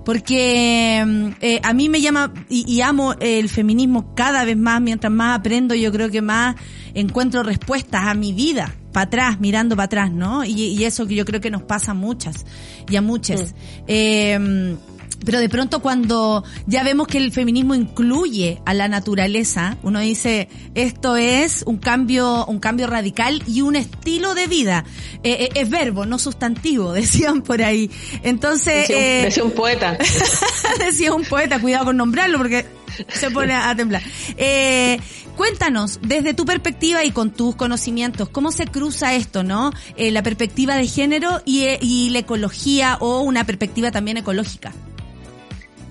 Porque 0.06 1.04
mm, 1.06 1.28
eh, 1.41 1.60
a 1.64 1.74
mí 1.74 1.89
me 1.89 2.00
llama 2.00 2.34
y, 2.50 2.72
y, 2.72 2.82
amo 2.82 3.16
el 3.20 3.50
feminismo 3.50 4.14
cada 4.16 4.45
vez 4.45 4.56
más, 4.56 4.82
mientras 4.82 5.12
más 5.12 5.39
aprendo, 5.39 5.76
yo 5.76 5.91
creo 5.91 6.10
que 6.10 6.22
más 6.22 6.56
encuentro 6.93 7.43
respuestas 7.43 8.06
a 8.06 8.14
mi 8.14 8.32
vida, 8.32 8.74
para 8.93 9.06
atrás, 9.06 9.39
mirando 9.41 9.76
para 9.76 9.86
atrás, 9.86 10.12
¿no? 10.12 10.45
Y, 10.45 10.54
y, 10.54 10.86
eso 10.86 11.06
que 11.08 11.16
yo 11.16 11.26
creo 11.26 11.41
que 11.41 11.52
nos 11.52 11.64
pasa 11.64 11.91
a 11.91 11.93
muchas 11.93 12.45
y 12.89 12.95
a 12.95 13.02
muchas. 13.02 13.54
Eh, 13.88 14.78
pero 15.26 15.39
de 15.39 15.49
pronto 15.49 15.82
cuando 15.82 16.43
ya 16.65 16.84
vemos 16.84 17.07
que 17.07 17.18
el 17.18 17.32
feminismo 17.32 17.76
incluye 17.76 18.61
a 18.65 18.74
la 18.74 18.88
naturaleza, 18.88 19.78
uno 19.84 19.99
dice, 19.99 20.47
esto 20.76 21.15
es 21.15 21.63
un 21.65 21.78
cambio, 21.78 22.45
un 22.45 22.59
cambio 22.59 22.88
radical 22.88 23.43
y 23.47 23.61
un 23.61 23.76
estilo 23.76 24.36
de 24.36 24.47
vida. 24.47 24.86
Eh, 25.24 25.38
eh, 25.41 25.49
es 25.55 25.70
verbo, 25.70 26.05
no 26.05 26.20
sustantivo, 26.20 26.93
decían 26.93 27.41
por 27.41 27.61
ahí. 27.61 27.89
Entonces... 28.24 28.88
Decía 28.88 28.97
un, 28.97 29.03
eh, 29.03 29.22
decía 29.24 29.43
un 29.43 29.51
poeta. 29.51 29.97
decía 30.80 31.13
un 31.13 31.24
poeta, 31.24 31.59
cuidado 31.59 31.86
con 31.86 31.97
nombrarlo 31.97 32.38
porque 32.38 32.65
se 33.09 33.32
pone 33.32 33.53
a, 33.53 33.76
temblar. 33.76 34.01
Eh, 34.38 34.99
cuéntanos, 35.36 35.99
desde 36.01 36.34
tu 36.34 36.45
perspectiva 36.45 37.03
y 37.03 37.11
con 37.11 37.32
tus 37.32 37.55
conocimientos, 37.55 38.30
¿cómo 38.30 38.51
se 38.51 38.65
cruza 38.65 39.15
esto, 39.15 39.43
no? 39.43 39.72
Eh, 39.95 40.11
la 40.11 40.24
perspectiva 40.24 40.76
de 40.76 40.88
género 40.88 41.41
y, 41.45 41.65
y 41.82 42.09
la 42.09 42.20
ecología 42.20 42.97
o 42.99 43.22
una 43.22 43.45
perspectiva 43.45 43.91
también 43.91 44.18
ecológica. 44.18 44.74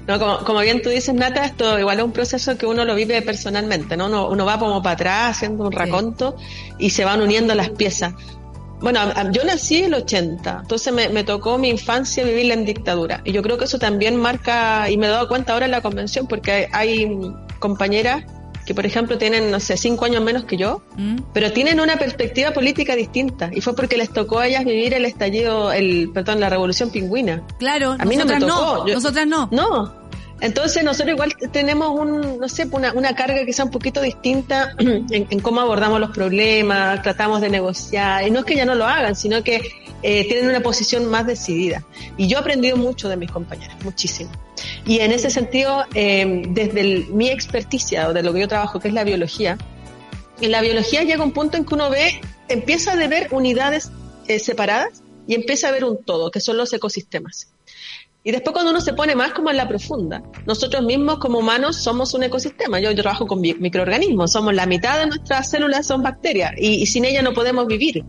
No, 0.06 0.18
como, 0.18 0.38
como, 0.44 0.60
bien 0.60 0.82
tú 0.82 0.90
dices, 0.90 1.14
Nata, 1.14 1.44
esto 1.44 1.78
igual 1.78 1.98
es 1.98 2.04
un 2.04 2.12
proceso 2.12 2.56
que 2.56 2.66
uno 2.66 2.84
lo 2.84 2.94
vive 2.94 3.22
personalmente, 3.22 3.96
¿no? 3.96 4.06
Uno, 4.06 4.28
uno 4.28 4.44
va 4.44 4.58
como 4.58 4.80
para 4.82 4.94
atrás 4.94 5.36
haciendo 5.36 5.64
un 5.64 5.72
raconto 5.72 6.36
y 6.78 6.90
se 6.90 7.04
van 7.04 7.20
uniendo 7.20 7.54
las 7.54 7.70
piezas. 7.70 8.14
Bueno, 8.80 9.00
yo 9.32 9.42
nací 9.42 9.78
en 9.78 9.86
el 9.86 9.94
80, 9.94 10.58
entonces 10.62 10.92
me, 10.92 11.08
me, 11.08 11.24
tocó 11.24 11.56
mi 11.58 11.70
infancia 11.70 12.24
vivirla 12.24 12.54
en 12.54 12.66
dictadura. 12.66 13.22
Y 13.24 13.32
yo 13.32 13.42
creo 13.42 13.56
que 13.56 13.64
eso 13.64 13.78
también 13.78 14.16
marca, 14.16 14.88
y 14.90 14.98
me 14.98 15.06
he 15.06 15.10
dado 15.10 15.28
cuenta 15.28 15.54
ahora 15.54 15.64
en 15.64 15.72
la 15.72 15.80
convención, 15.80 16.26
porque 16.26 16.52
hay, 16.52 16.66
hay 16.72 17.18
compañeras 17.58 18.24
que 18.66 18.74
por 18.74 18.84
ejemplo 18.84 19.16
tienen, 19.16 19.50
no 19.50 19.60
sé, 19.60 19.76
cinco 19.76 20.04
años 20.04 20.22
menos 20.22 20.44
que 20.44 20.56
yo, 20.56 20.82
mm. 20.96 21.18
pero 21.32 21.52
tienen 21.52 21.80
una 21.80 21.96
perspectiva 21.96 22.50
política 22.50 22.96
distinta. 22.96 23.50
Y 23.54 23.60
fue 23.60 23.74
porque 23.74 23.96
les 23.96 24.10
tocó 24.10 24.40
a 24.40 24.48
ellas 24.48 24.64
vivir 24.64 24.92
el 24.92 25.04
estallido, 25.04 25.72
el, 25.72 26.10
perdón, 26.12 26.40
la 26.40 26.50
revolución 26.50 26.90
pingüina. 26.90 27.42
Claro, 27.58 27.96
a 27.98 28.04
mí 28.04 28.16
no 28.16 28.26
me 28.26 28.38
tocó. 28.40 28.84
No, 28.84 28.86
nosotras 28.86 29.26
no. 29.26 29.48
No, 29.52 29.94
entonces 30.40 30.84
nosotros 30.84 31.14
igual 31.14 31.34
tenemos 31.50 31.98
un, 31.98 32.38
no 32.38 32.48
sé, 32.48 32.68
una, 32.70 32.92
una 32.92 33.14
carga 33.14 33.44
quizá 33.46 33.64
un 33.64 33.70
poquito 33.70 34.02
distinta 34.02 34.74
en, 34.78 35.40
cómo 35.40 35.60
abordamos 35.60 35.98
los 36.00 36.10
problemas, 36.10 37.02
tratamos 37.02 37.40
de 37.40 37.48
negociar, 37.48 38.26
y 38.26 38.30
no 38.30 38.40
es 38.40 38.44
que 38.44 38.56
ya 38.56 38.66
no 38.66 38.74
lo 38.74 38.84
hagan, 38.84 39.16
sino 39.16 39.42
que 39.42 39.62
eh, 40.02 40.28
tienen 40.28 40.48
una 40.50 40.60
posición 40.60 41.06
más 41.06 41.26
decidida. 41.26 41.84
Y 42.16 42.28
yo 42.28 42.38
he 42.38 42.40
aprendido 42.40 42.76
mucho 42.76 43.08
de 43.08 43.16
mis 43.16 43.30
compañeras, 43.30 43.76
muchísimo. 43.82 44.30
Y 44.84 45.00
en 45.00 45.12
ese 45.12 45.30
sentido, 45.30 45.84
eh, 45.94 46.42
desde 46.50 47.06
mi 47.10 47.28
experticia 47.28 48.08
o 48.08 48.12
de 48.12 48.22
lo 48.22 48.32
que 48.32 48.40
yo 48.40 48.48
trabajo, 48.48 48.78
que 48.78 48.88
es 48.88 48.94
la 48.94 49.04
biología, 49.04 49.56
en 50.40 50.50
la 50.50 50.60
biología 50.60 51.02
llega 51.02 51.24
un 51.24 51.32
punto 51.32 51.56
en 51.56 51.64
que 51.64 51.74
uno 51.74 51.88
ve, 51.88 52.20
empieza 52.48 52.92
a 52.92 52.96
ver 52.96 53.28
unidades 53.30 53.90
eh, 54.28 54.38
separadas 54.38 55.02
y 55.26 55.34
empieza 55.34 55.68
a 55.68 55.70
ver 55.70 55.84
un 55.84 56.04
todo, 56.04 56.30
que 56.30 56.40
son 56.40 56.58
los 56.58 56.72
ecosistemas. 56.74 57.48
Y 58.26 58.32
después 58.32 58.54
cuando 58.54 58.72
uno 58.72 58.80
se 58.80 58.92
pone 58.92 59.14
más 59.14 59.32
como 59.34 59.50
en 59.52 59.56
la 59.56 59.68
profunda, 59.68 60.20
nosotros 60.46 60.84
mismos 60.84 61.18
como 61.18 61.38
humanos 61.38 61.76
somos 61.76 62.12
un 62.12 62.24
ecosistema. 62.24 62.80
Yo, 62.80 62.92
trabajo 62.92 63.24
con 63.24 63.40
microorganismos, 63.40 64.32
somos 64.32 64.52
la 64.52 64.66
mitad 64.66 64.98
de 64.98 65.06
nuestras 65.06 65.48
células 65.48 65.86
son 65.86 66.02
bacterias 66.02 66.50
y, 66.58 66.82
y 66.82 66.86
sin 66.86 67.04
ellas 67.04 67.22
no 67.22 67.34
podemos 67.34 67.68
vivir. 67.68 68.04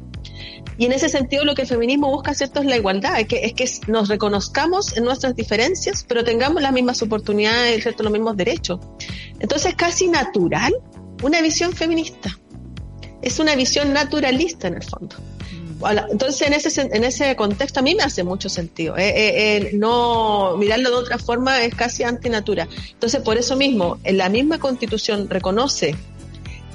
Y 0.79 0.87
en 0.87 0.91
ese 0.91 1.07
sentido 1.07 1.45
lo 1.45 1.53
que 1.53 1.61
el 1.61 1.67
feminismo 1.67 2.09
busca, 2.09 2.33
¿cierto?, 2.33 2.61
es 2.61 2.65
la 2.65 2.77
igualdad, 2.77 3.19
es 3.19 3.27
que, 3.27 3.45
es 3.45 3.53
que 3.53 3.91
nos 3.91 4.09
reconozcamos 4.09 4.97
en 4.97 5.03
nuestras 5.03 5.35
diferencias, 5.35 6.03
pero 6.07 6.23
tengamos 6.23 6.63
las 6.63 6.73
mismas 6.73 6.99
oportunidades, 7.03 7.83
¿cierto?, 7.83 8.01
los 8.01 8.11
mismos 8.11 8.35
derechos. 8.35 8.79
Entonces 9.39 9.69
es 9.69 9.75
casi 9.75 10.07
natural 10.07 10.73
una 11.21 11.41
visión 11.41 11.73
feminista. 11.73 12.35
Es 13.21 13.37
una 13.37 13.55
visión 13.55 13.93
naturalista 13.93 14.67
en 14.67 14.77
el 14.77 14.83
fondo. 14.83 15.15
Entonces, 16.09 16.47
en 16.47 16.53
ese, 16.53 16.81
en 16.81 17.03
ese 17.03 17.35
contexto 17.35 17.79
a 17.79 17.83
mí 17.83 17.95
me 17.95 18.03
hace 18.03 18.23
mucho 18.23 18.49
sentido. 18.49 18.97
Eh, 18.97 19.09
eh, 19.09 19.57
eh, 19.57 19.71
no 19.73 20.55
mirarlo 20.57 20.89
de 20.89 20.95
otra 20.95 21.17
forma 21.17 21.61
es 21.61 21.75
casi 21.75 22.03
antinatura. 22.03 22.67
Entonces, 22.91 23.21
por 23.21 23.37
eso 23.37 23.55
mismo, 23.55 23.99
en 24.03 24.17
la 24.17 24.29
misma 24.29 24.59
constitución 24.59 25.29
reconoce 25.29 25.95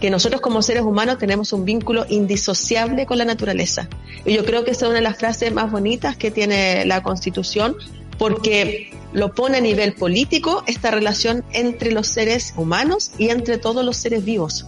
que 0.01 0.11
nosotros 0.11 0.41
como 0.41 0.63
seres 0.63 0.83
humanos 0.83 1.19
tenemos 1.19 1.53
un 1.53 1.65
vínculo 1.65 2.07
indisociable 2.09 3.07
con 3.07 3.19
la 3.19 3.25
naturaleza. 3.25 3.89
Y 4.25 4.35
yo 4.35 4.45
creo 4.45 4.65
que 4.65 4.73
esa 4.73 4.87
es 4.87 4.91
una 4.91 4.99
de 4.99 5.05
las 5.05 5.17
frases 5.17 5.53
más 5.53 5.71
bonitas 5.71 6.17
que 6.17 6.31
tiene 6.31 6.85
la 6.87 7.03
constitución 7.03 7.77
porque 8.19 8.93
lo 9.13 9.35
pone 9.35 9.59
a 9.59 9.61
nivel 9.61 9.95
político 9.95 10.65
esta 10.67 10.91
relación 10.91 11.45
entre 11.53 11.93
los 11.93 12.09
seres 12.09 12.55
humanos 12.57 13.13
y 13.19 13.31
entre 13.31 13.59
todos 13.59 13.85
los 13.85 13.97
seres 13.97 14.25
vivos. 14.25 14.67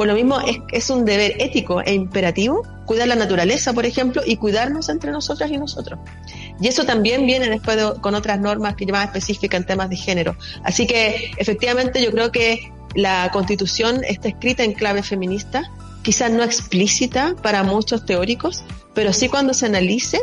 Por 0.00 0.06
lo 0.06 0.14
mismo 0.14 0.40
es, 0.40 0.56
es 0.72 0.88
un 0.88 1.04
deber 1.04 1.34
ético 1.40 1.82
e 1.82 1.92
imperativo 1.92 2.66
cuidar 2.86 3.06
la 3.06 3.16
naturaleza, 3.16 3.74
por 3.74 3.84
ejemplo, 3.84 4.22
y 4.24 4.36
cuidarnos 4.36 4.88
entre 4.88 5.10
nosotras 5.10 5.50
y 5.50 5.58
nosotros. 5.58 6.00
Y 6.58 6.68
eso 6.68 6.86
también 6.86 7.26
viene 7.26 7.50
después 7.50 7.76
con 8.00 8.14
otras 8.14 8.40
normas 8.40 8.76
que 8.76 8.86
más 8.86 9.04
específicas 9.04 9.60
en 9.60 9.66
temas 9.66 9.90
de 9.90 9.96
género. 9.96 10.36
Así 10.64 10.86
que 10.86 11.32
efectivamente 11.36 12.02
yo 12.02 12.12
creo 12.12 12.32
que 12.32 12.72
la 12.94 13.28
constitución 13.30 14.02
está 14.02 14.28
escrita 14.28 14.64
en 14.64 14.72
clave 14.72 15.02
feminista, 15.02 15.70
quizás 16.00 16.30
no 16.30 16.44
explícita 16.44 17.36
para 17.42 17.62
muchos 17.62 18.06
teóricos, 18.06 18.62
pero 18.94 19.12
sí 19.12 19.28
cuando 19.28 19.52
se 19.52 19.66
analice, 19.66 20.22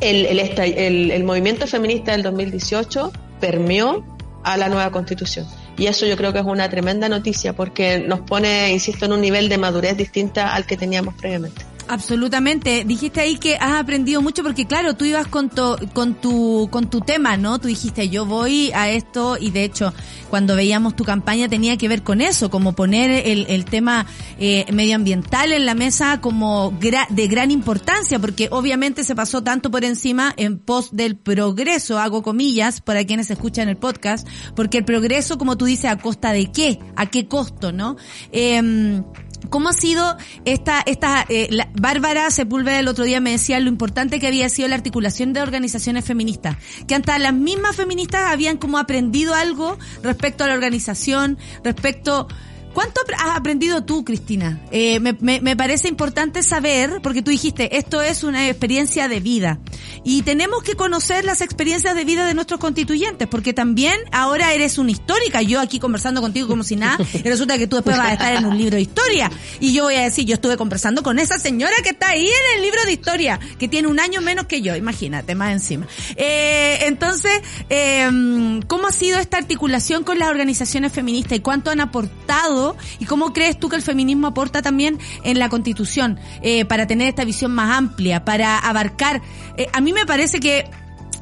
el, 0.00 0.40
el 0.40 1.22
movimiento 1.22 1.68
feminista 1.68 2.10
del 2.10 2.24
2018 2.24 3.12
permeó 3.38 4.04
a 4.42 4.56
la 4.56 4.68
nueva 4.68 4.90
constitución. 4.90 5.46
Y 5.78 5.86
eso 5.86 6.06
yo 6.06 6.16
creo 6.16 6.32
que 6.32 6.38
es 6.38 6.44
una 6.44 6.70
tremenda 6.70 7.08
noticia 7.08 7.52
porque 7.52 7.98
nos 7.98 8.20
pone, 8.20 8.72
insisto, 8.72 9.04
en 9.04 9.12
un 9.12 9.20
nivel 9.20 9.50
de 9.50 9.58
madurez 9.58 9.96
distinta 9.96 10.54
al 10.54 10.64
que 10.64 10.76
teníamos 10.76 11.14
previamente. 11.14 11.65
Absolutamente. 11.88 12.84
Dijiste 12.84 13.20
ahí 13.20 13.36
que 13.36 13.56
has 13.56 13.80
aprendido 13.80 14.20
mucho 14.20 14.42
porque 14.42 14.66
claro, 14.66 14.94
tú 14.94 15.04
ibas 15.04 15.28
con 15.28 15.48
tu, 15.50 15.76
con 15.92 16.14
tu, 16.14 16.68
con 16.70 16.90
tu 16.90 17.00
tema, 17.00 17.36
¿no? 17.36 17.58
Tú 17.60 17.68
dijiste 17.68 18.08
yo 18.08 18.26
voy 18.26 18.72
a 18.72 18.90
esto 18.90 19.36
y 19.38 19.50
de 19.50 19.64
hecho 19.64 19.92
cuando 20.28 20.56
veíamos 20.56 20.96
tu 20.96 21.04
campaña 21.04 21.48
tenía 21.48 21.76
que 21.76 21.88
ver 21.88 22.02
con 22.02 22.20
eso, 22.20 22.50
como 22.50 22.72
poner 22.72 23.26
el, 23.26 23.46
el 23.48 23.64
tema 23.64 24.06
eh, 24.38 24.66
medioambiental 24.72 25.52
en 25.52 25.64
la 25.64 25.74
mesa 25.74 26.20
como 26.20 26.76
de 27.10 27.28
gran 27.28 27.52
importancia 27.52 28.18
porque 28.18 28.48
obviamente 28.50 29.04
se 29.04 29.14
pasó 29.14 29.42
tanto 29.42 29.70
por 29.70 29.84
encima 29.84 30.34
en 30.36 30.58
pos 30.58 30.90
del 30.92 31.16
progreso, 31.16 31.98
hago 31.98 32.22
comillas 32.22 32.80
para 32.80 33.04
quienes 33.04 33.30
escuchan 33.30 33.68
el 33.68 33.76
podcast, 33.76 34.26
porque 34.56 34.78
el 34.78 34.84
progreso, 34.84 35.38
como 35.38 35.56
tú 35.56 35.64
dices, 35.64 35.90
a 35.90 35.98
costa 35.98 36.32
de 36.32 36.50
qué, 36.50 36.80
a 36.96 37.06
qué 37.06 37.28
costo, 37.28 37.70
¿no? 37.70 37.96
Eh, 38.32 39.02
¿Cómo 39.50 39.68
ha 39.70 39.72
sido 39.72 40.16
esta, 40.44 40.82
esta, 40.86 41.24
eh, 41.28 41.48
Bárbara 41.74 42.30
Sepúlveda 42.30 42.78
el 42.78 42.88
otro 42.88 43.04
día 43.04 43.20
me 43.20 43.32
decía 43.32 43.60
lo 43.60 43.68
importante 43.68 44.20
que 44.20 44.26
había 44.26 44.48
sido 44.48 44.68
la 44.68 44.74
articulación 44.74 45.32
de 45.32 45.42
organizaciones 45.42 46.04
feministas, 46.04 46.56
que 46.86 46.94
hasta 46.94 47.18
las 47.18 47.34
mismas 47.34 47.76
feministas 47.76 48.32
habían 48.32 48.56
como 48.56 48.78
aprendido 48.78 49.34
algo 49.34 49.78
respecto 50.02 50.44
a 50.44 50.48
la 50.48 50.54
organización, 50.54 51.38
respecto 51.62 52.28
¿Cuánto 52.76 53.00
has 53.16 53.34
aprendido 53.34 53.84
tú, 53.84 54.04
Cristina? 54.04 54.60
Eh, 54.70 55.00
me, 55.00 55.16
me, 55.20 55.40
me, 55.40 55.56
parece 55.56 55.88
importante 55.88 56.42
saber, 56.42 57.00
porque 57.02 57.22
tú 57.22 57.30
dijiste, 57.30 57.78
esto 57.78 58.02
es 58.02 58.22
una 58.22 58.50
experiencia 58.50 59.08
de 59.08 59.18
vida. 59.18 59.58
Y 60.04 60.20
tenemos 60.20 60.62
que 60.62 60.74
conocer 60.74 61.24
las 61.24 61.40
experiencias 61.40 61.96
de 61.96 62.04
vida 62.04 62.26
de 62.26 62.34
nuestros 62.34 62.60
constituyentes, 62.60 63.28
porque 63.28 63.54
también 63.54 63.98
ahora 64.12 64.52
eres 64.52 64.76
una 64.76 64.90
histórica. 64.90 65.40
Yo 65.40 65.58
aquí 65.58 65.78
conversando 65.78 66.20
contigo 66.20 66.48
como 66.48 66.64
si 66.64 66.76
nada, 66.76 66.98
y 67.14 67.22
resulta 67.26 67.56
que 67.56 67.66
tú 67.66 67.76
después 67.76 67.96
vas 67.96 68.08
a 68.08 68.12
estar 68.12 68.34
en 68.34 68.44
un 68.44 68.58
libro 68.58 68.76
de 68.76 68.82
historia. 68.82 69.30
Y 69.58 69.72
yo 69.72 69.84
voy 69.84 69.94
a 69.94 70.02
decir, 70.02 70.26
yo 70.26 70.34
estuve 70.34 70.58
conversando 70.58 71.02
con 71.02 71.18
esa 71.18 71.38
señora 71.38 71.72
que 71.82 71.88
está 71.88 72.10
ahí 72.10 72.26
en 72.26 72.56
el 72.58 72.62
libro 72.62 72.84
de 72.84 72.92
historia, 72.92 73.40
que 73.58 73.68
tiene 73.68 73.88
un 73.88 74.00
año 74.00 74.20
menos 74.20 74.44
que 74.44 74.60
yo, 74.60 74.76
imagínate, 74.76 75.34
más 75.34 75.50
encima. 75.50 75.86
Eh, 76.16 76.80
entonces, 76.82 77.40
eh, 77.70 78.60
¿cómo 78.66 78.86
ha 78.86 78.92
sido 78.92 79.18
esta 79.18 79.38
articulación 79.38 80.04
con 80.04 80.18
las 80.18 80.28
organizaciones 80.28 80.92
feministas 80.92 81.38
y 81.38 81.40
cuánto 81.40 81.70
han 81.70 81.80
aportado 81.80 82.65
y 82.98 83.04
cómo 83.04 83.32
crees 83.32 83.60
tú 83.60 83.68
que 83.68 83.76
el 83.76 83.82
feminismo 83.82 84.28
aporta 84.28 84.62
también 84.62 84.98
en 85.22 85.38
la 85.38 85.48
constitución 85.48 86.18
eh, 86.42 86.64
para 86.64 86.86
tener 86.86 87.08
esta 87.08 87.24
visión 87.24 87.52
más 87.52 87.76
amplia, 87.76 88.24
para 88.24 88.58
abarcar. 88.58 89.22
Eh, 89.56 89.68
a 89.72 89.80
mí 89.80 89.92
me 89.92 90.06
parece 90.06 90.40
que 90.40 90.68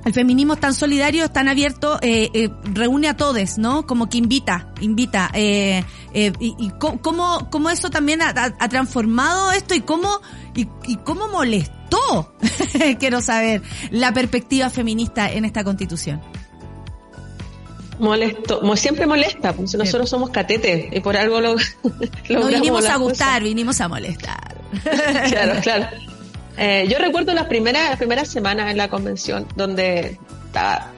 el 0.04 0.12
feminismo 0.12 0.56
tan 0.56 0.74
solidario, 0.74 1.30
tan 1.30 1.48
abierto, 1.48 1.98
eh, 2.02 2.50
reúne 2.64 3.08
a 3.08 3.16
todos, 3.16 3.56
¿no? 3.58 3.86
Como 3.86 4.08
que 4.08 4.18
invita, 4.18 4.68
invita. 4.80 5.30
Y, 5.34 6.70
cómo, 6.78 7.48
cómo 7.50 7.70
eso 7.70 7.90
también 7.90 8.20
ha, 8.20 8.68
transformado 8.68 9.52
esto 9.52 9.74
y 9.74 9.80
cómo, 9.80 10.20
y 10.54 10.96
cómo 11.04 11.28
molestó, 11.28 12.34
quiero 13.00 13.22
saber, 13.22 13.62
la 13.90 14.12
perspectiva 14.12 14.68
feminista 14.68 15.32
en 15.32 15.46
esta 15.46 15.64
constitución 15.64 16.20
molesto, 17.98 18.76
siempre 18.76 19.06
molesta, 19.06 19.52
porque 19.52 19.76
nosotros 19.76 20.08
somos 20.08 20.30
catetes 20.30 20.86
y 20.92 21.00
por 21.00 21.16
algo 21.16 21.40
lo, 21.40 21.56
No 22.28 22.46
vinimos 22.46 22.86
a 22.86 22.96
gustar, 22.96 23.42
vinimos 23.42 23.80
a 23.80 23.88
molestar. 23.88 24.56
claro, 25.28 25.60
claro. 25.62 25.86
Eh, 26.56 26.86
yo 26.88 26.98
recuerdo 26.98 27.34
las 27.34 27.46
primeras, 27.46 27.90
las 27.90 27.98
primeras 27.98 28.28
semanas 28.28 28.70
en 28.70 28.76
la 28.76 28.88
convención 28.88 29.44
donde 29.56 30.20
estaba, 30.46 30.92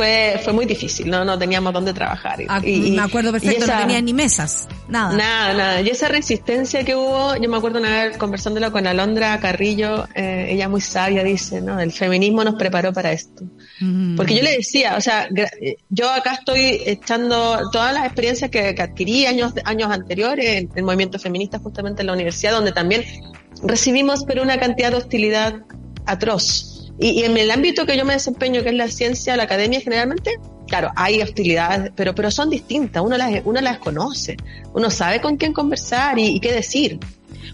fue, 0.00 0.40
fue 0.42 0.54
muy 0.54 0.64
difícil, 0.64 1.10
no, 1.10 1.26
no 1.26 1.38
teníamos 1.38 1.74
dónde 1.74 1.92
trabajar. 1.92 2.38
Ah, 2.48 2.62
y, 2.64 2.92
me 2.92 3.02
acuerdo 3.02 3.32
perfecto, 3.32 3.64
esa, 3.64 3.74
no 3.74 3.80
tenía 3.82 4.00
ni 4.00 4.14
mesas, 4.14 4.66
nada. 4.88 5.14
Nada, 5.14 5.52
nada. 5.52 5.80
Y 5.82 5.90
esa 5.90 6.08
resistencia 6.08 6.84
que 6.84 6.96
hubo, 6.96 7.36
yo 7.36 7.50
me 7.50 7.58
acuerdo 7.58 7.80
una 7.80 8.04
vez 8.04 8.16
conversándolo 8.16 8.72
con 8.72 8.86
Alondra 8.86 9.38
Carrillo, 9.40 10.08
eh, 10.14 10.46
ella 10.52 10.70
muy 10.70 10.80
sabia 10.80 11.22
dice, 11.22 11.60
¿no? 11.60 11.78
El 11.78 11.92
feminismo 11.92 12.42
nos 12.44 12.54
preparó 12.54 12.94
para 12.94 13.12
esto. 13.12 13.44
Mm. 13.80 14.16
Porque 14.16 14.34
yo 14.34 14.42
le 14.42 14.56
decía, 14.56 14.96
o 14.96 15.02
sea, 15.02 15.28
eh, 15.60 15.76
yo 15.90 16.10
acá 16.10 16.32
estoy 16.32 16.80
echando 16.86 17.68
todas 17.70 17.92
las 17.92 18.06
experiencias 18.06 18.50
que, 18.50 18.74
que 18.74 18.80
adquirí 18.80 19.26
años, 19.26 19.52
años 19.66 19.90
anteriores 19.90 20.62
en 20.62 20.70
el 20.76 20.82
movimiento 20.82 21.18
feminista 21.18 21.58
justamente 21.58 22.00
en 22.00 22.06
la 22.06 22.14
universidad, 22.14 22.52
donde 22.52 22.72
también 22.72 23.04
recibimos 23.64 24.24
pero 24.24 24.42
una 24.42 24.58
cantidad 24.58 24.92
de 24.92 24.96
hostilidad 24.96 25.56
atroz 26.06 26.79
y, 27.00 27.20
y, 27.20 27.24
en 27.24 27.36
el 27.36 27.50
ámbito 27.50 27.86
que 27.86 27.96
yo 27.96 28.04
me 28.04 28.12
desempeño, 28.12 28.62
que 28.62 28.68
es 28.68 28.74
la 28.74 28.88
ciencia, 28.88 29.36
la 29.36 29.44
academia 29.44 29.80
generalmente, 29.80 30.38
claro, 30.68 30.90
hay 30.96 31.20
hostilidades, 31.22 31.92
pero, 31.96 32.14
pero 32.14 32.30
son 32.30 32.50
distintas, 32.50 33.02
uno 33.02 33.16
las, 33.16 33.42
uno 33.44 33.60
las 33.60 33.78
conoce, 33.78 34.36
uno 34.74 34.90
sabe 34.90 35.20
con 35.20 35.36
quién 35.36 35.52
conversar 35.52 36.18
y, 36.18 36.26
y 36.36 36.40
qué 36.40 36.52
decir. 36.52 37.00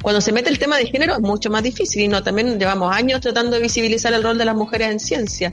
Cuando 0.03 0.21
se 0.21 0.33
mete 0.33 0.51
el 0.51 0.59
tema 0.59 0.77
de 0.77 0.87
género 0.87 1.15
es 1.15 1.21
mucho 1.21 1.51
más 1.51 1.63
difícil 1.63 2.03
y 2.03 2.09
no, 2.09 2.23
también 2.23 2.59
llevamos 2.59 2.95
años 2.95 3.21
tratando 3.21 3.53
de 3.53 3.63
visibilizar 3.63 4.13
el 4.13 4.23
rol 4.23 4.37
de 4.37 4.45
las 4.45 4.55
mujeres 4.55 4.91
en 4.91 5.01
ciencia. 5.01 5.53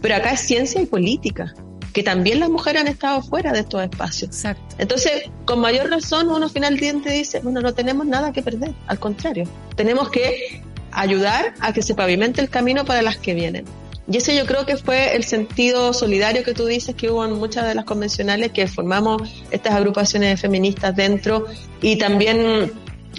Pero 0.00 0.14
acá 0.14 0.32
es 0.32 0.40
ciencia 0.40 0.80
y 0.80 0.86
política, 0.86 1.54
que 1.92 2.02
también 2.02 2.38
las 2.40 2.48
mujeres 2.48 2.82
han 2.82 2.88
estado 2.88 3.22
fuera 3.22 3.52
de 3.52 3.60
estos 3.60 3.82
espacios. 3.82 4.30
Exacto. 4.30 4.76
Entonces, 4.78 5.30
con 5.44 5.60
mayor 5.60 5.90
razón, 5.90 6.28
uno 6.28 6.48
finalmente 6.48 7.10
dice, 7.10 7.40
bueno, 7.40 7.60
no 7.60 7.74
tenemos 7.74 8.06
nada 8.06 8.32
que 8.32 8.42
perder, 8.42 8.72
al 8.86 8.98
contrario, 8.98 9.44
tenemos 9.74 10.10
que 10.10 10.62
ayudar 10.92 11.54
a 11.60 11.72
que 11.72 11.82
se 11.82 11.94
pavimente 11.94 12.40
el 12.40 12.48
camino 12.48 12.84
para 12.84 13.02
las 13.02 13.16
que 13.16 13.34
vienen. 13.34 13.64
Y 14.10 14.16
ese 14.16 14.34
yo 14.34 14.46
creo 14.46 14.64
que 14.64 14.76
fue 14.76 15.14
el 15.16 15.24
sentido 15.24 15.92
solidario 15.92 16.42
que 16.42 16.54
tú 16.54 16.64
dices 16.64 16.94
que 16.94 17.10
hubo 17.10 17.24
en 17.26 17.34
muchas 17.34 17.66
de 17.66 17.74
las 17.74 17.84
convencionales 17.84 18.52
que 18.52 18.66
formamos 18.66 19.22
estas 19.50 19.74
agrupaciones 19.74 20.40
feministas 20.40 20.96
dentro 20.96 21.46
y 21.82 21.96
también 21.96 22.72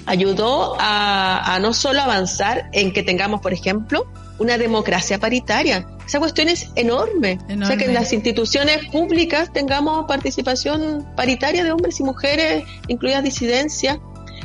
ayudó 0.08 0.76
a, 0.80 1.56
a 1.56 1.60
no 1.60 1.74
solo 1.74 2.02
avanzar 2.02 2.70
en 2.74 2.92
que 2.92 3.04
tengamos, 3.04 3.42
por 3.42 3.54
ejemplo, 3.54 4.08
una 4.40 4.58
democracia 4.58 5.20
paritaria. 5.20 5.86
Esa 6.08 6.20
cuestión 6.20 6.50
es 6.50 6.72
enorme. 6.76 7.34
enorme. 7.48 7.64
O 7.64 7.68
sea, 7.68 7.78
que 7.78 7.86
en 7.86 7.94
las 7.94 8.12
instituciones 8.14 8.88
públicas 8.88 9.54
tengamos 9.54 10.06
participación 10.08 11.08
paritaria 11.16 11.64
de 11.64 11.72
hombres 11.72 12.00
y 12.00 12.04
mujeres, 12.04 12.64
incluidas 12.88 13.24
disidencias, 13.24 14.00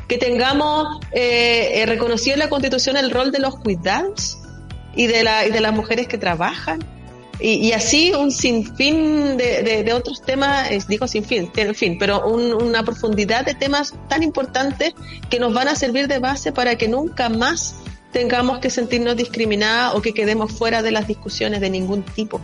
que 0.09 0.18
tengamos 0.18 1.00
eh, 1.12 1.80
eh, 1.82 1.86
reconocido 1.86 2.34
en 2.34 2.40
la 2.40 2.48
Constitución 2.48 2.96
el 2.96 3.11
rol 3.11 3.32
de 3.32 3.38
los 3.38 3.57
cuidados 3.57 4.38
y 4.94 5.07
de, 5.07 5.24
las 5.24 5.72
mujeres 5.72 6.07
que 6.07 6.18
trabajan. 6.18 6.84
Y, 7.40 7.72
así 7.72 8.12
un 8.12 8.30
sinfín 8.30 9.36
de, 9.36 9.82
de, 9.84 9.92
otros 9.92 10.22
temas, 10.22 10.70
eh, 10.70 10.78
digo 10.88 11.09
sin 11.09 11.24
fin, 11.24 11.50
en 11.57 11.74
fin, 11.74 11.96
pero 11.98 12.24
un, 12.26 12.55
una 12.55 12.84
profundidad 12.84 13.44
de 13.44 13.55
temas 13.55 13.92
tan 14.09 14.22
importantes 14.22 14.94
que 15.28 15.40
nos 15.40 15.52
van 15.52 15.66
a 15.66 15.74
servir 15.74 16.07
de 16.07 16.20
base 16.20 16.52
para 16.52 16.76
que 16.76 16.86
nunca 16.86 17.28
más 17.28 17.74
tengamos 18.12 18.61
que 18.61 18.70
sentirnos 18.70 19.16
discriminadas 19.16 19.96
o 19.96 20.00
que 20.00 20.14
quedemos 20.14 20.52
fuera 20.52 20.80
de 20.80 20.92
las 20.92 21.09
discusiones 21.09 21.61
de 21.61 21.70
ningún 21.70 22.05
tipo. 22.05 22.40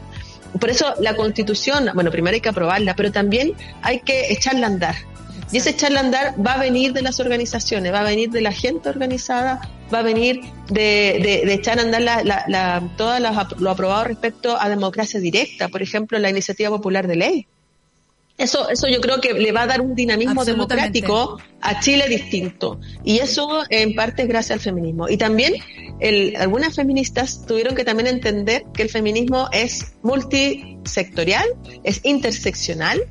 Por 0.59 0.69
eso 0.69 0.95
la 1.01 1.15
constitución, 1.15 1.89
bueno, 1.95 2.11
primero 2.11 2.35
hay 2.35 2.41
que 2.41 2.49
aprobarla, 2.49 2.97
pero 2.97 3.13
también 3.13 3.53
hay 3.83 4.01
que 4.01 4.33
echarla 4.33 4.67
a 4.67 4.71
andar. 4.71 4.97
Y 5.53 5.57
ese 5.59 5.71
echarle 5.71 5.99
a 5.99 6.01
andar 6.01 6.35
va 6.45 6.53
a 6.53 6.61
venir 6.61 6.93
de 6.93 7.03
las 7.03 7.19
organizaciones, 7.19 7.93
va 7.93 8.01
a 8.01 8.05
venir 8.05 8.31
de 8.31 8.41
la 8.41 8.53
gente 8.53 8.89
organizada, 8.89 9.61
va 9.93 9.99
a 9.99 10.03
venir 10.03 10.41
de, 10.69 11.21
de, 11.23 11.43
de 11.45 11.55
echar 11.55 11.79
a 11.79 11.83
andar 11.83 12.03
la, 12.03 12.23
la, 12.23 12.45
la, 12.47 12.89
todo 12.97 13.19
lo 13.19 13.71
aprobado 13.71 14.05
respecto 14.05 14.57
a 14.61 14.69
democracia 14.69 15.19
directa, 15.19 15.69
por 15.69 15.83
ejemplo, 15.83 16.19
la 16.19 16.31
iniciativa 16.31 16.71
popular 16.71 17.09
de 17.09 17.17
ley. 17.17 17.47
Eso, 18.41 18.71
eso 18.71 18.89
yo 18.89 19.03
creo 19.03 19.21
que 19.21 19.35
le 19.35 19.53
va 19.53 19.63
a 19.63 19.67
dar 19.67 19.83
un 19.83 19.95
dinamismo 19.95 20.47
democrático 20.47 21.39
a 21.61 21.79
Chile 21.81 22.09
distinto. 22.09 22.81
Y 23.05 23.19
eso 23.19 23.65
en 23.69 23.95
parte 23.95 24.23
es 24.23 24.29
gracias 24.29 24.53
al 24.57 24.61
feminismo. 24.61 25.11
Y 25.11 25.19
también 25.19 25.55
el, 26.01 26.35
algunas 26.37 26.75
feministas 26.75 27.45
tuvieron 27.47 27.75
que 27.75 27.85
también 27.85 28.07
entender 28.07 28.65
que 28.73 28.83
el 28.83 28.89
feminismo 28.89 29.49
es 29.53 29.93
multisectorial, 30.03 31.45
es 31.85 32.01
interseccional 32.03 33.03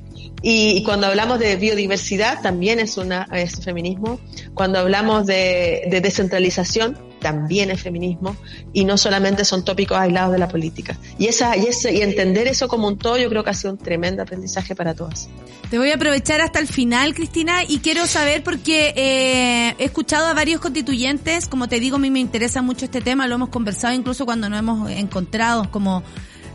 y, 0.42 0.78
y, 0.78 0.84
cuando 0.84 1.08
hablamos 1.08 1.38
de 1.38 1.56
biodiversidad, 1.58 2.42
también 2.42 2.80
es, 2.80 2.98
una, 2.98 3.28
es 3.34 3.64
feminismo. 3.64 4.20
Cuando 4.54 4.80
hablamos 4.80 5.26
de, 5.26 5.84
de, 5.92 6.02
descentralización, 6.02 6.98
también 7.20 7.72
es 7.72 7.82
feminismo. 7.82 8.36
Y 8.74 8.86
no 8.86 8.98
solamente 8.98 9.46
son 9.46 9.64
tópicos 9.64 9.98
aislados 9.98 10.32
de 10.32 10.40
la 10.40 10.48
política. 10.48 10.98
Y, 11.18 11.28
esa, 11.28 11.56
y, 11.58 11.66
ese, 11.66 11.94
y 11.94 12.02
entender 12.02 12.48
eso 12.48 12.68
como 12.68 12.88
un 12.88 12.98
todo, 12.98 13.18
yo 13.18 13.30
creo 13.30 13.44
que 13.44 13.50
ha 13.50 13.54
sido 13.54 13.74
un 13.74 13.78
tremendo 13.78 14.24
aprendizaje 14.24 14.76
para 14.76 14.94
todas. 14.94 15.30
Te 15.70 15.78
voy 15.78 15.92
a 15.92 15.96
aprovechar 15.96 16.42
hasta 16.42 16.60
el 16.60 16.68
final, 16.68 17.14
Cristina, 17.14 17.64
y 17.68 17.80
quiero 17.80 18.08
saber 18.08 18.44
porque 18.44 18.94
eh, 18.96 19.76
he 19.78 19.86
escuchado 19.86 20.26
a 20.26 20.34
varios 20.34 20.60
constituyentes, 20.62 21.48
como 21.48 21.70
te 21.70 21.80
digo, 21.80 21.98
a 21.98 22.00
mí 22.00 22.10
me 22.10 22.20
interesa 22.20 22.64
mucho 22.64 22.86
este 22.86 23.02
tema, 23.02 23.28
lo 23.28 23.36
hemos 23.36 23.50
conversado 23.50 23.94
incluso 23.94 24.26
cuando 24.26 24.50
nos 24.50 24.60
hemos 24.60 24.90
encontrado 24.90 25.70
como 25.70 26.04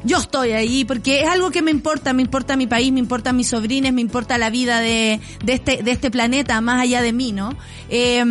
yo 0.04 0.18
estoy 0.18 0.52
ahí 0.52 0.84
porque 0.84 1.22
es 1.22 1.28
algo 1.28 1.50
que 1.50 1.62
me 1.62 1.70
importa, 1.70 2.12
me 2.12 2.22
importa 2.22 2.56
mi 2.56 2.66
país, 2.66 2.92
me 2.92 3.00
importa 3.00 3.32
mis 3.32 3.48
sobrines, 3.48 3.92
me 3.92 4.00
importa 4.00 4.38
la 4.38 4.50
vida 4.50 4.80
de, 4.80 5.20
de 5.44 5.52
este 5.54 5.82
de 5.82 5.90
este 5.90 6.10
planeta 6.10 6.60
más 6.60 6.80
allá 6.82 7.02
de 7.02 7.12
mí, 7.12 7.32
¿no? 7.32 7.56
Eh, 7.88 8.22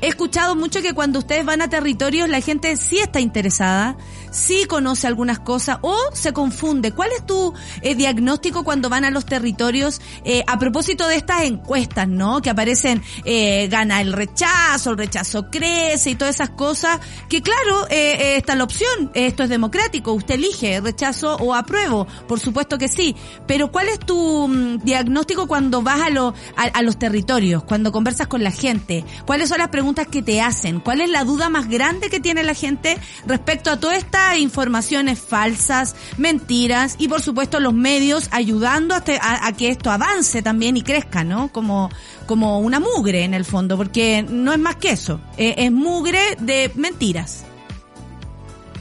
he 0.00 0.08
escuchado 0.08 0.56
mucho 0.56 0.82
que 0.82 0.94
cuando 0.94 1.18
ustedes 1.18 1.44
van 1.44 1.62
a 1.62 1.68
territorios 1.68 2.28
la 2.28 2.40
gente 2.40 2.76
sí 2.76 2.98
está 2.98 3.20
interesada, 3.20 3.96
sí 4.30 4.64
conoce 4.66 5.06
algunas 5.06 5.38
cosas 5.38 5.78
o 5.82 5.96
se 6.12 6.32
confunde. 6.32 6.92
¿Cuál 6.92 7.10
es 7.12 7.26
tu 7.26 7.54
eh, 7.82 7.94
diagnóstico 7.94 8.64
cuando 8.64 8.88
van 8.88 9.04
a 9.04 9.10
los 9.10 9.26
territorios 9.26 10.00
eh, 10.24 10.44
a 10.46 10.58
propósito 10.58 11.06
de 11.08 11.16
estas 11.16 11.42
encuestas, 11.42 12.08
¿no? 12.08 12.40
Que 12.42 12.50
aparecen, 12.50 13.02
eh, 13.24 13.68
gana 13.68 14.00
el 14.00 14.12
rechazo, 14.12 14.90
el 14.90 14.98
rechazo 14.98 15.50
crece 15.50 16.10
y 16.10 16.14
todas 16.14 16.34
esas 16.34 16.50
cosas, 16.50 17.00
que 17.28 17.42
claro, 17.42 17.86
eh, 17.90 18.16
eh, 18.18 18.36
está 18.36 18.54
la 18.54 18.64
opción, 18.64 19.10
esto 19.14 19.42
es 19.42 19.48
democrático, 19.48 20.12
usted 20.12 20.34
elige 20.34 20.80
rechazo 20.80 21.36
o 21.36 21.54
apruebo, 21.54 22.06
por 22.26 22.40
supuesto 22.40 22.78
que 22.78 22.88
sí, 22.88 23.16
pero 23.46 23.70
¿cuál 23.70 23.88
es 23.88 23.98
tu 24.00 24.48
mm, 24.48 24.78
diagnóstico 24.78 25.46
cuando 25.46 25.82
vas 25.82 26.00
a, 26.00 26.10
lo, 26.10 26.34
a, 26.56 26.62
a 26.64 26.82
los 26.82 26.98
territorios, 26.98 27.64
cuando 27.64 27.92
conversas 27.92 28.26
con 28.26 28.42
la 28.42 28.50
gente? 28.50 29.04
¿Cuáles 29.26 29.48
son 29.48 29.58
las 29.58 29.68
preguntas 29.68 30.06
que 30.06 30.22
te 30.22 30.40
hacen? 30.40 30.80
¿Cuál 30.80 31.00
es 31.00 31.10
la 31.10 31.24
duda 31.24 31.48
más 31.48 31.68
grande 31.68 32.10
que 32.10 32.20
tiene 32.20 32.42
la 32.42 32.54
gente 32.54 32.98
respecto 33.26 33.70
a 33.70 33.80
toda 33.80 33.96
esta 33.96 34.17
informaciones 34.38 35.18
falsas, 35.18 35.94
mentiras 36.16 36.96
y 36.98 37.08
por 37.08 37.22
supuesto 37.22 37.60
los 37.60 37.74
medios 37.74 38.28
ayudando 38.30 38.94
a, 38.94 39.52
que 39.52 39.68
esto 39.68 39.90
avance 39.90 40.42
también 40.42 40.76
y 40.76 40.82
crezca, 40.82 41.24
¿no? 41.24 41.50
Como, 41.52 41.90
como 42.26 42.60
una 42.60 42.80
mugre 42.80 43.24
en 43.24 43.34
el 43.34 43.44
fondo, 43.44 43.76
porque 43.76 44.24
no 44.28 44.52
es 44.52 44.58
más 44.58 44.76
que 44.76 44.90
eso, 44.90 45.20
eh, 45.36 45.54
es 45.58 45.72
mugre 45.72 46.20
de 46.40 46.70
mentiras. 46.74 47.44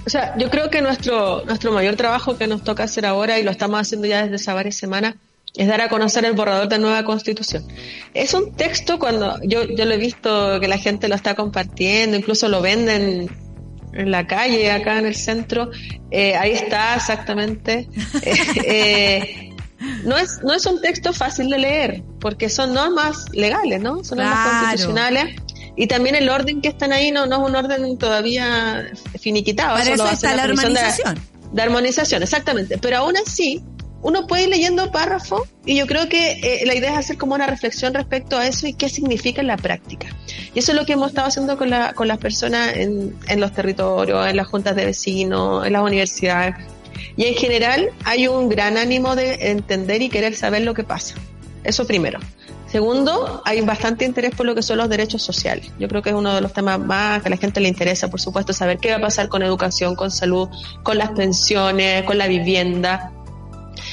O 0.05 0.09
sea, 0.09 0.37
yo 0.37 0.49
creo 0.49 0.69
que 0.69 0.81
nuestro, 0.81 1.43
nuestro 1.45 1.71
mayor 1.73 1.95
trabajo 1.95 2.37
que 2.37 2.47
nos 2.47 2.63
toca 2.63 2.83
hacer 2.83 3.05
ahora, 3.05 3.39
y 3.39 3.43
lo 3.43 3.51
estamos 3.51 3.81
haciendo 3.81 4.07
ya 4.07 4.23
desde 4.23 4.35
hace 4.35 4.53
varias 4.53 4.75
semanas, 4.75 5.15
es 5.55 5.67
dar 5.67 5.81
a 5.81 5.89
conocer 5.89 6.23
el 6.23 6.33
borrador 6.33 6.69
de 6.69 6.79
nueva 6.79 7.03
constitución. 7.03 7.65
Es 8.13 8.33
un 8.33 8.53
texto 8.53 8.99
cuando 8.99 9.37
yo, 9.43 9.63
yo 9.63 9.85
lo 9.85 9.93
he 9.93 9.97
visto 9.97 10.59
que 10.61 10.67
la 10.67 10.77
gente 10.77 11.09
lo 11.09 11.15
está 11.15 11.35
compartiendo, 11.35 12.15
incluso 12.15 12.47
lo 12.47 12.61
venden 12.61 13.29
en 13.97 14.11
la 14.11 14.25
calle, 14.27 14.71
acá 14.71 14.99
en 14.99 15.05
el 15.05 15.15
centro, 15.15 15.69
eh, 16.11 16.35
ahí 16.35 16.51
está 16.51 16.95
exactamente. 16.95 17.87
Eh, 18.23 18.63
eh, 18.65 19.53
no 20.05 20.17
es, 20.17 20.39
no 20.43 20.53
es 20.53 20.65
un 20.65 20.81
texto 20.81 21.13
fácil 21.13 21.49
de 21.49 21.59
leer, 21.59 22.03
porque 22.19 22.49
son 22.49 22.73
normas 22.73 23.25
legales, 23.33 23.79
¿no? 23.81 24.03
Son 24.03 24.17
normas 24.17 24.35
Claro. 24.39 24.59
constitucionales. 24.59 25.35
Y 25.75 25.85
también 25.85 26.15
el 26.15 26.27
orden 26.29 26.61
que 26.61 26.69
están 26.69 26.91
ahí 26.93 27.11
no, 27.11 27.27
no 27.27 27.43
es 27.43 27.49
un 27.49 27.55
orden 27.55 27.97
todavía 27.99 28.87
finiquitado. 29.19 29.77
Para 29.77 29.93
eso 29.93 30.07
está 30.09 30.35
la 30.35 30.47
de- 30.47 30.51
armonización. 30.53 31.19
de 31.51 31.61
armonización, 31.61 32.23
exactamente. 32.23 32.79
Pero 32.79 32.97
aún 32.97 33.15
así, 33.17 33.61
uno 34.01 34.27
puede 34.27 34.43
ir 34.43 34.49
leyendo 34.49 34.91
párrafos 34.91 35.41
y 35.65 35.75
yo 35.75 35.87
creo 35.87 36.07
que 36.07 36.39
eh, 36.43 36.65
la 36.65 36.75
idea 36.75 36.91
es 36.91 36.97
hacer 36.97 37.17
como 37.17 37.35
una 37.35 37.47
reflexión 37.47 37.93
respecto 37.93 38.37
a 38.37 38.47
eso 38.47 38.67
y 38.67 38.73
qué 38.73 38.89
significa 38.89 39.41
en 39.41 39.47
la 39.47 39.57
práctica. 39.57 40.07
Y 40.53 40.59
eso 40.59 40.71
es 40.71 40.77
lo 40.77 40.85
que 40.85 40.93
hemos 40.93 41.09
estado 41.09 41.27
haciendo 41.27 41.57
con, 41.57 41.69
la, 41.69 41.93
con 41.93 42.07
las 42.07 42.17
personas 42.17 42.75
en, 42.75 43.15
en 43.27 43.39
los 43.39 43.53
territorios, 43.53 44.27
en 44.27 44.35
las 44.35 44.47
juntas 44.47 44.75
de 44.75 44.85
vecinos, 44.85 45.65
en 45.65 45.73
las 45.73 45.81
universidades. 45.81 46.55
Y 47.15 47.25
en 47.25 47.35
general 47.35 47.89
hay 48.05 48.27
un 48.27 48.49
gran 48.49 48.77
ánimo 48.77 49.15
de 49.15 49.49
entender 49.51 50.01
y 50.01 50.09
querer 50.09 50.35
saber 50.35 50.61
lo 50.61 50.73
que 50.73 50.83
pasa. 50.83 51.15
Eso 51.63 51.85
primero. 51.85 52.19
Segundo, 52.67 53.41
hay 53.45 53.61
bastante 53.61 54.03
interés 54.03 54.35
por 54.35 54.45
lo 54.45 54.53
que 54.53 54.61
son 54.61 54.77
los 54.77 54.89
derechos 54.89 55.21
sociales. 55.23 55.71
Yo 55.79 55.87
creo 55.87 56.01
que 56.01 56.09
es 56.09 56.15
uno 56.15 56.33
de 56.33 56.41
los 56.41 56.51
temas 56.51 56.79
más 56.79 57.21
que 57.21 57.29
a 57.29 57.31
la 57.31 57.37
gente 57.37 57.61
le 57.61 57.69
interesa, 57.69 58.09
por 58.09 58.19
supuesto, 58.19 58.51
saber 58.51 58.77
qué 58.77 58.91
va 58.91 58.97
a 58.97 59.01
pasar 59.01 59.29
con 59.29 59.41
educación, 59.41 59.95
con 59.95 60.11
salud, 60.11 60.49
con 60.83 60.97
las 60.97 61.11
pensiones, 61.11 62.03
con 62.03 62.17
la 62.17 62.27
vivienda. 62.27 63.13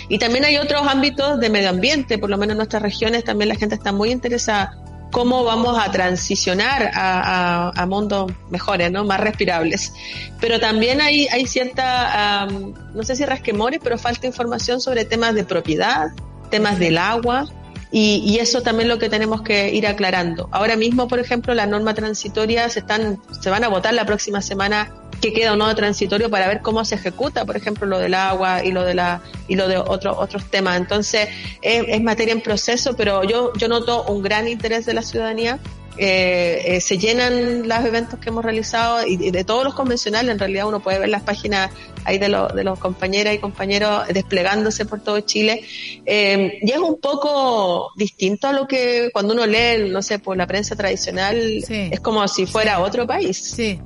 Y 0.09 0.19
también 0.19 0.45
hay 0.45 0.57
otros 0.59 0.87
ámbitos 0.87 1.41
de 1.41 1.51
medio 1.51 1.71
ambiente, 1.71 2.19
por 2.19 2.31
lo 2.31 2.37
menos 2.37 2.53
en 2.53 2.59
nuestras 2.59 2.83
regiones 2.83 3.25
también 3.25 3.49
la 3.49 3.57
gente 3.57 3.75
está 3.75 3.93
muy 3.93 4.11
interesada 4.11 4.79
cómo 5.15 5.45
vamos 5.45 5.79
a 5.79 5.93
transicionar 5.93 6.91
a, 6.93 7.71
a, 7.71 7.87
mundos 7.87 8.33
mejores, 8.51 8.91
¿no? 8.91 9.05
más 9.05 9.21
respirables. 9.21 9.93
Pero 10.41 10.59
también 10.59 11.01
hay, 11.01 11.29
hay 11.29 11.47
cierta, 11.47 12.49
um, 12.51 12.75
no 12.93 13.05
sé 13.05 13.15
si 13.15 13.25
rasquemores, 13.25 13.79
pero 13.81 13.97
falta 13.97 14.27
información 14.27 14.81
sobre 14.81 15.05
temas 15.05 15.37
de 15.37 15.45
propiedad, 15.45 16.09
temas 16.51 16.81
del 16.81 16.99
agua, 16.99 17.47
y, 17.93 18.25
y, 18.27 18.39
eso 18.39 18.63
también 18.63 18.89
es 18.89 18.95
lo 18.95 18.99
que 18.99 19.09
tenemos 19.09 19.43
que 19.43 19.73
ir 19.73 19.87
aclarando. 19.87 20.49
Ahora 20.51 20.75
mismo, 20.75 21.07
por 21.07 21.21
ejemplo, 21.21 21.55
la 21.55 21.67
norma 21.67 21.95
transitoria 21.95 22.69
se 22.69 22.81
están, 22.81 23.23
se 23.41 23.51
van 23.51 23.63
a 23.63 23.69
votar 23.69 23.95
la 23.95 24.05
próxima 24.05 24.43
semana 24.43 24.93
que 25.21 25.33
queda 25.33 25.53
o 25.53 25.57
no 25.57 25.69
de 25.69 25.75
transitorio 25.75 26.31
para 26.31 26.47
ver 26.47 26.61
cómo 26.63 26.85
se 26.85 26.95
ejecuta, 26.95 27.45
por 27.45 27.57
ejemplo, 27.57 27.87
lo 27.87 27.99
del 27.99 28.15
agua 28.15 28.65
y 28.65 28.73
lo 28.73 28.85
de 28.85 28.95
la 28.95 29.23
y 29.49 29.57
lo 29.57 29.69
de 29.69 29.77
otros 29.79 30.17
otros 30.19 30.45
temas. 30.51 30.79
Entonces, 30.79 31.29
es, 31.63 31.85
es, 31.89 32.03
materia 32.03 32.33
en 32.33 32.41
proceso, 32.41 32.95
pero 32.97 33.25
yo 33.25 33.53
yo 33.55 33.69
noto 33.69 34.05
un 34.05 34.23
gran 34.23 34.49
interés 34.49 34.87
de 34.87 34.95
la 34.95 35.03
ciudadanía. 35.03 35.59
Eh, 35.97 36.75
eh, 36.75 36.81
se 36.81 36.99
llenan 36.99 37.69
los 37.69 37.85
eventos 37.85 38.19
que 38.19 38.31
hemos 38.31 38.45
realizado 38.45 39.07
y, 39.07 39.13
y, 39.29 39.31
de 39.31 39.45
todos 39.45 39.63
los 39.63 39.75
convencionales, 39.75 40.33
en 40.33 40.41
realidad 40.41 40.67
uno 40.67 40.81
puede 40.81 40.99
ver 40.99 41.09
las 41.09 41.23
páginas 41.23 41.71
ahí 42.05 42.19
de, 42.19 42.29
lo, 42.29 42.49
de 42.49 42.65
los 42.65 42.79
compañeras 42.79 43.35
y 43.35 43.39
compañeros 43.39 44.03
desplegándose 44.09 44.87
por 44.87 45.01
todo 45.01 45.21
Chile. 45.21 45.63
Eh, 46.05 46.59
y 46.63 46.71
es 46.71 46.79
un 46.79 47.01
poco 47.01 47.93
distinto 47.97 48.49
a 48.49 48.53
lo 48.53 48.67
que 48.67 49.11
cuando 49.13 49.35
uno 49.35 49.47
lee, 49.47 49.89
no 49.91 50.03
sé, 50.03 50.19
por 50.19 50.37
la 50.37 50.47
prensa 50.47 50.77
tradicional, 50.77 51.63
sí. 51.67 51.89
es 51.91 52.01
como 52.01 52.27
si 52.29 52.47
fuera 52.47 52.77
sí. 52.77 52.83
otro 52.83 53.07
país. 53.07 53.37
Sí. 53.37 53.81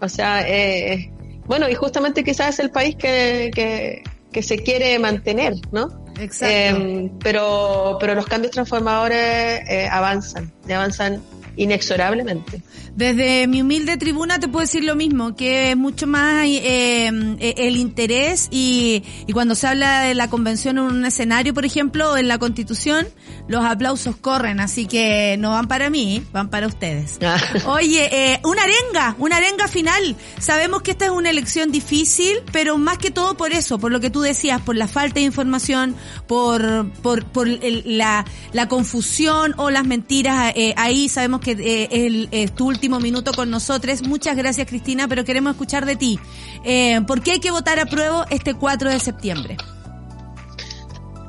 O 0.00 0.08
sea, 0.08 0.46
eh, 0.48 1.10
bueno, 1.46 1.68
y 1.68 1.74
justamente 1.74 2.22
quizás 2.22 2.54
es 2.54 2.58
el 2.60 2.70
país 2.70 2.96
que, 2.96 3.50
que, 3.54 4.02
que 4.32 4.42
se 4.42 4.58
quiere 4.58 4.98
mantener, 4.98 5.54
¿no? 5.72 6.04
Exacto. 6.18 6.46
Eh, 6.46 7.10
pero, 7.22 7.96
pero 7.98 8.14
los 8.14 8.26
cambios 8.26 8.52
transformadores 8.52 9.60
eh, 9.68 9.88
avanzan, 9.90 10.52
y 10.68 10.72
avanzan 10.72 11.22
inexorablemente. 11.60 12.62
Desde 12.96 13.46
mi 13.46 13.60
humilde 13.60 13.98
tribuna 13.98 14.40
te 14.40 14.48
puedo 14.48 14.64
decir 14.64 14.82
lo 14.82 14.96
mismo, 14.96 15.36
que 15.36 15.70
es 15.70 15.76
mucho 15.76 16.06
más 16.06 16.46
eh, 16.46 17.06
el 17.38 17.76
interés 17.76 18.48
y, 18.50 19.04
y, 19.26 19.32
cuando 19.34 19.54
se 19.54 19.66
habla 19.66 20.00
de 20.02 20.14
la 20.14 20.30
convención 20.30 20.78
en 20.78 20.84
un 20.84 21.04
escenario, 21.04 21.52
por 21.52 21.66
ejemplo, 21.66 22.16
en 22.16 22.28
la 22.28 22.38
constitución, 22.38 23.06
los 23.46 23.62
aplausos 23.62 24.16
corren, 24.16 24.58
así 24.58 24.86
que 24.86 25.36
no 25.38 25.50
van 25.50 25.68
para 25.68 25.90
mí, 25.90 26.22
van 26.32 26.48
para 26.48 26.66
ustedes. 26.66 27.18
Ah. 27.22 27.38
Oye, 27.66 28.08
eh, 28.10 28.40
una 28.44 28.62
arenga, 28.62 29.14
una 29.18 29.36
arenga 29.36 29.68
final. 29.68 30.16
Sabemos 30.38 30.80
que 30.80 30.92
esta 30.92 31.04
es 31.04 31.10
una 31.10 31.28
elección 31.28 31.70
difícil, 31.70 32.38
pero 32.52 32.78
más 32.78 32.96
que 32.96 33.10
todo 33.10 33.36
por 33.36 33.52
eso, 33.52 33.78
por 33.78 33.92
lo 33.92 34.00
que 34.00 34.08
tú 34.08 34.22
decías, 34.22 34.62
por 34.62 34.76
la 34.76 34.88
falta 34.88 35.20
de 35.20 35.26
información, 35.26 35.94
por, 36.26 36.90
por, 37.02 37.26
por 37.26 37.48
el, 37.48 37.82
la, 37.98 38.24
la 38.52 38.66
confusión 38.68 39.54
o 39.58 39.68
las 39.70 39.84
mentiras. 39.84 40.54
Eh, 40.56 40.72
ahí 40.76 41.10
sabemos 41.10 41.40
que 41.40 41.49
eh, 41.58 41.88
el, 41.90 42.28
es 42.30 42.54
tu 42.54 42.68
último 42.68 43.00
minuto 43.00 43.32
con 43.32 43.50
nosotros. 43.50 44.02
Muchas 44.02 44.36
gracias, 44.36 44.66
Cristina, 44.66 45.08
pero 45.08 45.24
queremos 45.24 45.52
escuchar 45.52 45.86
de 45.86 45.96
ti. 45.96 46.18
Eh, 46.64 47.00
¿Por 47.06 47.22
qué 47.22 47.32
hay 47.32 47.40
que 47.40 47.50
votar 47.50 47.78
a 47.78 47.86
prueba 47.86 48.26
este 48.30 48.54
4 48.54 48.90
de 48.90 48.98
septiembre? 48.98 49.56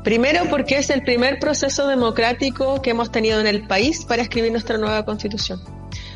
Primero 0.04 0.46
porque 0.50 0.78
es 0.78 0.90
el 0.90 1.04
primer 1.04 1.40
proceso 1.40 1.88
democrático 1.88 2.82
que 2.82 2.90
hemos 2.90 3.12
tenido 3.12 3.40
en 3.40 3.48
el 3.48 3.68
país 3.68 4.04
para 4.06 4.24
escribir 4.24 4.52
nuestra 4.52 4.78
nueva 4.78 5.06
constitución. 5.06 5.62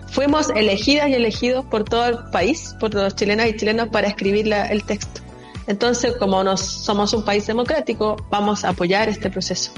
Fuimos 0.07 0.49
elegidas 0.49 1.09
y 1.09 1.13
elegidos 1.13 1.65
por 1.65 1.83
todo 1.83 2.07
el 2.07 2.17
país, 2.31 2.75
por 2.79 2.93
los 2.93 3.15
chilenas 3.15 3.47
y 3.49 3.57
chilenos 3.57 3.89
para 3.89 4.07
escribir 4.07 4.51
el 4.51 4.83
texto. 4.83 5.21
Entonces, 5.67 6.15
como 6.17 6.43
nos, 6.43 6.61
somos 6.61 7.13
un 7.13 7.23
país 7.23 7.47
democrático, 7.47 8.15
vamos 8.29 8.63
a 8.63 8.69
apoyar 8.69 9.09
este 9.09 9.29
proceso. 9.29 9.71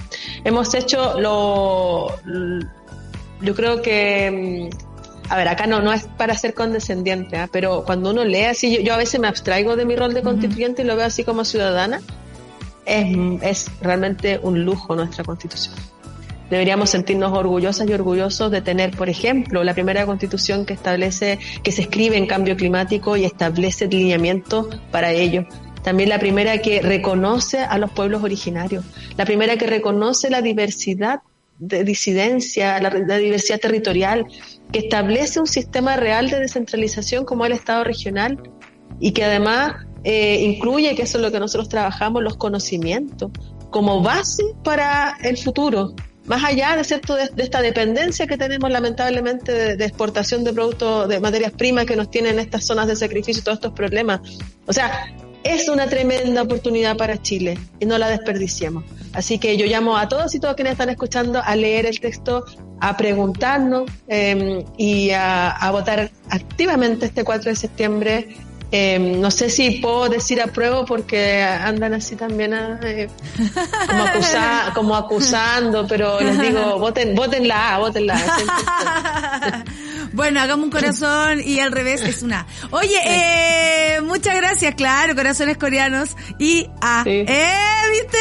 Hemos 0.44 0.74
hecho 0.74 1.20
lo, 1.20 2.14
yo 3.42 3.56
creo 3.56 3.82
que, 3.82 4.70
a 5.30 5.38
ver, 5.38 5.48
acá 5.48 5.68
no, 5.68 5.82
no 5.82 5.94
es 5.94 6.06
para 6.18 6.36
ser 6.36 6.54
condescendiente, 6.54 7.38
¿eh? 7.38 7.48
pero 7.52 7.84
cuando 7.86 8.12
uno 8.12 8.24
lee 8.24 8.46
así, 8.46 8.76
yo, 8.76 8.82
yo, 8.82 8.94
a 8.94 8.98
veces 8.98 9.20
me 9.20 9.28
abstraigo 9.28 9.76
de 9.76 9.86
mi 9.86 9.96
rol 9.96 10.14
de 10.14 10.22
constituyente 10.22 10.82
uh 10.82 10.86
-huh. 10.86 10.88
y 10.88 10.90
lo 10.90 10.96
veo 10.96 11.06
así 11.06 11.24
como 11.24 11.46
ciudadana, 11.46 12.02
es, 12.86 13.18
es 13.42 13.72
realmente 13.82 14.40
un 14.42 14.64
lujo 14.64 14.96
nuestra 14.96 15.24
constitución. 15.24 15.76
Deberíamos 16.50 16.90
sentirnos 16.92 17.34
orgullosas 17.34 17.90
y 17.90 17.94
orgullosos 17.94 18.52
de 18.52 18.62
tener, 18.62 18.92
por 18.92 19.10
ejemplo, 19.10 19.66
la 19.66 19.74
primera 19.74 20.06
constitución 20.06 20.66
que 20.66 20.74
establece, 20.74 21.40
que 21.62 21.74
se 21.74 21.82
escribe 21.82 22.16
en 22.16 22.26
cambio 22.26 22.56
climático 22.56 23.18
y 23.18 23.26
establece 23.26 23.88
lineamientos 23.88 24.68
para 24.90 25.12
ello. 25.12 25.46
También 25.84 26.10
la 26.10 26.20
primera 26.20 26.58
que 26.60 26.82
reconoce 26.82 27.60
a 27.60 27.78
los 27.78 27.92
pueblos 27.92 28.24
originarios. 28.24 28.86
La 29.18 29.26
primera 29.26 29.58
que 29.58 29.68
reconoce 29.68 30.30
la 30.30 30.42
diversidad 30.42 31.20
de 31.60 31.84
disidencia, 31.84 32.80
la, 32.80 32.90
diversidad 32.90 33.60
territorial, 33.60 34.26
que 34.72 34.80
establece 34.80 35.40
un 35.40 35.48
sistema 35.48 35.96
real 35.96 36.30
de 36.30 36.40
descentralización 36.40 37.26
como 37.26 37.46
el 37.46 37.52
Estado 37.52 37.84
regional 37.84 38.38
y 39.00 39.12
que 39.12 39.24
además 39.24 39.86
eh, 40.04 40.42
incluye, 40.42 40.96
que 40.96 41.04
eso 41.04 41.18
es 41.18 41.24
lo 41.24 41.32
que 41.32 41.40
nosotros 41.40 41.70
trabajamos, 41.70 42.24
los 42.24 42.38
conocimientos 42.38 43.32
como 43.70 44.02
base 44.02 44.44
para 44.64 45.18
el 45.22 45.38
futuro, 45.38 45.94
más 46.28 46.44
allá 46.44 46.76
de, 46.76 46.84
cierto, 46.84 47.16
de, 47.16 47.30
esta 47.38 47.62
dependencia 47.62 48.28
que 48.28 48.38
tenemos 48.38 48.70
lamentablemente 48.70 49.78
de, 49.78 49.86
exportación 49.86 50.44
de 50.44 50.54
productos, 50.54 51.08
de 51.08 51.20
materias 51.20 51.54
primas 51.54 51.86
que 51.86 51.96
nos 51.96 52.12
tienen 52.12 52.38
estas 52.38 52.66
zonas 52.66 52.88
de 52.88 52.96
sacrificio 52.96 53.42
y 53.42 53.44
todos 53.44 53.58
estos 53.58 53.74
problemas. 53.74 54.20
O 54.66 54.74
sea, 54.74 55.08
es 55.44 55.70
una 55.70 55.88
tremenda 55.88 56.42
oportunidad 56.42 56.98
para 56.98 57.22
Chile 57.22 57.58
y 57.80 57.86
no 57.86 57.98
la 57.98 58.10
desperdiciemos. 58.10 58.84
Así 59.14 59.40
que 59.40 59.58
yo 59.58 59.66
llamo 59.66 59.98
a 59.98 60.08
todos 60.08 60.36
y 60.36 60.40
todos 60.40 60.56
quienes 60.56 60.74
están 60.74 60.90
escuchando 60.90 61.42
a 61.44 61.56
leer 61.56 61.86
el 61.86 62.00
texto, 62.00 62.46
a 62.80 62.96
preguntarnos 62.98 63.90
em, 64.08 64.64
y 64.78 65.12
a, 65.12 65.70
votar 65.72 66.12
activamente 66.30 67.08
este 67.08 67.24
4 67.24 67.50
de 67.50 67.56
septiembre. 67.56 68.28
Em, 68.70 69.22
no 69.22 69.32
sé 69.32 69.50
si 69.50 69.80
puedo 69.80 70.10
decir 70.10 70.42
apruebo 70.42 70.84
porque 70.86 71.42
andan 71.42 71.94
así 71.94 72.18
también 72.18 72.54
eh, 72.54 73.08
como, 73.88 74.06
como 74.76 74.96
acusando, 74.96 75.88
pero 75.88 76.20
les 76.20 76.40
digo, 76.40 76.78
voten, 76.78 77.16
voten 77.16 77.48
la 77.48 77.76
A, 77.76 77.80
voten 77.80 78.08
la 78.08 78.16
A. 78.16 79.64
Bueno, 80.18 80.42
hagamos 80.42 80.64
un 80.64 80.72
corazón 80.72 81.42
y 81.46 81.60
al 81.60 81.72
revés 81.72 82.02
es 82.02 82.24
una. 82.24 82.48
Oye, 82.72 82.98
eh, 83.06 84.02
muchas 84.02 84.36
gracias, 84.36 84.74
claro, 84.74 85.14
corazones 85.14 85.60
coreanos 85.60 86.18
y 86.40 86.68
a, 86.82 87.04
eh, 87.06 87.56
¿viste? 87.92 88.18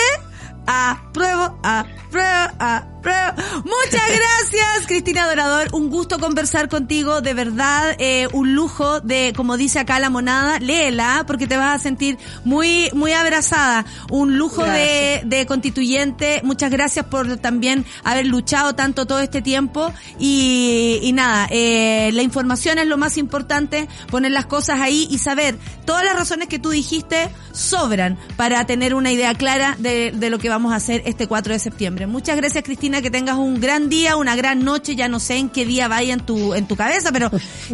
A, 0.67 1.09
pruebo, 1.15 1.59
a, 1.65 1.87
pruebo, 2.11 2.29
a, 2.29 2.96
Muchas 3.07 4.09
gracias, 4.09 4.87
Cristina 4.87 5.27
Dorador. 5.27 5.69
Un 5.73 5.91
gusto 5.91 6.19
conversar 6.19 6.69
contigo, 6.69 7.21
de 7.21 7.35
verdad, 7.35 7.95
eh, 7.99 8.29
un 8.33 8.55
lujo 8.55 9.01
de, 9.01 9.33
como 9.37 9.57
dice 9.57 9.79
acá 9.79 9.99
la 10.01 10.11
monada, 10.11 10.59
léela, 10.59 11.25
porque 11.27 11.47
te 11.47 11.57
vas 11.57 11.77
a 11.77 11.83
sentir 11.83 12.19
muy, 12.45 12.91
muy 12.95 13.13
abrazada. 13.13 13.85
Un 14.11 14.39
lujo 14.39 14.65
de, 14.65 15.23
de, 15.25 15.47
constituyente. 15.47 16.41
Muchas 16.43 16.71
gracias 16.71 17.07
por 17.07 17.37
también 17.37 17.85
haber 18.03 18.27
luchado 18.27 18.75
tanto 18.75 19.07
todo 19.07 19.21
este 19.21 19.41
tiempo. 19.41 19.93
Y, 20.19 20.99
y 21.03 21.13
nada, 21.13 21.47
eh, 21.51 22.11
la 22.13 22.23
información 22.23 22.79
es 22.79 22.87
lo 22.87 22.97
más 22.97 23.19
importante, 23.19 23.89
poner 24.11 24.33
las 24.33 24.47
cosas 24.47 24.81
ahí 24.81 25.07
y 25.11 25.19
saber 25.19 25.59
todas 25.85 26.05
las 26.05 26.17
razones 26.17 26.49
que 26.49 26.59
tú 26.59 26.71
dijiste 26.71 27.31
sobran 27.53 28.19
para 28.37 28.67
tener 28.67 28.95
una 28.95 29.13
idea 29.13 29.35
clara 29.35 29.77
de, 29.79 30.13
de 30.13 30.31
lo 30.31 30.39
que 30.39 30.49
vamos 30.49 30.73
a 30.73 30.77
hacer 30.77 31.03
este 31.07 31.27
4 31.27 31.53
de 31.53 31.59
septiembre. 31.59 32.07
Muchas 32.07 32.37
gracias, 32.37 32.65
Cristina 32.65 32.96
que 33.03 33.11
tengas 33.11 33.37
un 33.37 33.61
gran 33.61 33.89
día, 33.89 34.17
una 34.17 34.37
gran 34.37 34.65
noche, 34.65 34.97
ya 34.97 35.09
no 35.09 35.21
sé 35.21 35.37
en 35.37 35.49
qué 35.49 35.65
día 35.65 35.89
vaya 35.89 36.15
en 36.15 36.21
tu, 36.21 36.55
en 36.55 36.67
tu 36.67 36.77
cabeza, 36.77 37.13
pero 37.13 37.31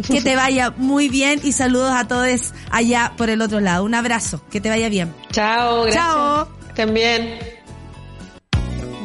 que 0.07 0.21
te 0.21 0.35
vaya 0.35 0.71
muy 0.71 1.09
bien 1.09 1.39
y 1.43 1.51
saludos 1.51 1.93
a 1.93 2.07
todos 2.07 2.53
allá 2.71 3.13
por 3.17 3.29
el 3.29 3.41
otro 3.41 3.59
lado. 3.59 3.83
Un 3.83 3.95
abrazo, 3.95 4.41
que 4.49 4.61
te 4.61 4.69
vaya 4.69 4.89
bien. 4.89 5.13
Chao, 5.31 5.83
gracias. 5.83 6.03
Chao. 6.03 6.47
También. 6.75 7.39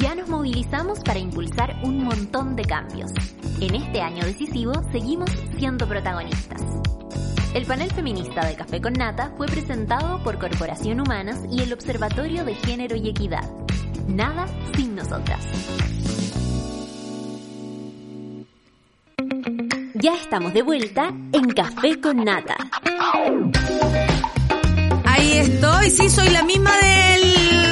Ya 0.00 0.14
nos 0.14 0.28
movilizamos 0.28 1.00
para 1.00 1.18
impulsar 1.18 1.76
un 1.82 2.04
montón 2.04 2.54
de 2.54 2.64
cambios. 2.64 3.10
En 3.60 3.74
este 3.74 4.00
año 4.00 4.24
decisivo 4.24 4.72
seguimos 4.92 5.30
siendo 5.58 5.88
protagonistas. 5.88 6.62
El 7.54 7.66
panel 7.66 7.90
feminista 7.90 8.46
de 8.46 8.54
Café 8.54 8.80
con 8.80 8.92
Nata 8.92 9.32
fue 9.36 9.46
presentado 9.46 10.22
por 10.22 10.38
Corporación 10.38 11.00
Humanas 11.00 11.40
y 11.50 11.62
el 11.62 11.72
Observatorio 11.72 12.44
de 12.44 12.54
Género 12.54 12.94
y 12.94 13.08
Equidad. 13.08 13.48
Nada 14.08 14.46
sin 14.74 14.96
nosotras. 14.96 15.46
Ya 19.94 20.14
estamos 20.14 20.54
de 20.54 20.62
vuelta 20.62 21.12
en 21.32 21.50
Café 21.50 22.00
con 22.00 22.24
Nata. 22.24 22.56
Ahí 25.04 25.32
estoy, 25.38 25.90
sí, 25.90 26.08
soy 26.08 26.30
la 26.30 26.42
misma 26.42 26.70
del, 26.78 27.22
de, 27.22 27.67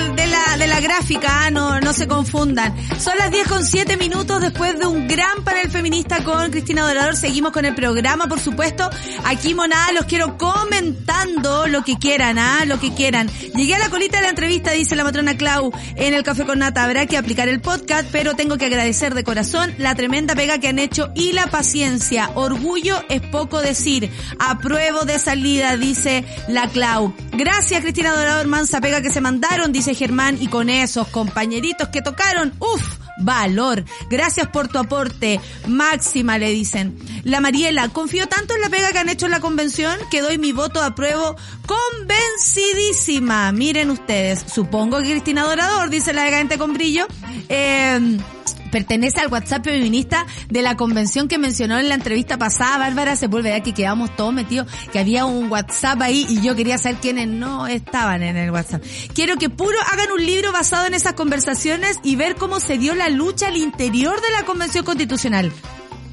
de 0.59 0.66
la 0.66 0.80
gráfica, 0.80 1.44
ah, 1.44 1.50
no, 1.50 1.80
no 1.80 1.92
se 1.92 2.09
confundan. 2.09 2.74
Son 2.98 3.16
las 3.18 3.30
10 3.30 3.48
con 3.48 3.64
7 3.64 3.96
minutos 3.96 4.40
después 4.40 4.78
de 4.78 4.86
un 4.86 5.07
gran 5.07 5.44
panel 5.44 5.70
feminista 5.70 6.24
con 6.24 6.50
Cristina 6.50 6.86
Dorador. 6.86 7.16
Seguimos 7.16 7.52
con 7.52 7.64
el 7.64 7.74
programa, 7.74 8.26
por 8.26 8.40
supuesto. 8.40 8.88
Aquí, 9.24 9.54
monada, 9.54 9.92
los 9.92 10.07
quiero 10.07 10.38
comentando 10.38 11.66
lo 11.66 11.82
que 11.82 11.96
quieran, 11.96 12.38
ah, 12.38 12.64
lo 12.64 12.80
que 12.80 12.94
quieran. 12.94 13.28
Llegué 13.54 13.74
a 13.74 13.78
la 13.78 13.90
colita 13.90 14.16
de 14.18 14.22
la 14.22 14.30
entrevista, 14.30 14.70
dice 14.70 14.96
la 14.96 15.04
matrona 15.04 15.36
Clau, 15.36 15.72
en 15.96 16.14
el 16.14 16.22
Café 16.22 16.44
con 16.44 16.61
Nata. 16.61 16.84
Habrá 16.84 17.07
que 17.07 17.18
aplicar 17.18 17.48
el 17.48 17.61
podcast, 17.61 18.09
pero 18.11 18.34
tengo 18.34 18.57
que 18.57 18.66
agradecer 18.66 19.14
de 19.14 19.24
corazón 19.24 19.74
la 19.78 19.94
tremenda 19.94 20.34
pega 20.34 20.59
que 20.59 20.68
han 20.68 20.78
hecho 20.78 21.11
y 21.14 21.32
la 21.32 21.48
paciencia. 21.48 22.30
Orgullo 22.34 23.02
es 23.09 23.20
poco 23.20 23.61
decir. 23.61 24.11
Apruebo 24.38 25.04
de 25.04 25.18
salida, 25.18 25.76
dice 25.76 26.24
la 26.48 26.68
Clau. 26.68 27.14
Gracias 27.32 27.82
Cristina 27.82 28.14
Dorador 28.14 28.46
Manza 28.46 28.80
Pega 28.80 29.02
que 29.02 29.11
se 29.11 29.20
mandaron, 29.20 29.72
dice 29.72 29.94
Germán, 29.94 30.38
y 30.47 30.49
con 30.49 30.70
esos 30.70 31.09
compañeritos 31.09 31.88
que 31.88 32.03
tocaron, 32.03 32.55
uff, 32.61 32.82
valor. 33.18 33.84
Gracias 34.09 34.49
por 34.49 34.68
tu 34.68 34.78
aporte. 34.78 35.40
Máxima 35.66 36.38
le 36.38 36.51
dicen. 36.51 36.97
La 37.24 37.40
Mariela, 37.40 37.88
confío 37.88 38.28
tanto 38.28 38.55
en 38.55 38.61
la 38.61 38.68
pega 38.68 38.92
que 38.92 38.99
han 38.99 39.09
hecho 39.09 39.26
en 39.26 39.32
la 39.32 39.40
convención 39.40 39.99
que 40.11 40.20
doy 40.20 40.38
mi 40.38 40.53
voto 40.53 40.82
a 40.82 40.94
prueba 40.94 41.34
convencidísima. 41.66 43.51
Miren 43.53 43.90
ustedes, 43.90 44.44
supongo 44.53 44.99
que 44.99 45.11
Cristina 45.11 45.42
Dorador, 45.42 45.90
dice 45.90 46.12
la 46.12 46.28
gente 46.28 46.59
con 46.59 46.74
brillo. 46.74 47.07
Eh, 47.49 48.18
pertenece 48.70 49.20
al 49.20 49.32
WhatsApp 49.32 49.64
feminista 49.64 50.26
de 50.48 50.62
la 50.62 50.76
convención 50.76 51.28
que 51.28 51.38
mencionó 51.38 51.78
en 51.78 51.88
la 51.88 51.94
entrevista 51.94 52.38
pasada, 52.38 52.78
Bárbara 52.78 53.16
se 53.16 53.26
vuelve 53.26 53.56
que 53.62 53.72
quedamos 53.72 54.14
todos 54.16 54.32
metidos, 54.32 54.66
que 54.92 54.98
había 54.98 55.24
un 55.24 55.50
WhatsApp 55.50 56.00
ahí 56.02 56.26
y 56.28 56.42
yo 56.42 56.54
quería 56.54 56.78
saber 56.78 56.98
quiénes 56.98 57.28
no 57.28 57.66
estaban 57.66 58.22
en 58.22 58.36
el 58.36 58.50
WhatsApp. 58.50 58.82
Quiero 59.14 59.36
que 59.36 59.48
puro 59.48 59.78
hagan 59.92 60.12
un 60.12 60.24
libro 60.24 60.52
basado 60.52 60.86
en 60.86 60.94
esas 60.94 61.14
conversaciones 61.14 61.98
y 62.02 62.16
ver 62.16 62.36
cómo 62.36 62.60
se 62.60 62.78
dio 62.78 62.94
la 62.94 63.08
lucha 63.08 63.48
al 63.48 63.56
interior 63.56 64.20
de 64.20 64.30
la 64.30 64.44
convención 64.44 64.84
constitucional. 64.84 65.52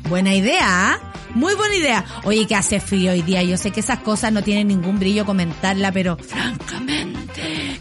Buena 0.09 0.33
idea, 0.35 0.65
¿ah? 0.67 1.13
Muy 1.33 1.55
buena 1.55 1.75
idea. 1.75 2.05
Oye, 2.25 2.45
que 2.45 2.55
hace 2.55 2.79
frío 2.79 3.11
hoy 3.11 3.23
día. 3.23 3.41
Yo 3.41 3.57
sé 3.57 3.71
que 3.71 3.79
esas 3.79 3.99
cosas 3.99 4.31
no 4.31 4.43
tienen 4.43 4.67
ningún 4.67 4.99
brillo 4.99 5.25
comentarla, 5.25 5.91
pero 5.91 6.17
francamente, 6.17 6.92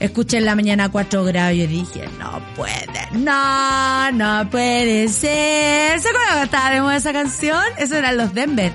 escuché 0.02 0.38
en 0.38 0.44
la 0.44 0.54
mañana 0.54 0.90
4 0.90 1.24
grados 1.24 1.54
y 1.54 1.66
dije, 1.66 2.08
no 2.18 2.42
puede, 2.56 3.08
no, 3.12 4.12
no 4.12 4.50
puede 4.50 5.08
ser. 5.08 6.00
¿Se 6.00 6.08
acuerdan 6.08 6.38
que 6.38 6.44
estaba 6.44 6.90
de 6.90 6.96
esa 6.96 7.12
canción? 7.12 7.62
Eso 7.78 7.96
eran 7.96 8.16
los 8.16 8.34
Denver. 8.34 8.72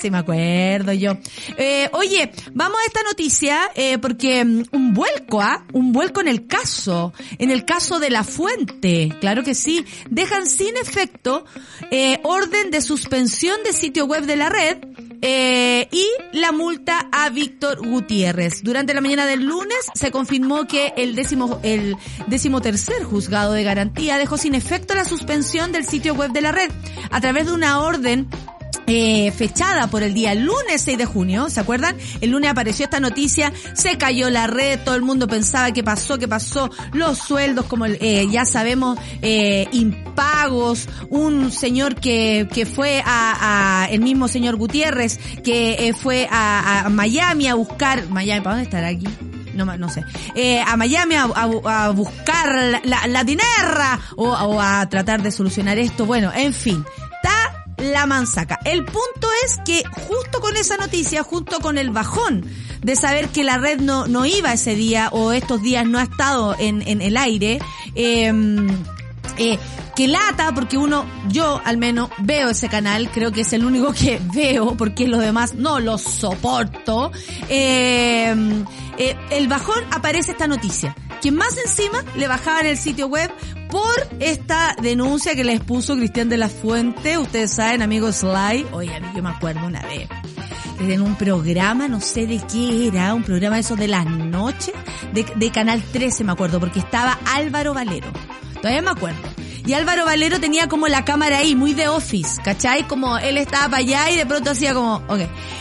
Sí, 0.00 0.10
me 0.10 0.18
acuerdo 0.18 0.92
yo. 0.92 1.12
Eh, 1.56 1.88
oye, 1.92 2.32
vamos 2.52 2.78
a 2.82 2.86
esta 2.86 3.02
noticia, 3.02 3.70
eh, 3.74 3.98
porque 3.98 4.44
mm, 4.44 4.64
un 4.72 4.94
vuelco, 4.94 5.40
¿ah? 5.40 5.64
Un 5.72 5.92
vuelco 5.92 6.20
en 6.20 6.28
el 6.28 6.46
caso, 6.46 7.12
en 7.38 7.50
el 7.50 7.64
caso 7.64 7.98
de 7.98 8.10
la 8.10 8.24
fuente. 8.24 9.14
Claro 9.20 9.44
que 9.44 9.54
sí. 9.54 9.84
Dejan 10.10 10.46
sin 10.46 10.76
efecto 10.76 11.44
eh, 11.90 12.20
orden 12.24 12.70
de 12.70 12.80
suspensión 12.80 13.62
de 13.64 13.72
sitio 13.72 14.06
web 14.06 14.24
de 14.24 14.36
la 14.36 14.48
red 14.48 14.78
eh, 15.22 15.88
y 15.90 16.06
la 16.32 16.52
multa 16.52 17.08
a 17.12 17.30
Víctor 17.30 17.86
Gutiérrez. 17.86 18.62
Durante 18.62 18.94
la 18.94 19.00
mañana 19.00 19.26
del 19.26 19.44
lunes 19.44 19.78
se 19.94 20.10
confirmó 20.10 20.66
que 20.66 20.92
el 20.96 21.14
décimo, 21.14 21.60
el 21.62 21.96
décimo 22.26 22.60
tercer 22.60 23.04
juzgado 23.04 23.52
de 23.52 23.64
garantía 23.64 24.18
dejó 24.18 24.36
sin 24.36 24.54
efecto 24.54 24.94
la 24.94 25.04
suspensión 25.04 25.72
del 25.72 25.84
sitio 25.84 26.14
web 26.14 26.32
de 26.32 26.40
la 26.40 26.52
red 26.52 26.70
a 27.10 27.20
través 27.20 27.46
de 27.46 27.52
una 27.52 27.80
orden 27.80 28.28
eh, 28.86 29.32
fechada 29.32 29.88
por 29.88 30.02
el 30.02 30.14
día 30.14 30.34
lunes 30.34 30.82
6 30.82 30.98
de 30.98 31.04
junio, 31.06 31.48
¿se 31.48 31.60
acuerdan? 31.60 31.96
El 32.20 32.30
lunes 32.30 32.50
apareció 32.50 32.84
esta 32.84 33.00
noticia, 33.00 33.52
se 33.74 33.98
cayó 33.98 34.30
la 34.30 34.46
red, 34.46 34.80
todo 34.84 34.94
el 34.94 35.02
mundo 35.02 35.28
pensaba 35.28 35.72
que 35.72 35.82
pasó, 35.82 36.18
que 36.18 36.28
pasó, 36.28 36.70
los 36.92 37.18
sueldos, 37.18 37.66
como 37.66 37.86
eh, 37.86 38.26
ya 38.30 38.44
sabemos, 38.44 38.98
eh, 39.22 39.68
impagos, 39.72 40.88
un 41.10 41.50
señor 41.50 41.96
que, 41.96 42.48
que 42.52 42.66
fue 42.66 43.02
a, 43.04 43.84
a 43.84 43.86
el 43.86 44.00
mismo 44.00 44.28
señor 44.28 44.56
Gutiérrez, 44.56 45.18
que 45.42 45.88
eh, 45.88 45.92
fue 45.92 46.28
a, 46.30 46.86
a, 46.86 46.88
Miami 46.88 47.48
a 47.48 47.54
buscar, 47.54 48.08
Miami, 48.08 48.40
¿para 48.40 48.56
dónde 48.56 48.64
estará 48.64 48.88
aquí? 48.88 49.06
no, 49.56 49.64
no 49.78 49.88
sé, 49.88 50.04
eh, 50.34 50.60
a 50.60 50.76
Miami 50.76 51.14
a, 51.14 51.24
a, 51.24 51.90
buscar 51.90 52.80
la, 52.84 53.06
la, 53.06 53.24
dinera 53.24 53.98
o, 54.16 54.28
o 54.28 54.60
a 54.60 54.86
tratar 54.88 55.22
de 55.22 55.30
solucionar 55.30 55.78
esto. 55.78 56.04
Bueno, 56.04 56.30
en 56.34 56.52
fin, 56.52 56.84
está 57.22 57.55
la 57.78 58.06
mansaca. 58.06 58.58
El 58.64 58.84
punto 58.84 59.28
es 59.44 59.58
que 59.64 59.82
justo 60.08 60.40
con 60.40 60.56
esa 60.56 60.76
noticia, 60.76 61.22
junto 61.22 61.60
con 61.60 61.78
el 61.78 61.90
bajón 61.90 62.44
de 62.82 62.96
saber 62.96 63.28
que 63.28 63.44
la 63.44 63.58
red 63.58 63.80
no, 63.80 64.06
no 64.06 64.26
iba 64.26 64.52
ese 64.52 64.74
día 64.74 65.08
o 65.12 65.32
estos 65.32 65.62
días 65.62 65.86
no 65.86 65.98
ha 65.98 66.02
estado 66.02 66.54
en, 66.58 66.82
en 66.82 67.02
el 67.02 67.16
aire, 67.16 67.58
eh, 67.94 68.32
eh, 69.38 69.58
que 69.96 70.08
lata, 70.08 70.52
porque 70.54 70.76
uno, 70.76 71.06
yo 71.28 71.60
al 71.64 71.78
menos 71.78 72.10
veo 72.18 72.50
ese 72.50 72.68
canal, 72.68 73.10
creo 73.10 73.32
que 73.32 73.40
es 73.40 73.52
el 73.54 73.64
único 73.64 73.92
que 73.92 74.20
veo, 74.34 74.76
porque 74.76 75.08
los 75.08 75.20
demás 75.20 75.54
no 75.54 75.80
los 75.80 76.02
soporto. 76.02 77.10
Eh, 77.48 78.34
eh, 78.98 79.16
el 79.30 79.48
bajón 79.48 79.82
aparece 79.90 80.32
esta 80.32 80.46
noticia, 80.46 80.94
que 81.20 81.32
más 81.32 81.56
encima 81.58 82.04
le 82.16 82.28
bajaban 82.28 82.66
el 82.66 82.76
sitio 82.76 83.06
web 83.06 83.30
por 83.70 83.94
esta 84.20 84.76
denuncia 84.80 85.34
que 85.34 85.44
les 85.44 85.60
puso 85.60 85.96
Cristian 85.96 86.28
de 86.28 86.36
la 86.36 86.48
Fuente, 86.48 87.18
ustedes 87.18 87.52
saben, 87.52 87.82
amigos 87.82 88.16
Sly, 88.16 88.66
oye, 88.72 88.94
a 88.94 89.00
mí 89.00 89.08
yo 89.14 89.22
me 89.22 89.30
acuerdo 89.30 89.66
una 89.66 89.82
vez, 89.82 90.08
en 90.78 91.00
un 91.00 91.16
programa, 91.16 91.88
no 91.88 92.00
sé 92.00 92.26
de 92.26 92.40
qué 92.50 92.88
era, 92.88 93.14
un 93.14 93.22
programa 93.22 93.56
de 93.56 93.62
esos 93.62 93.78
de 93.78 93.88
las 93.88 94.06
noches, 94.06 94.74
de, 95.12 95.24
de 95.24 95.50
Canal 95.50 95.82
13 95.82 96.24
me 96.24 96.32
acuerdo, 96.32 96.60
porque 96.60 96.78
estaba 96.78 97.18
Álvaro 97.26 97.74
Valero, 97.74 98.08
todavía 98.56 98.82
me 98.82 98.90
acuerdo 98.90 99.20
Y 99.66 99.72
Álvaro 99.72 100.04
Valero 100.04 100.40
tenía 100.40 100.68
como 100.68 100.88
la 100.88 101.04
cámara 101.04 101.38
ahí, 101.38 101.54
muy 101.54 101.74
de 101.74 101.88
office, 101.88 102.40
¿cachai? 102.42 102.86
Como 102.86 103.18
él 103.18 103.36
estaba 103.36 103.68
para 103.68 103.78
allá 103.78 104.10
y 104.10 104.16
de 104.16 104.26
pronto 104.26 104.50
hacía 104.50 104.74
como, 104.74 104.96
ok, 105.08 105.20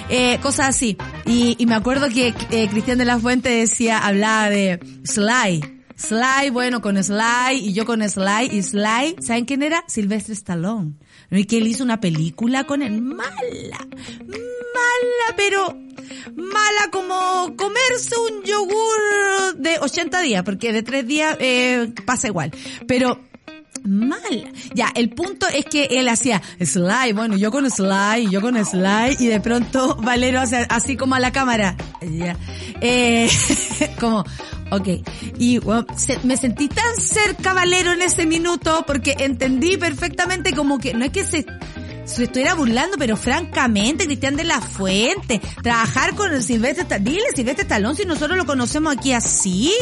eh, 0.10 0.40
cosas 0.42 0.70
así. 0.70 0.98
Y, 1.26 1.56
y 1.58 1.66
me 1.66 1.76
acuerdo 1.76 2.10
que 2.10 2.34
eh, 2.52 2.68
Cristian 2.70 2.98
de 2.98 3.06
la 3.06 3.20
Fuente 3.20 3.50
decía, 3.50 4.00
hablaba 4.00 4.50
de 4.50 4.80
Sly. 5.04 5.76
Sly, 5.98 6.50
bueno, 6.52 6.82
con 6.82 7.02
Sly, 7.02 7.58
y 7.58 7.74
yo 7.74 7.86
con 7.86 8.08
Sly, 8.08 8.50
y 8.52 8.62
Sly, 8.62 9.16
¿saben 9.22 9.46
quién 9.46 9.64
era? 9.64 9.84
Silvestre 9.88 10.34
Stallone. 10.34 10.94
Y 11.32 11.46
que 11.46 11.58
él 11.58 11.68
hizo 11.68 11.84
una 11.84 12.00
película 12.00 12.66
con 12.66 12.82
él, 12.82 13.02
mala, 13.02 13.88
mala, 15.06 15.36
pero 15.36 15.78
mala 16.36 16.92
como 16.92 17.56
comerse 17.56 18.16
un 18.18 18.44
yogur 18.44 19.56
de 19.58 19.80
80 19.80 20.22
días, 20.22 20.44
porque 20.44 20.74
de 20.74 20.84
3 20.84 21.08
días 21.08 21.38
eh, 21.40 21.92
pasa 22.06 22.28
igual. 22.28 22.52
Pero 22.88 23.20
mala. 23.84 24.50
Ya, 24.74 24.92
el 24.96 25.10
punto 25.10 25.48
es 25.48 25.66
que 25.66 25.86
él 25.92 26.10
hacía 26.10 26.42
Sly, 26.60 27.14
bueno, 27.14 27.38
yo 27.38 27.52
con 27.52 27.70
Sly, 27.70 28.30
yo 28.30 28.42
con 28.42 28.64
Sly, 28.64 29.18
y 29.20 29.28
de 29.28 29.40
pronto 29.40 29.96
Valero 29.98 30.40
hace 30.40 30.66
así 30.70 30.98
como 30.98 31.16
a 31.16 31.20
la 31.20 31.32
cámara. 31.32 31.76
Ya. 32.02 32.38
Eh, 32.82 33.30
como, 34.00 34.26
Ok, 34.72 34.88
y 35.38 35.60
me 36.24 36.38
sentí 36.38 36.68
tan 36.68 36.96
cerca 36.98 37.54
Valero 37.54 37.92
en 37.92 38.02
ese 38.02 38.26
minuto 38.26 38.84
porque 38.88 39.16
entendí 39.20 39.78
perfectamente 39.78 40.54
como 40.54 40.80
que 40.80 40.96
no 40.96 41.06
es 41.06 41.12
que 41.12 41.24
se, 41.24 41.46
se 42.06 42.24
estuviera 42.24 42.54
burlando, 42.54 42.98
pero 42.98 43.18
francamente, 43.18 44.06
Cristian 44.06 44.36
de 44.36 44.44
la 44.44 44.62
Fuente, 44.62 45.42
trabajar 45.62 46.16
con 46.16 46.34
el 46.34 46.44
Silvestre, 46.44 46.86
dile 47.00 47.24
Silvestre 47.36 47.66
Talón 47.66 47.96
si 47.96 48.06
nosotros 48.06 48.38
lo 48.38 48.46
conocemos 48.46 48.96
aquí 48.96 49.14
así, 49.14 49.74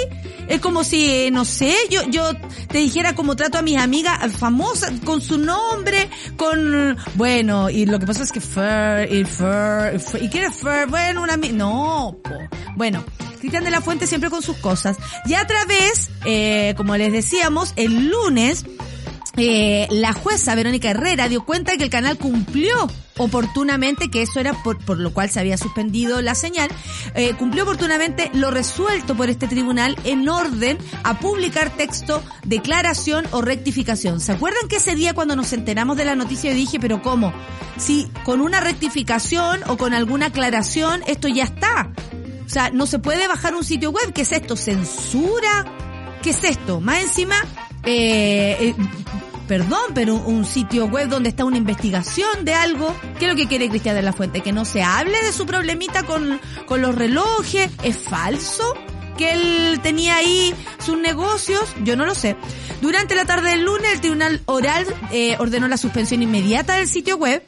es 0.47 0.59
como 0.59 0.83
si, 0.83 1.29
no 1.31 1.45
sé, 1.45 1.75
yo, 1.89 2.01
yo 2.09 2.31
te 2.67 2.79
dijera 2.79 3.13
como 3.15 3.35
trato 3.35 3.57
a 3.57 3.61
mis 3.61 3.77
amigas 3.77 4.31
famosas, 4.33 4.91
con 5.05 5.21
su 5.21 5.37
nombre, 5.37 6.09
con, 6.37 6.97
bueno, 7.15 7.69
y 7.69 7.85
lo 7.85 7.99
que 7.99 8.05
pasa 8.05 8.23
es 8.23 8.31
que 8.31 8.41
Fer, 8.41 9.11
y 9.11 9.23
Fer, 9.25 10.01
y, 10.21 10.29
quiere 10.29 10.51
Fer, 10.51 10.87
bueno, 10.87 11.23
una, 11.23 11.37
no, 11.37 12.17
po. 12.23 12.31
bueno, 12.75 13.03
Cristian 13.39 13.65
de 13.65 13.71
la 13.71 13.81
Fuente 13.81 14.07
siempre 14.07 14.29
con 14.29 14.41
sus 14.41 14.55
cosas. 14.57 14.95
Y 15.25 15.33
a 15.33 15.45
través, 15.45 16.09
eh, 16.25 16.73
como 16.77 16.95
les 16.95 17.11
decíamos, 17.11 17.73
el 17.75 18.07
lunes, 18.07 18.65
eh, 19.37 19.87
la 19.89 20.13
jueza 20.13 20.55
Verónica 20.55 20.91
Herrera 20.91 21.27
dio 21.27 21.43
cuenta 21.43 21.71
de 21.71 21.77
que 21.77 21.83
el 21.85 21.89
canal 21.89 22.17
cumplió 22.17 22.87
oportunamente, 23.17 24.09
que 24.09 24.21
eso 24.21 24.39
era 24.39 24.53
por, 24.63 24.77
por 24.83 24.99
lo 24.99 25.13
cual 25.13 25.29
se 25.29 25.39
había 25.39 25.57
suspendido 25.57 26.21
la 26.21 26.35
señal, 26.35 26.69
eh, 27.15 27.33
cumplió 27.33 27.63
oportunamente 27.63 28.29
lo 28.33 28.51
resuelto 28.51 29.15
por 29.15 29.29
este 29.29 29.47
tribunal 29.47 29.97
en 30.03 30.27
orden 30.29 30.77
a 31.03 31.19
publicar 31.19 31.69
texto, 31.71 32.23
declaración 32.43 33.25
o 33.31 33.41
rectificación. 33.41 34.19
¿Se 34.19 34.31
acuerdan 34.31 34.67
que 34.67 34.77
ese 34.77 34.95
día 34.95 35.13
cuando 35.13 35.35
nos 35.35 35.53
enteramos 35.53 35.97
de 35.97 36.05
la 36.05 36.15
noticia 36.15 36.51
yo 36.51 36.55
dije, 36.55 36.79
pero 36.79 37.01
cómo? 37.01 37.33
Si 37.77 38.07
con 38.23 38.41
una 38.41 38.59
rectificación 38.59 39.61
o 39.67 39.77
con 39.77 39.93
alguna 39.93 40.27
aclaración 40.27 41.01
esto 41.07 41.27
ya 41.27 41.43
está. 41.43 41.91
O 42.45 42.49
sea, 42.49 42.69
no 42.69 42.85
se 42.85 42.99
puede 42.99 43.27
bajar 43.27 43.55
un 43.55 43.63
sitio 43.63 43.89
web. 43.89 44.13
¿Qué 44.13 44.21
es 44.21 44.31
esto? 44.31 44.55
¿Censura? 44.55 45.65
¿Qué 46.21 46.31
es 46.31 46.43
esto? 46.43 46.81
Más 46.81 47.01
encima, 47.01 47.35
eh, 47.83 48.57
eh, 48.59 48.75
perdón, 49.47 49.91
pero 49.93 50.15
un 50.15 50.45
sitio 50.45 50.85
web 50.85 51.09
donde 51.09 51.29
está 51.29 51.45
una 51.45 51.57
investigación 51.57 52.45
de 52.45 52.53
algo. 52.53 52.95
¿Qué 53.19 53.25
es 53.25 53.31
lo 53.31 53.37
que 53.37 53.47
quiere 53.47 53.69
Cristian 53.69 53.95
de 53.95 54.01
la 54.01 54.13
Fuente? 54.13 54.41
Que 54.41 54.51
no 54.51 54.65
se 54.65 54.83
hable 54.83 55.21
de 55.23 55.31
su 55.31 55.45
problemita 55.45 56.03
con, 56.03 56.39
con 56.65 56.81
los 56.81 56.95
relojes. 56.95 57.71
¿Es 57.83 57.97
falso? 57.97 58.73
que 59.17 59.31
él 59.31 59.79
tenía 59.83 60.15
ahí 60.15 60.55
sus 60.79 60.97
negocios, 60.97 61.75
yo 61.83 61.95
no 61.95 62.03
lo 62.03 62.15
sé. 62.15 62.35
Durante 62.81 63.13
la 63.13 63.25
tarde 63.25 63.51
del 63.51 63.63
lunes, 63.63 63.93
el 63.93 64.01
Tribunal 64.01 64.41
Oral 64.45 64.87
eh, 65.11 65.35
ordenó 65.37 65.67
la 65.67 65.77
suspensión 65.77 66.23
inmediata 66.23 66.77
del 66.77 66.87
sitio 66.87 67.17
web 67.17 67.43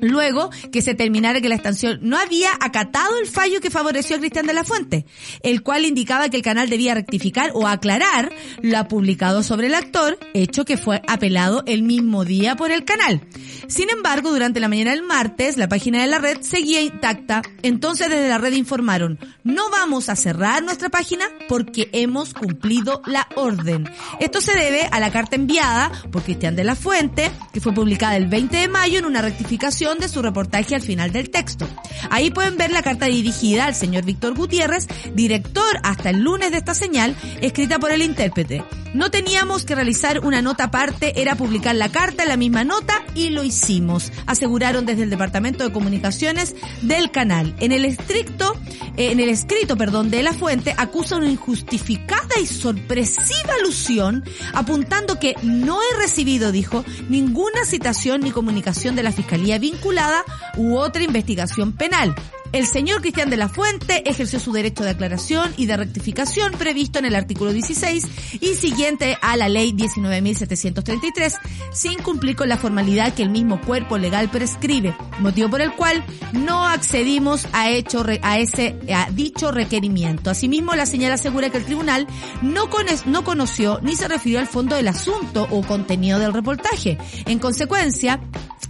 luego 0.00 0.50
que 0.72 0.82
se 0.82 0.94
terminara 0.94 1.40
que 1.40 1.48
la 1.48 1.54
estación 1.54 1.98
no 2.02 2.16
había 2.18 2.50
acatado 2.60 3.18
el 3.18 3.26
fallo 3.26 3.60
que 3.60 3.70
favoreció 3.70 4.16
a 4.16 4.18
Cristian 4.18 4.46
de 4.46 4.54
la 4.54 4.64
Fuente, 4.64 5.06
el 5.42 5.62
cual 5.62 5.84
indicaba 5.84 6.28
que 6.28 6.36
el 6.36 6.42
canal 6.42 6.70
debía 6.70 6.94
rectificar 6.94 7.50
o 7.54 7.66
aclarar 7.66 8.32
lo 8.62 8.76
publicado 8.88 9.42
sobre 9.42 9.66
el 9.68 9.74
actor, 9.74 10.18
hecho 10.34 10.64
que 10.64 10.76
fue 10.76 11.02
apelado 11.08 11.62
el 11.66 11.82
mismo 11.82 12.24
día 12.24 12.56
por 12.56 12.70
el 12.70 12.84
canal. 12.84 13.22
Sin 13.68 13.90
embargo, 13.90 14.30
durante 14.30 14.60
la 14.60 14.68
mañana 14.68 14.92
del 14.92 15.02
martes, 15.02 15.56
la 15.56 15.68
página 15.68 16.00
de 16.00 16.06
la 16.06 16.18
red 16.18 16.38
seguía 16.40 16.82
intacta, 16.82 17.42
entonces 17.62 18.08
desde 18.08 18.28
la 18.28 18.38
red 18.38 18.52
informaron, 18.52 19.18
no 19.44 19.70
vamos 19.70 20.08
a 20.08 20.16
cerrar 20.16 20.62
nuestra 20.62 20.88
página 20.88 21.24
porque 21.48 21.88
hemos 21.92 22.34
cumplido 22.34 23.02
la 23.06 23.26
orden. 23.36 23.88
Esto 24.20 24.40
se 24.40 24.56
debe 24.56 24.88
a 24.90 25.00
la 25.00 25.10
carta 25.10 25.36
enviada 25.36 25.90
por 26.10 26.22
Cristian 26.22 26.56
de 26.56 26.64
la 26.64 26.74
Fuente, 26.74 27.30
que 27.52 27.60
fue 27.60 27.72
publicada 27.72 28.16
el 28.16 28.26
20 28.26 28.56
de 28.56 28.68
mayo 28.68 28.98
en 28.98 29.06
una 29.06 29.22
rectificación 29.22 29.75
de 29.76 30.08
su 30.08 30.22
reportaje 30.22 30.74
al 30.74 30.80
final 30.80 31.12
del 31.12 31.28
texto. 31.28 31.68
Ahí 32.08 32.30
pueden 32.30 32.56
ver 32.56 32.70
la 32.70 32.82
carta 32.82 33.06
dirigida 33.06 33.66
al 33.66 33.74
señor 33.74 34.06
Víctor 34.06 34.34
Gutiérrez, 34.34 34.86
director 35.12 35.80
hasta 35.82 36.08
el 36.08 36.20
lunes 36.20 36.50
de 36.50 36.56
esta 36.56 36.74
señal, 36.74 37.14
escrita 37.42 37.78
por 37.78 37.90
el 37.90 38.00
intérprete. 38.00 38.64
No 38.94 39.10
teníamos 39.10 39.64
que 39.64 39.74
realizar 39.74 40.24
una 40.24 40.42
nota 40.42 40.64
aparte, 40.64 41.20
era 41.20 41.34
publicar 41.34 41.74
la 41.74 41.90
carta 41.90 42.24
la 42.24 42.36
misma 42.36 42.64
nota 42.64 43.04
y 43.14 43.30
lo 43.30 43.44
hicimos, 43.44 44.12
aseguraron 44.26 44.86
desde 44.86 45.02
el 45.02 45.10
Departamento 45.10 45.64
de 45.64 45.72
Comunicaciones 45.72 46.54
del 46.82 47.10
canal. 47.10 47.54
En 47.60 47.72
el 47.72 47.84
estricto, 47.84 48.56
eh, 48.96 49.12
en 49.12 49.20
el 49.20 49.28
escrito, 49.28 49.76
perdón, 49.76 50.10
de 50.10 50.22
la 50.22 50.32
fuente 50.32 50.74
acusa 50.76 51.16
una 51.16 51.30
injustificada 51.30 52.38
y 52.40 52.46
sorpresiva 52.46 53.54
alusión, 53.60 54.24
apuntando 54.54 55.18
que 55.18 55.34
no 55.42 55.78
he 55.82 55.96
recibido, 55.98 56.52
dijo, 56.52 56.84
ninguna 57.08 57.64
citación 57.64 58.20
ni 58.20 58.30
comunicación 58.30 58.96
de 58.96 59.02
la 59.02 59.12
Fiscalía 59.12 59.58
vinculada 59.58 60.24
u 60.56 60.76
otra 60.76 61.02
investigación 61.02 61.72
penal. 61.72 62.14
El 62.52 62.66
señor 62.66 63.00
Cristian 63.00 63.30
de 63.30 63.36
la 63.36 63.48
Fuente 63.48 64.08
ejerció 64.08 64.40
su 64.40 64.52
derecho 64.52 64.84
de 64.84 64.90
aclaración 64.90 65.52
y 65.56 65.66
de 65.66 65.76
rectificación 65.76 66.52
previsto 66.52 66.98
en 66.98 67.04
el 67.04 67.14
artículo 67.14 67.52
16 67.52 68.06
y 68.40 68.54
siguiente 68.54 69.18
a 69.20 69.36
la 69.36 69.48
ley 69.48 69.72
19.733 69.72 71.38
sin 71.72 71.98
cumplir 71.98 72.36
con 72.36 72.48
la 72.48 72.56
formalidad 72.56 73.14
que 73.14 73.22
el 73.22 73.30
mismo 73.30 73.60
cuerpo 73.60 73.98
legal 73.98 74.30
prescribe, 74.30 74.96
motivo 75.18 75.50
por 75.50 75.60
el 75.60 75.72
cual 75.72 76.04
no 76.32 76.66
accedimos 76.66 77.46
a 77.52 77.70
hecho 77.70 78.04
a 78.22 78.38
ese 78.38 78.76
a 78.94 79.10
dicho 79.10 79.50
requerimiento. 79.50 80.30
Asimismo, 80.30 80.74
la 80.74 80.86
señal 80.86 81.12
asegura 81.12 81.50
que 81.50 81.58
el 81.58 81.64
tribunal 81.64 82.06
no, 82.42 82.68
no 83.06 83.24
conoció 83.24 83.80
ni 83.82 83.96
se 83.96 84.08
refirió 84.08 84.38
al 84.38 84.46
fondo 84.46 84.76
del 84.76 84.88
asunto 84.88 85.46
o 85.50 85.62
contenido 85.62 86.18
del 86.18 86.32
reportaje. 86.32 86.98
En 87.26 87.38
consecuencia, 87.38 88.20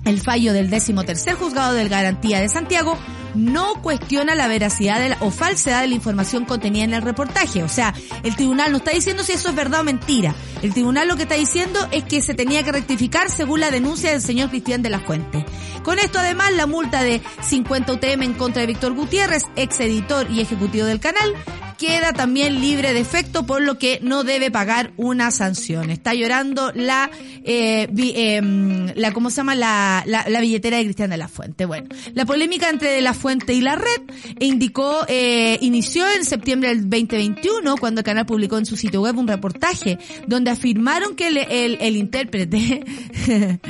el 0.04 0.20
fallo 0.20 0.52
del 0.52 0.70
décimo 0.70 1.04
tercer 1.04 1.34
juzgado 1.34 1.74
de 1.74 1.88
garantía 1.88 2.40
de 2.40 2.48
Santiago 2.48 2.96
no 3.36 3.82
cuestiona 3.82 4.34
la 4.34 4.48
veracidad 4.48 5.16
o 5.20 5.30
falsedad 5.30 5.82
de 5.82 5.88
la 5.88 5.94
información 5.94 6.44
contenida 6.44 6.84
en 6.84 6.94
el 6.94 7.02
reportaje. 7.02 7.62
O 7.62 7.68
sea, 7.68 7.94
el 8.22 8.34
tribunal 8.36 8.72
no 8.72 8.78
está 8.78 8.90
diciendo 8.90 9.22
si 9.22 9.32
eso 9.32 9.48
es 9.48 9.54
verdad 9.54 9.80
o 9.80 9.84
mentira. 9.84 10.34
El 10.62 10.72
tribunal 10.72 11.08
lo 11.08 11.16
que 11.16 11.22
está 11.22 11.34
diciendo 11.34 11.86
es 11.90 12.04
que 12.04 12.20
se 12.20 12.34
tenía 12.34 12.62
que 12.62 12.72
rectificar 12.72 13.30
según 13.30 13.60
la 13.60 13.70
denuncia 13.70 14.10
del 14.10 14.22
señor 14.22 14.50
Cristian 14.50 14.82
de 14.82 14.90
la 14.90 15.00
Fuente. 15.00 15.44
Con 15.82 15.98
esto 15.98 16.18
además 16.18 16.52
la 16.54 16.66
multa 16.66 17.02
de 17.02 17.22
50 17.42 17.92
UTM 17.92 18.22
en 18.22 18.34
contra 18.34 18.62
de 18.62 18.66
Víctor 18.66 18.94
Gutiérrez, 18.94 19.44
ex 19.54 19.78
editor 19.80 20.30
y 20.30 20.40
ejecutivo 20.40 20.86
del 20.86 21.00
canal, 21.00 21.34
queda 21.78 22.12
también 22.12 22.60
libre 22.60 22.92
de 22.92 23.00
efecto, 23.00 23.46
por 23.46 23.62
lo 23.62 23.78
que 23.78 23.98
no 24.02 24.24
debe 24.24 24.50
pagar 24.50 24.92
una 24.96 25.30
sanción. 25.30 25.90
Está 25.90 26.14
llorando 26.14 26.72
la, 26.74 27.10
eh, 27.44 27.88
em, 27.92 28.92
la 28.94 29.12
¿cómo 29.12 29.30
se 29.30 29.36
llama? 29.36 29.54
La, 29.54 30.02
la, 30.06 30.40
billetera 30.40 30.78
de 30.78 30.84
Cristian 30.84 31.10
de 31.10 31.16
la 31.16 31.28
Fuente. 31.28 31.64
Bueno, 31.64 31.88
la 32.14 32.24
polémica 32.24 32.68
entre 32.68 32.90
De 32.90 33.00
la 33.00 33.14
Fuente 33.14 33.54
y 33.54 33.60
la 33.60 33.76
red 33.76 34.02
indicó, 34.40 35.04
eh, 35.08 35.58
inició 35.60 36.04
en 36.16 36.24
septiembre 36.24 36.70
del 36.70 36.88
2021, 36.88 37.76
cuando 37.76 38.00
el 38.00 38.04
canal 38.04 38.26
publicó 38.26 38.58
en 38.58 38.66
su 38.66 38.76
sitio 38.76 39.02
web 39.02 39.18
un 39.18 39.28
reportaje 39.28 39.98
donde 40.26 40.50
afirmaron 40.50 41.16
que 41.16 41.28
el, 41.28 41.38
el, 41.38 41.78
el 41.80 41.96
intérprete, 41.96 42.84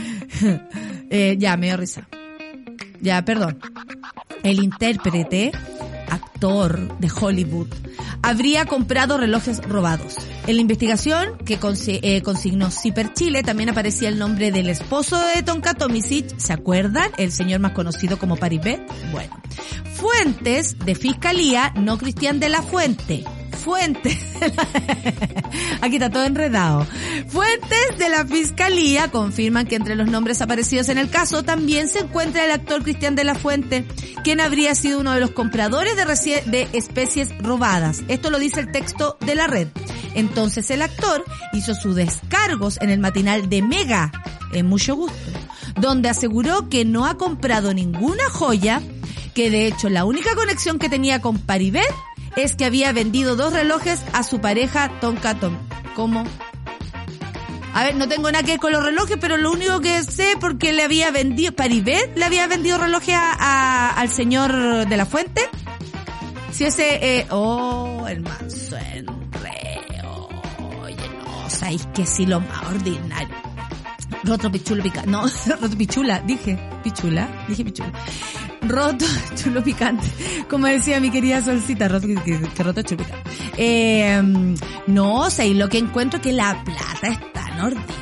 eh, 1.11 1.37
ya, 1.39 1.57
me 1.57 1.67
dio 1.67 1.77
risa. 1.77 2.09
Ya, 3.01 3.25
perdón. 3.25 3.59
El 4.43 4.63
intérprete 4.63 5.53
actor 6.09 6.99
de 6.99 7.11
Hollywood, 7.11 7.69
habría 8.23 8.65
comprado 8.67 9.19
relojes 9.19 9.63
robados. 9.63 10.17
En 10.47 10.57
la 10.57 10.63
investigación 10.63 11.39
que 11.45 11.59
eh, 11.59 12.23
consignó 12.23 12.71
Ciper 12.71 13.13
Chile 13.13 13.43
también 13.43 13.69
aparecía 13.69 14.09
el 14.09 14.19
nombre 14.19 14.51
del 14.51 14.69
esposo 14.69 15.19
de 15.35 15.43
Tonka 15.43 15.75
Tomisic, 15.75 16.39
¿se 16.39 16.53
acuerdan? 16.53 17.11
El 17.19 17.33
señor 17.33 17.61
más 17.61 17.73
conocido 17.73 18.19
como 18.19 18.37
Paribet. 18.37 18.81
Bueno, 19.13 19.41
fuentes 19.95 20.79
de 20.79 20.95
fiscalía, 20.95 21.73
no 21.77 21.99
Cristian 21.99 22.41
de 22.41 22.49
la 22.49 22.63
Fuente, 22.63 23.25
fuentes, 23.67 24.17
aquí 25.81 25.97
está 25.97 26.09
todo 26.09 26.25
enredado, 26.25 26.87
fuentes 27.27 27.99
de 27.99 28.09
la 28.09 28.25
fiscalía 28.25 29.11
confirman 29.11 29.67
que 29.67 29.75
entre 29.75 29.97
los 29.97 30.09
nombres 30.09 30.41
aparecidos 30.41 30.89
en 30.89 30.99
el 30.99 31.11
caso 31.11 31.43
también 31.43 31.89
se 31.89 31.99
encuentra 31.99 32.45
el 32.45 32.53
actor 32.53 32.85
Cristian 32.85 33.17
de 33.17 33.25
la 33.25 33.35
Fuente, 33.35 33.85
quien 34.23 34.41
habría 34.41 34.77
sido 34.77 35.01
uno 35.01 35.15
de 35.15 35.19
los 35.19 35.33
compradores 35.33 35.97
de, 35.97 36.43
de 36.47 36.69
especies 36.75 37.37
robadas. 37.39 38.05
Esto 38.07 38.31
lo 38.31 38.39
dice 38.39 38.61
el 38.61 38.71
texto 38.71 39.19
de 39.27 39.35
la 39.35 39.49
red. 39.49 39.67
Entonces 40.15 40.71
el 40.71 40.83
actor 40.83 41.25
hizo 41.53 41.75
sus 41.75 41.97
descargos 41.97 42.79
en 42.81 42.91
el 42.91 43.01
matinal 43.01 43.49
de 43.49 43.63
Mega, 43.63 44.13
en 44.53 44.67
mucho 44.67 44.95
gusto, 44.95 45.19
donde 45.81 46.09
aseguró 46.09 46.69
que 46.69 46.85
no 46.85 47.05
ha 47.05 47.17
comprado 47.17 47.75
ninguna 47.75 48.31
joya, 48.31 48.81
que 49.35 49.51
de 49.51 49.67
hecho 49.67 49.89
la 49.89 50.05
única 50.05 50.37
conexión 50.37 50.79
que 50.79 50.89
tenía 50.89 51.21
con 51.21 51.39
Paribet 51.39 51.93
es 52.37 52.55
que 52.55 52.65
había 52.65 52.93
vendido 52.93 53.35
dos 53.37 53.53
relojes 53.53 54.03
a 54.13 54.23
su 54.23 54.41
pareja 54.41 54.91
Tom. 55.01 55.17
¿Cómo? 55.95 56.25
A 57.75 57.85
ver, 57.85 57.95
no 57.97 58.09
tengo 58.09 58.31
nada 58.33 58.43
que 58.45 58.53
ver 58.53 58.61
con 58.61 58.73
los 58.73 58.83
relojes, 58.83 59.19
pero 59.21 59.37
lo 59.37 59.51
único 59.53 59.81
que 59.81 60.03
sé 60.03 60.35
porque 60.41 60.73
le 60.73 60.83
había 60.83 61.11
vendido, 61.11 61.53
Paribet 61.53 62.17
le 62.17 62.25
había 62.25 62.47
vendido 62.47 62.79
relojes 62.79 63.15
a, 63.15 63.33
a- 63.33 63.91
al 64.01 64.09
señor 64.09 64.87
de 64.87 64.97
la 64.97 65.05
fuente. 65.05 65.43
Si 66.53 66.65
ese, 66.65 67.19
eh, 67.19 67.27
oh, 67.31 68.07
el 68.09 68.21
manso. 68.21 68.77
Oye, 70.83 70.97
no, 71.25 71.51
sabéis 71.51 71.87
que 71.95 72.07
sí 72.07 72.25
lo 72.25 72.41
más 72.41 72.63
ordinario. 72.65 73.35
Roto 74.27 74.51
pichulo 74.51 74.83
picante. 74.83 75.09
No, 75.11 75.23
roto 75.61 75.77
pichula, 75.79 76.21
dije. 76.21 76.59
Pichula, 76.83 77.29
dije 77.49 77.65
pichula. 77.65 77.93
Roto 78.63 79.05
chulo 79.37 79.63
picante. 79.63 80.07
Como 80.51 80.67
decía 80.67 81.01
mi 81.01 81.11
querida 81.11 81.43
Solcita, 81.43 81.89
roto, 81.89 82.07
que, 82.07 82.15
que- 82.17 82.63
roto 82.63 82.83
chulo 82.83 83.05
picante. 83.05 83.31
Eh, 83.57 84.21
no, 84.89 85.15
o 85.21 85.31
sea, 85.31 85.45
y 85.45 85.55
lo 85.55 85.69
que 85.69 85.79
encuentro 85.79 86.21
que 86.21 86.33
la 86.33 86.63
plata 86.65 87.09
es 87.09 87.33
tan 87.33 87.61
ordinaria. 87.61 87.97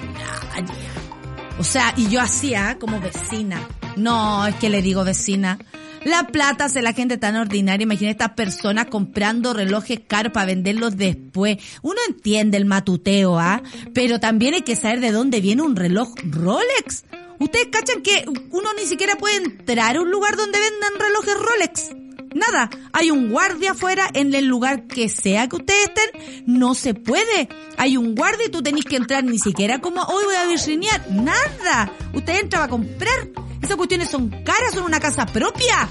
O 1.58 1.62
sea, 1.64 1.94
y 1.96 2.08
yo 2.08 2.20
hacía 2.20 2.78
como 2.80 2.98
vecina. 3.00 3.60
No, 3.96 4.46
es 4.46 4.54
que 4.56 4.70
le 4.70 4.82
digo 4.82 5.04
vecina. 5.04 5.58
La 6.04 6.26
plata 6.26 6.66
hace 6.66 6.82
la 6.82 6.92
gente 6.92 7.16
tan 7.16 7.36
ordinaria. 7.36 7.84
Imagina 7.84 8.10
estas 8.10 8.32
personas 8.32 8.86
comprando 8.86 9.54
relojes 9.54 10.00
caros 10.06 10.32
para 10.32 10.46
venderlos 10.46 10.96
después. 10.96 11.58
Uno 11.82 11.98
entiende 12.08 12.58
el 12.58 12.66
matuteo, 12.66 13.38
¿ah? 13.38 13.62
Pero 13.94 14.20
también 14.20 14.54
hay 14.54 14.62
que 14.62 14.76
saber 14.76 15.00
de 15.00 15.12
dónde 15.12 15.40
viene 15.40 15.62
un 15.62 15.76
reloj 15.76 16.14
Rolex. 16.24 17.04
Ustedes 17.38 17.68
cachan 17.70 18.02
que 18.02 18.24
uno 18.50 18.68
ni 18.78 18.86
siquiera 18.86 19.16
puede 19.16 19.36
entrar 19.36 19.96
a 19.96 20.00
un 20.00 20.10
lugar 20.10 20.36
donde 20.36 20.58
vendan 20.58 20.92
relojes 21.00 21.34
Rolex. 21.34 21.90
Nada. 22.34 22.68
Hay 22.92 23.10
un 23.10 23.30
guardia 23.30 23.72
afuera 23.72 24.08
en 24.12 24.34
el 24.34 24.46
lugar 24.46 24.86
que 24.86 25.08
sea 25.08 25.48
que 25.48 25.56
ustedes 25.56 25.88
estén. 25.88 26.44
No 26.46 26.74
se 26.74 26.92
puede. 26.92 27.48
Hay 27.76 27.96
un 27.96 28.14
guardia 28.14 28.46
y 28.46 28.50
tú 28.50 28.62
tenés 28.62 28.84
que 28.84 28.96
entrar 28.96 29.24
ni 29.24 29.38
siquiera 29.38 29.80
como 29.80 30.02
hoy 30.02 30.24
voy 30.24 30.34
a 30.34 30.46
vitrinear. 30.46 31.10
Nada. 31.10 31.92
Usted 32.12 32.40
entra 32.40 32.64
a 32.64 32.68
comprar. 32.68 33.28
Esas 33.62 33.76
cuestiones 33.76 34.10
son 34.10 34.28
caras, 34.44 34.74
son 34.74 34.84
una 34.84 35.00
casa 35.00 35.24
propia. 35.26 35.88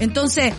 Entonces, 0.00 0.52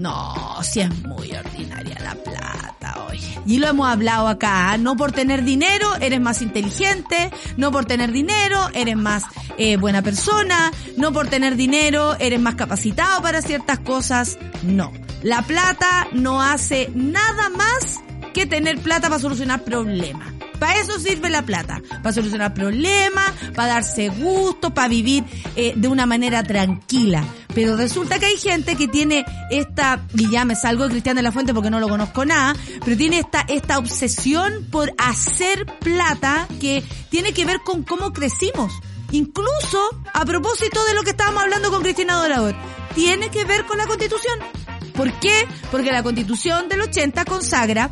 no, 0.00 0.34
si 0.62 0.80
es 0.80 1.02
muy 1.02 1.30
ordinaria 1.30 1.98
la 2.02 2.14
plata, 2.14 3.04
oye. 3.10 3.38
Y 3.44 3.58
lo 3.58 3.68
hemos 3.68 3.86
hablado 3.86 4.28
acá, 4.28 4.72
¿ah? 4.72 4.78
no 4.78 4.96
por 4.96 5.12
tener 5.12 5.44
dinero 5.44 5.94
eres 6.00 6.22
más 6.22 6.40
inteligente, 6.40 7.30
no 7.58 7.70
por 7.70 7.84
tener 7.84 8.10
dinero 8.10 8.70
eres 8.72 8.96
más 8.96 9.24
eh, 9.58 9.76
buena 9.76 10.00
persona, 10.00 10.72
no 10.96 11.12
por 11.12 11.28
tener 11.28 11.54
dinero 11.54 12.16
eres 12.18 12.40
más 12.40 12.54
capacitado 12.54 13.20
para 13.20 13.42
ciertas 13.42 13.78
cosas, 13.80 14.38
no. 14.62 14.90
La 15.22 15.42
plata 15.42 16.08
no 16.12 16.40
hace 16.40 16.90
nada 16.94 17.50
más 17.50 18.00
que 18.32 18.46
tener 18.46 18.78
plata 18.78 19.10
para 19.10 19.20
solucionar 19.20 19.64
problemas. 19.64 20.39
Para 20.60 20.78
eso 20.78 21.00
sirve 21.00 21.30
la 21.30 21.42
plata, 21.42 21.80
para 22.02 22.12
solucionar 22.12 22.52
problemas, 22.52 23.32
para 23.56 23.74
darse 23.74 24.10
gusto, 24.10 24.74
para 24.74 24.88
vivir 24.88 25.24
eh, 25.56 25.72
de 25.74 25.88
una 25.88 26.04
manera 26.04 26.42
tranquila. 26.44 27.24
Pero 27.54 27.76
resulta 27.76 28.18
que 28.18 28.26
hay 28.26 28.36
gente 28.36 28.76
que 28.76 28.86
tiene 28.86 29.24
esta, 29.50 30.06
y 30.14 30.30
ya 30.30 30.44
me 30.44 30.54
salgo 30.54 30.84
de 30.84 30.90
Cristian 30.90 31.16
de 31.16 31.22
la 31.22 31.32
Fuente 31.32 31.54
porque 31.54 31.70
no 31.70 31.80
lo 31.80 31.88
conozco 31.88 32.26
nada, 32.26 32.54
pero 32.84 32.96
tiene 32.96 33.18
esta, 33.18 33.40
esta 33.40 33.78
obsesión 33.78 34.66
por 34.70 34.92
hacer 34.98 35.64
plata 35.64 36.46
que 36.60 36.84
tiene 37.08 37.32
que 37.32 37.46
ver 37.46 37.60
con 37.64 37.82
cómo 37.82 38.12
crecimos. 38.12 38.72
Incluso, 39.12 39.80
a 40.12 40.24
propósito 40.26 40.84
de 40.84 40.94
lo 40.94 41.02
que 41.02 41.10
estábamos 41.10 41.42
hablando 41.42 41.70
con 41.70 41.82
Cristina 41.82 42.14
Dorador, 42.14 42.54
tiene 42.94 43.30
que 43.30 43.44
ver 43.44 43.64
con 43.64 43.78
la 43.78 43.86
constitución. 43.86 44.38
¿Por 44.94 45.10
qué? 45.20 45.48
Porque 45.70 45.90
la 45.90 46.02
constitución 46.02 46.68
del 46.68 46.82
80 46.82 47.24
consagra 47.24 47.90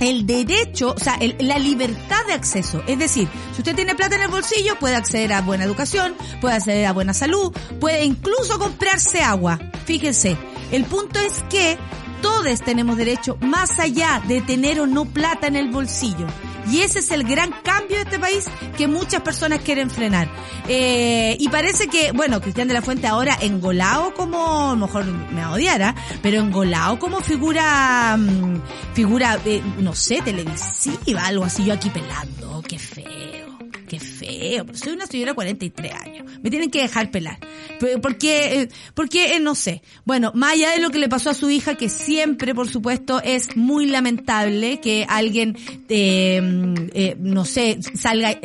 el 0.00 0.26
derecho, 0.26 0.94
o 0.96 0.98
sea, 0.98 1.18
la 1.38 1.58
libertad 1.58 2.24
de 2.26 2.34
acceso. 2.34 2.82
Es 2.86 2.98
decir, 2.98 3.28
si 3.52 3.60
usted 3.60 3.74
tiene 3.74 3.94
plata 3.94 4.16
en 4.16 4.22
el 4.22 4.28
bolsillo, 4.28 4.78
puede 4.78 4.96
acceder 4.96 5.32
a 5.32 5.42
buena 5.42 5.64
educación, 5.64 6.14
puede 6.40 6.56
acceder 6.56 6.86
a 6.86 6.92
buena 6.92 7.14
salud, 7.14 7.52
puede 7.80 8.04
incluso 8.04 8.58
comprarse 8.58 9.22
agua. 9.22 9.58
Fíjense, 9.84 10.36
el 10.72 10.84
punto 10.84 11.18
es 11.20 11.44
que 11.48 11.78
todos 12.26 12.60
tenemos 12.62 12.96
derecho 12.96 13.38
más 13.40 13.78
allá 13.78 14.20
de 14.26 14.40
tener 14.40 14.80
o 14.80 14.86
no 14.88 15.04
plata 15.04 15.46
en 15.46 15.54
el 15.54 15.70
bolsillo. 15.70 16.26
Y 16.68 16.80
ese 16.80 16.98
es 16.98 17.12
el 17.12 17.22
gran 17.22 17.52
cambio 17.62 17.98
de 17.98 18.02
este 18.02 18.18
país 18.18 18.46
que 18.76 18.88
muchas 18.88 19.22
personas 19.22 19.60
quieren 19.60 19.90
frenar. 19.90 20.28
Eh, 20.66 21.36
y 21.38 21.48
parece 21.48 21.86
que, 21.86 22.10
bueno, 22.10 22.40
Cristian 22.40 22.66
de 22.66 22.74
la 22.74 22.82
Fuente 22.82 23.06
ahora 23.06 23.38
engolado 23.40 24.12
como, 24.14 24.74
mejor 24.74 25.04
me 25.04 25.46
odiara, 25.46 25.94
pero 26.20 26.40
engolado 26.40 26.98
como 26.98 27.20
figura, 27.20 28.16
mm, 28.16 28.60
figura, 28.94 29.38
eh, 29.44 29.62
no 29.78 29.94
sé, 29.94 30.20
televisiva, 30.20 31.26
algo 31.26 31.44
así, 31.44 31.64
yo 31.64 31.74
aquí 31.74 31.90
pelando, 31.90 32.60
qué 32.66 32.80
feo, 32.80 33.58
qué 33.88 34.00
feo, 34.00 34.15
soy 34.72 34.92
una 34.92 35.06
señora 35.06 35.32
de 35.32 35.34
43 35.34 35.92
años, 35.92 36.26
me 36.42 36.50
tienen 36.50 36.70
que 36.70 36.82
dejar 36.82 37.10
pelar. 37.10 37.38
Pero, 37.78 38.00
Porque, 38.00 38.62
eh, 38.62 38.68
porque, 38.94 39.36
eh, 39.36 39.40
no 39.40 39.54
sé. 39.54 39.82
Bueno, 40.04 40.32
más 40.34 40.54
allá 40.54 40.70
de 40.70 40.80
lo 40.80 40.90
que 40.90 40.98
le 40.98 41.08
pasó 41.08 41.30
a 41.30 41.34
su 41.34 41.50
hija, 41.50 41.74
que 41.74 41.88
siempre, 41.88 42.54
por 42.54 42.68
supuesto, 42.68 43.20
es 43.22 43.56
muy 43.56 43.86
lamentable 43.86 44.80
que 44.80 45.06
alguien, 45.08 45.56
eh, 45.88 46.40
mm, 46.40 46.74
eh, 46.94 47.16
no 47.18 47.44
sé, 47.44 47.78
salga 47.94 48.36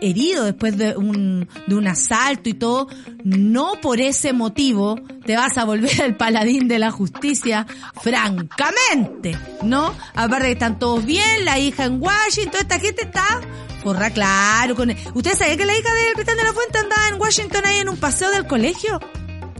herido 0.00 0.44
después 0.44 0.76
de 0.76 0.96
un, 0.96 1.48
de 1.66 1.74
un 1.74 1.86
asalto 1.86 2.48
y 2.48 2.54
todo, 2.54 2.88
no 3.24 3.72
por 3.80 4.00
ese 4.00 4.32
motivo 4.32 5.00
te 5.24 5.36
vas 5.36 5.58
a 5.58 5.64
volver 5.64 6.00
el 6.00 6.16
paladín 6.16 6.68
de 6.68 6.78
la 6.78 6.90
justicia, 6.90 7.66
francamente, 8.02 9.36
¿no? 9.62 9.94
Aparte 10.14 10.46
que 10.46 10.52
están 10.52 10.78
todos 10.78 11.04
bien, 11.04 11.44
la 11.44 11.58
hija 11.58 11.84
en 11.84 12.00
Washington, 12.00 12.60
esta 12.60 12.78
gente 12.78 13.02
está 13.02 13.40
Porra, 13.86 14.10
claro. 14.10 14.74
Con... 14.74 14.90
¿Usted 15.26 15.40
sabía 15.40 15.56
que 15.56 15.66
la 15.66 15.76
hija 15.76 15.92
del 15.92 16.14
Cristian 16.14 16.36
de 16.36 16.44
la 16.44 16.52
Fuente 16.52 16.78
andaba 16.78 17.08
en 17.08 17.20
Washington 17.20 17.66
ahí 17.66 17.78
en 17.78 17.88
un 17.88 17.96
paseo 17.96 18.30
del 18.30 18.46
colegio? 18.46 19.00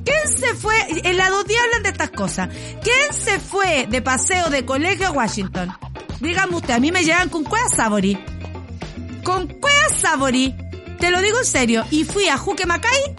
¿Quién 0.05 0.39
se 0.39 0.55
fue? 0.55 0.77
En 1.03 1.17
la 1.17 1.29
días 1.45 1.64
hablan 1.64 1.83
de 1.83 1.89
estas 1.89 2.11
cosas. 2.12 2.51
¿Quién 2.85 3.12
se 3.12 3.41
fue 3.41 3.89
de 3.91 4.01
paseo 4.01 4.49
de 4.49 4.64
colegio 4.64 5.09
a 5.09 5.11
Washington? 5.11 5.77
Dígame 6.21 6.55
usted, 6.55 6.75
a 6.75 6.79
mí 6.79 6.93
me 6.93 7.03
llevan 7.03 7.31
con 7.31 7.43
Cuea 7.43 7.64
Sabori. 7.75 8.17
Con 9.25 9.49
Cuea 9.49 9.89
Sabori. 10.01 10.55
Te 11.01 11.11
lo 11.11 11.21
digo 11.21 11.39
en 11.41 11.45
serio. 11.45 11.85
Y 11.91 12.05
fui 12.05 12.29
a 12.29 12.39
Juque 12.39 12.64
Macay, 12.64 13.17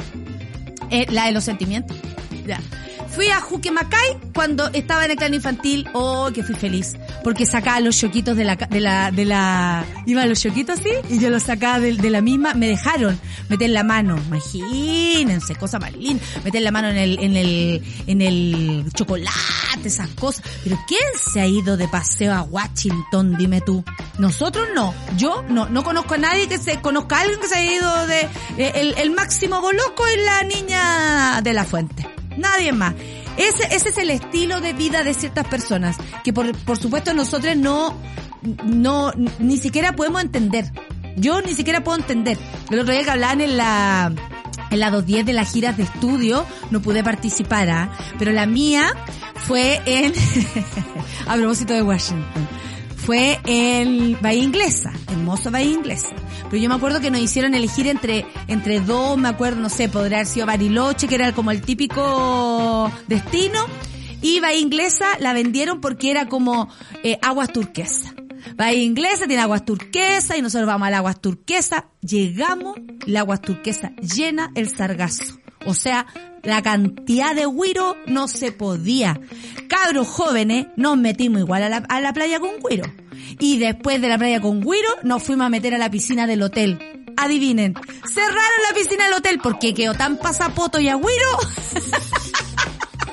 eh, 0.90 1.06
la 1.10 1.26
de 1.26 1.34
los 1.34 1.44
sentimientos. 1.44 1.98
Ya. 2.46 2.62
Fui 3.10 3.28
a 3.30 3.42
Juque 3.42 3.72
Macay 3.72 4.18
cuando 4.34 4.68
estaba 4.74 5.06
en 5.06 5.12
el 5.12 5.18
clan 5.18 5.34
infantil. 5.34 5.88
Oh, 5.94 6.30
que 6.34 6.44
fui 6.44 6.56
feliz. 6.56 6.96
Porque 7.24 7.46
sacaba 7.46 7.80
los 7.80 7.98
choquitos 7.98 8.36
de 8.38 8.44
la, 8.44 8.56
de 8.56 8.80
la, 8.80 9.12
de 9.12 9.26
la, 9.26 9.86
iba 10.06 10.24
a 10.24 10.26
los 10.26 10.40
choquitos 10.40 10.80
así, 10.80 10.90
y 11.10 11.20
yo 11.20 11.30
los 11.30 11.44
sacaba 11.44 11.80
de, 11.80 11.94
de 11.94 12.10
la 12.10 12.22
misma, 12.22 12.54
me 12.54 12.68
dejaron 12.68 13.20
meter 13.50 13.70
la 13.70 13.84
mano. 13.84 14.18
Imagínense, 14.28 15.56
cosa 15.56 15.80
más 15.80 15.94
linda. 15.94 16.24
Meter 16.44 16.62
la 16.62 16.72
mano 16.72 16.90
en 16.90 16.98
el, 16.98 17.20
en 17.20 17.36
el, 17.36 17.84
en 18.08 18.22
el 18.22 18.86
chocolate, 18.94 19.32
esas 19.86 20.10
cosas. 20.10 20.44
Pero 20.64 20.78
¿quién 20.88 21.02
se 21.20 21.42
ha 21.42 21.48
ido 21.48 21.78
de 21.78 21.88
paseo 21.88 22.34
a 22.34 22.44
Washington? 22.44 23.38
Dime 23.38 23.62
tú. 23.62 23.84
Nosotros 24.20 24.68
no. 24.76 24.94
Yo 25.16 25.44
no, 25.50 25.68
no 25.70 25.84
conozco 25.84 26.16
a 26.16 26.18
nadie 26.18 26.48
que 26.48 26.58
se, 26.58 26.80
conozca 26.82 27.18
a 27.18 27.22
alguien 27.22 27.40
que 27.40 27.48
se 27.48 27.56
haya 27.56 27.74
ido 27.74 28.08
de, 28.08 28.22
eh, 28.58 28.72
el, 28.76 28.96
el 28.98 29.12
máximo 29.12 29.62
boloco 29.62 30.06
es 30.08 30.24
la 30.24 30.44
niña 30.44 31.42
de 31.42 31.54
la 31.54 31.64
fuente. 31.64 32.17
Nadie 32.38 32.72
más. 32.72 32.94
Ese, 33.38 33.64
ese 33.76 33.90
es 33.90 33.98
el 33.98 34.10
estilo 34.10 34.62
de 34.62 34.74
vida 34.74 35.04
de 35.04 35.14
ciertas 35.14 35.46
personas 35.48 35.98
que 36.24 36.34
por, 36.34 36.56
por 36.60 36.78
supuesto 36.78 37.14
nosotros 37.14 37.56
no, 37.56 37.96
no, 38.64 39.12
ni 39.40 39.58
siquiera 39.58 39.94
podemos 39.94 40.22
entender. 40.22 40.72
Yo 41.16 41.42
ni 41.42 41.54
siquiera 41.54 41.84
puedo 41.84 41.98
entender. 41.98 42.38
El 42.70 42.80
otro 42.80 42.94
día 42.94 43.04
que 43.04 43.12
hablaban 43.12 43.42
en 43.42 43.58
la, 43.58 44.14
en 44.70 44.80
la 44.80 44.92
210 44.92 45.26
de 45.26 45.34
las 45.34 45.52
giras 45.52 45.78
de 45.78 45.84
estudio, 45.84 46.46
no 46.72 46.82
pude 46.82 47.04
participar, 47.04 47.70
¿ah? 47.70 47.92
pero 48.20 48.32
la 48.32 48.46
mía 48.46 48.94
fue 49.48 49.82
en, 49.86 50.14
a 51.28 51.36
propósito 51.36 51.74
de 51.74 51.82
Washington, 51.82 52.48
fue 53.08 53.40
en 53.46 54.18
Bahía 54.22 54.44
Inglesa, 54.44 54.92
hermoso 55.08 55.50
Bahía 55.50 55.72
Inglesa. 55.72 56.14
Pero 56.50 56.62
yo 56.62 56.68
me 56.68 56.76
acuerdo 56.76 57.00
que 57.00 57.10
nos 57.10 57.22
hicieron 57.22 57.54
elegir 57.54 57.88
entre, 57.88 58.26
entre 58.50 58.82
dos, 58.82 59.18
me 59.18 59.30
acuerdo, 59.30 59.62
no 59.62 59.70
sé, 59.70 59.88
podría 59.88 60.18
haber 60.18 60.28
sido 60.28 60.46
Bariloche, 60.46 61.08
que 61.08 61.16
era 61.16 61.32
como 61.32 61.52
el 61.52 61.62
típico 61.62 62.92
destino, 63.08 63.66
y 64.22 64.42
Bahía 64.42 64.60
Inglesa 64.60 65.06
la 65.22 65.32
vendieron 65.32 65.80
porque 65.80 66.12
era 66.12 66.28
como 66.28 66.68
eh, 67.02 67.18
aguas 67.22 67.54
turquesas. 67.54 68.14
Bahía 68.58 68.84
Inglesa 68.84 69.26
tiene 69.26 69.42
aguas 69.42 69.64
turquesas 69.64 70.38
y 70.38 70.42
nosotros 70.42 70.68
vamos 70.68 70.90
al 70.90 70.96
aguas 70.96 71.22
turquesa. 71.22 71.88
Llegamos, 72.02 72.76
el 73.06 73.16
aguas 73.16 73.40
turquesa 73.40 73.94
llena 74.02 74.52
el 74.54 74.68
sargazo. 74.68 75.40
O 75.68 75.74
sea, 75.74 76.08
la 76.44 76.62
cantidad 76.62 77.36
de 77.36 77.46
guiro 77.46 77.98
no 78.06 78.30
se 78.30 78.54
podía. 78.54 79.20
Cabros 79.68 80.08
jóvenes 80.08 80.68
nos 80.78 80.98
metimos 80.98 81.42
igual 81.42 81.64
a 81.64 82.00
la, 82.00 82.14
playa 82.14 82.40
con 82.40 82.52
guiro. 82.68 82.86
y 83.38 83.58
después 83.58 84.02
de 84.02 84.08
la 84.08 84.18
playa 84.18 84.40
con 84.40 84.62
Guiro 84.62 84.90
nos 85.04 85.22
fuimos 85.24 85.46
a 85.46 85.50
meter 85.50 85.76
a 85.76 85.78
la 85.78 85.92
piscina 85.92 86.26
del 86.26 86.42
hotel. 86.42 86.80
Adivinen, 87.18 87.74
cerraron 87.74 88.62
la 88.70 88.76
piscina 88.76 89.06
del 89.06 89.16
hotel 89.16 89.40
porque 89.44 89.74
quedó 89.74 89.94
tan 89.94 90.18
pasapoto 90.18 90.80
y 90.80 90.88
agüiro 90.88 91.38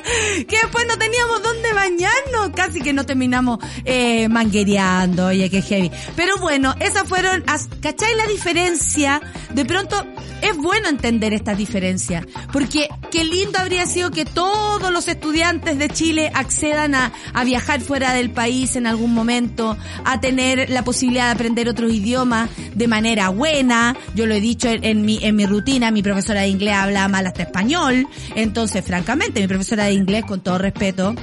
que 0.48 0.56
después 0.56 0.86
no 0.86 0.98
teníamos 0.98 1.42
dónde 1.42 1.72
bañarnos, 1.72 2.50
casi 2.54 2.80
que 2.80 2.92
no 2.92 3.06
terminamos 3.06 3.58
eh, 3.84 4.28
manguereando, 4.28 5.26
oye, 5.26 5.50
qué 5.50 5.62
heavy. 5.62 5.90
Pero 6.16 6.36
bueno, 6.38 6.74
esas 6.80 7.08
fueron, 7.08 7.44
¿cachai 7.80 8.14
la 8.16 8.26
diferencia? 8.26 9.20
De 9.52 9.64
pronto 9.64 9.96
es 10.42 10.56
bueno 10.56 10.88
entender 10.88 11.32
estas 11.32 11.56
diferencias, 11.56 12.26
porque 12.52 12.88
qué 13.10 13.24
lindo 13.24 13.58
habría 13.58 13.86
sido 13.86 14.10
que 14.10 14.24
todos 14.24 14.92
los 14.92 15.08
estudiantes 15.08 15.78
de 15.78 15.88
Chile 15.88 16.30
accedan 16.34 16.94
a, 16.94 17.12
a 17.32 17.44
viajar 17.44 17.80
fuera 17.80 18.12
del 18.12 18.30
país 18.30 18.76
en 18.76 18.86
algún 18.86 19.14
momento, 19.14 19.76
a 20.04 20.20
tener 20.20 20.68
la 20.70 20.84
posibilidad 20.84 21.26
de 21.26 21.32
aprender 21.32 21.68
otros 21.68 21.92
idiomas 21.92 22.50
de 22.74 22.88
manera 22.88 23.30
buena. 23.30 23.96
Yo 24.14 24.26
lo 24.26 24.34
he 24.34 24.40
dicho 24.40 24.68
en, 24.68 24.84
en 24.84 25.04
mi, 25.04 25.18
en 25.22 25.36
mi 25.36 25.46
rutina, 25.46 25.90
mi 25.90 26.02
profesora 26.02 26.42
de 26.42 26.48
inglés 26.48 26.74
habla 26.74 27.08
mal 27.08 27.26
hasta 27.26 27.42
español, 27.42 28.06
entonces 28.34 28.84
francamente 28.84 29.40
mi 29.40 29.48
profesora 29.48 29.84
de 29.84 29.93
inglés, 29.94 30.24
con 30.24 30.40
todo 30.40 30.58
respeto, 30.58 31.14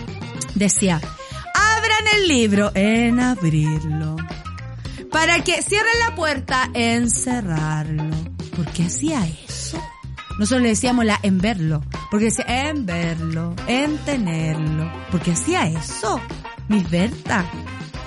decía, 0.55 1.01
abran 1.53 2.03
el 2.15 2.27
libro 2.27 2.71
en 2.73 3.19
abrirlo. 3.19 4.15
Para 5.11 5.43
que 5.43 5.61
cierren 5.61 5.99
la 6.07 6.15
puerta 6.15 6.69
en 6.73 7.09
cerrarlo. 7.09 8.09
¿Por 8.55 8.65
qué 8.67 8.83
hacía 8.83 9.27
eso? 9.27 9.81
Nosotros 10.39 10.61
le 10.61 10.69
decíamos 10.69 11.05
la 11.05 11.19
en 11.21 11.37
verlo. 11.37 11.83
Porque 12.09 12.25
decía 12.25 12.69
en 12.69 12.85
verlo, 12.85 13.55
en 13.67 13.97
tenerlo. 13.99 14.91
¿Por 15.11 15.21
qué 15.21 15.31
hacía 15.31 15.67
eso? 15.67 16.21
Mi 16.67 16.81
Berta. 16.83 17.45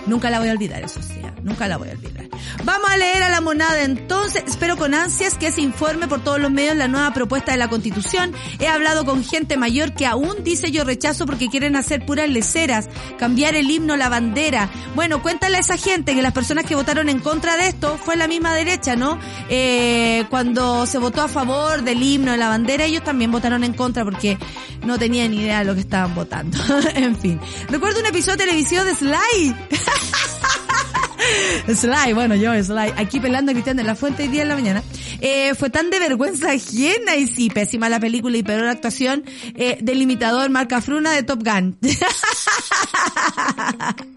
Nunca 0.07 0.30
la 0.30 0.38
voy 0.38 0.48
a 0.48 0.52
olvidar, 0.52 0.82
eso 0.82 1.02
sí. 1.02 1.14
¿eh? 1.14 1.32
Nunca 1.42 1.68
la 1.68 1.76
voy 1.76 1.88
a 1.88 1.92
olvidar. 1.92 2.28
Vamos 2.64 2.90
a 2.90 2.96
leer 2.96 3.22
a 3.22 3.28
la 3.28 3.40
monada 3.40 3.82
entonces. 3.82 4.44
Espero 4.46 4.76
con 4.76 4.94
ansias 4.94 5.36
que 5.36 5.52
se 5.52 5.61
informe 5.61 6.09
por 6.09 6.22
todos 6.22 6.40
los 6.40 6.50
medios 6.50 6.76
la 6.76 6.88
nueva 6.88 7.12
propuesta 7.12 7.52
de 7.52 7.59
la 7.59 7.68
constitución. 7.68 8.32
He 8.59 8.66
hablado 8.66 9.05
con 9.05 9.24
gente 9.24 9.57
mayor 9.57 9.94
que 9.94 10.07
aún 10.07 10.42
dice 10.42 10.70
yo 10.70 10.84
rechazo 10.84 11.26
porque 11.26 11.48
quieren 11.48 11.76
hacer 11.76 12.07
puras 12.07 12.28
leceras, 12.28 12.88
cambiar 13.18 13.55
el 13.55 13.70
himno, 13.70 13.96
la 13.96 14.09
bandera. 14.09 14.70
Bueno, 14.94 15.22
cuéntale 15.22 15.59
a 15.59 15.61
esa 15.61 15.76
gente 15.76 16.14
que 16.14 16.22
las 16.22 16.32
personas 16.32 16.64
que 16.64 16.74
votaron 16.74 17.09
en 17.09 17.20
contra 17.20 17.57
de 17.57 17.68
esto 17.68 17.98
fue 18.02 18.16
la 18.16 18.26
misma 18.26 18.55
derecha, 18.55 18.96
¿no? 18.96 19.18
Eh, 19.48 20.24
cuando 20.30 20.86
se 20.86 20.98
votó 20.98 21.22
a 21.22 21.28
favor 21.28 21.82
del 21.82 22.02
himno, 22.02 22.32
de 22.32 22.38
la 22.38 22.48
bandera, 22.48 22.84
ellos 22.84 23.05
también 23.05 23.30
votaron 23.30 23.64
en 23.64 23.74
contra 23.74 24.05
porque 24.05 24.38
no 24.84 24.98
tenían 24.98 25.34
idea 25.34 25.61
de 25.61 25.64
lo 25.64 25.74
que 25.74 25.80
estaban 25.80 26.14
votando. 26.14 26.59
en 26.94 27.16
fin. 27.16 27.40
Recuerdo 27.68 28.00
un 28.00 28.07
episodio 28.07 28.38
televisivo 28.38 28.84
de 28.84 28.94
Sly. 28.94 29.57
Sly, 31.74 32.12
bueno, 32.12 32.34
yo 32.34 32.53
Sly, 32.62 32.92
aquí 32.97 33.20
pelando 33.20 33.51
a 33.51 33.55
Cristian 33.55 33.76
de 33.76 33.84
la 33.84 33.95
Fuente 33.95 34.24
hoy 34.24 34.28
día 34.28 34.42
en 34.42 34.49
la 34.49 34.55
mañana. 34.55 34.82
Eh, 35.20 35.55
fue 35.55 35.70
tan 35.70 35.90
de 35.90 35.99
vergüenza 35.99 36.53
ajena 36.53 37.16
y 37.16 37.26
sí, 37.26 37.51
pésima 37.51 37.88
la 37.88 38.01
película 38.01 38.36
y 38.36 38.42
peor 38.42 38.66
actuación 38.66 39.24
eh, 39.55 39.78
del 39.80 40.03
imitador 40.03 40.51
Marca 40.51 40.80
Fruna 40.80 41.12
de 41.12 41.22
Top 41.22 41.42
Gun. 41.42 41.78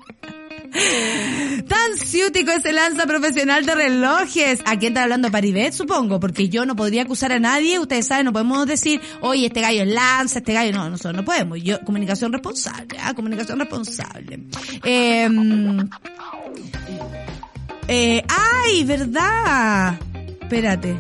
Tan 1.68 1.98
ciútico 1.98 2.52
ese 2.52 2.72
lanza 2.72 3.06
profesional 3.06 3.66
de 3.66 3.76
relojes. 3.76 4.62
¿A 4.66 4.78
quién 4.78 4.92
está 4.92 5.04
hablando? 5.04 5.32
Paribet, 5.32 5.74
supongo, 5.74 6.20
porque 6.20 6.50
yo 6.50 6.66
no 6.66 6.76
podría 6.76 7.04
acusar 7.04 7.32
a 7.32 7.40
nadie. 7.40 7.80
Ustedes 7.80 8.08
saben, 8.08 8.26
no 8.26 8.34
podemos 8.34 8.66
decir, 8.66 9.02
oye, 9.22 9.48
este 9.48 9.62
gallo 9.62 9.84
es 9.84 9.90
lanza, 9.90 10.40
este 10.40 10.54
gallo 10.54 10.72
no, 10.74 10.90
nosotros 10.90 11.16
no 11.16 11.26
podemos. 11.26 11.62
Yo, 11.62 11.80
comunicación 11.82 12.32
responsable, 12.32 12.98
ah, 13.02 13.14
comunicación 13.14 13.60
responsable. 13.60 14.40
Eh, 14.84 15.28
eh, 17.88 18.24
ay, 18.28 18.84
verdad. 18.84 20.00
Espérate. 20.42 20.96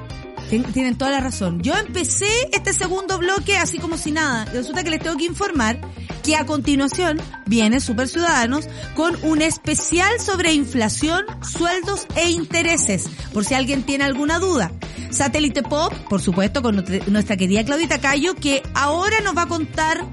Tien- 0.49 0.71
Tienen 0.73 0.97
toda 0.97 1.11
la 1.11 1.19
razón. 1.19 1.61
Yo 1.61 1.75
empecé 1.75 2.27
este 2.53 2.73
segundo 2.73 3.17
bloque 3.17 3.57
así 3.57 3.79
como 3.79 3.97
si 3.97 4.11
nada. 4.11 4.45
Resulta 4.45 4.83
que 4.83 4.89
les 4.89 5.01
tengo 5.01 5.17
que 5.17 5.25
informar 5.25 5.79
que 6.23 6.35
a 6.35 6.45
continuación 6.45 7.19
viene 7.45 7.79
Super 7.79 8.07
Ciudadanos 8.07 8.65
con 8.95 9.15
un 9.23 9.41
especial 9.41 10.19
sobre 10.19 10.53
inflación, 10.53 11.25
sueldos 11.41 12.05
e 12.15 12.29
intereses. 12.29 13.07
Por 13.33 13.45
si 13.45 13.53
alguien 13.53 13.83
tiene 13.83 14.03
alguna 14.05 14.39
duda. 14.39 14.71
Satélite 15.09 15.63
Pop, 15.63 15.93
por 16.09 16.21
supuesto, 16.21 16.61
con 16.61 16.83
nuestra 17.07 17.37
querida 17.37 17.63
Claudita 17.63 17.99
Cayo, 17.99 18.35
que 18.35 18.61
ahora 18.73 19.21
nos 19.21 19.37
va 19.37 19.43
a 19.43 19.47
contar 19.47 20.05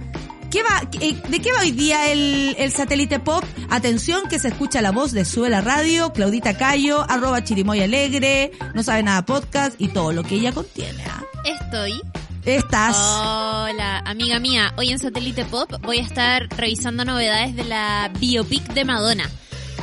¿Qué 0.54 0.62
va, 0.62 0.88
eh, 1.00 1.20
¿De 1.30 1.40
qué 1.40 1.50
va 1.50 1.62
hoy 1.62 1.72
día 1.72 2.12
el, 2.12 2.54
el 2.56 2.70
satélite 2.70 3.18
pop? 3.18 3.42
Atención 3.70 4.28
que 4.28 4.38
se 4.38 4.46
escucha 4.46 4.80
la 4.82 4.92
voz 4.92 5.10
de 5.10 5.24
Suela 5.24 5.60
Radio, 5.60 6.12
Claudita 6.12 6.56
Cayo, 6.56 7.04
arroba 7.10 7.42
Chirimoy 7.42 7.80
Alegre, 7.80 8.52
no 8.72 8.84
sabe 8.84 9.02
nada 9.02 9.24
podcast 9.26 9.74
y 9.80 9.88
todo 9.88 10.12
lo 10.12 10.22
que 10.22 10.36
ella 10.36 10.52
contiene. 10.52 11.02
¿ah? 11.08 11.24
Estoy. 11.44 12.00
Estás. 12.44 12.96
Hola, 12.96 13.98
amiga 14.06 14.38
mía. 14.38 14.72
Hoy 14.76 14.90
en 14.90 15.00
Satélite 15.00 15.44
Pop 15.44 15.72
voy 15.82 15.98
a 15.98 16.02
estar 16.02 16.48
revisando 16.56 17.04
novedades 17.04 17.56
de 17.56 17.64
la 17.64 18.12
biopic 18.20 18.62
de 18.74 18.84
Madonna, 18.84 19.28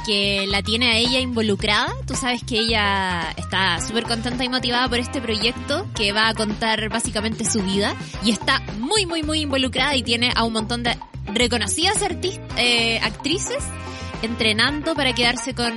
que 0.05 0.45
la 0.47 0.61
tiene 0.61 0.91
a 0.91 0.97
ella 0.97 1.19
involucrada. 1.19 1.93
Tú 2.07 2.15
sabes 2.15 2.43
que 2.43 2.59
ella 2.59 3.31
está 3.37 3.79
súper 3.85 4.03
contenta 4.03 4.43
y 4.43 4.49
motivada 4.49 4.87
por 4.89 4.99
este 4.99 5.21
proyecto 5.21 5.87
que 5.95 6.11
va 6.11 6.29
a 6.29 6.33
contar 6.33 6.89
básicamente 6.89 7.43
su 7.45 7.61
vida 7.61 7.95
y 8.23 8.31
está 8.31 8.61
muy, 8.79 9.05
muy, 9.05 9.23
muy 9.23 9.41
involucrada 9.41 9.95
y 9.95 10.03
tiene 10.03 10.31
a 10.35 10.43
un 10.43 10.53
montón 10.53 10.83
de 10.83 10.97
reconocidas 11.33 12.01
artis- 12.01 12.39
eh, 12.57 12.99
actrices 13.03 13.63
entrenando 14.21 14.93
para 14.95 15.13
quedarse 15.13 15.53
con 15.53 15.73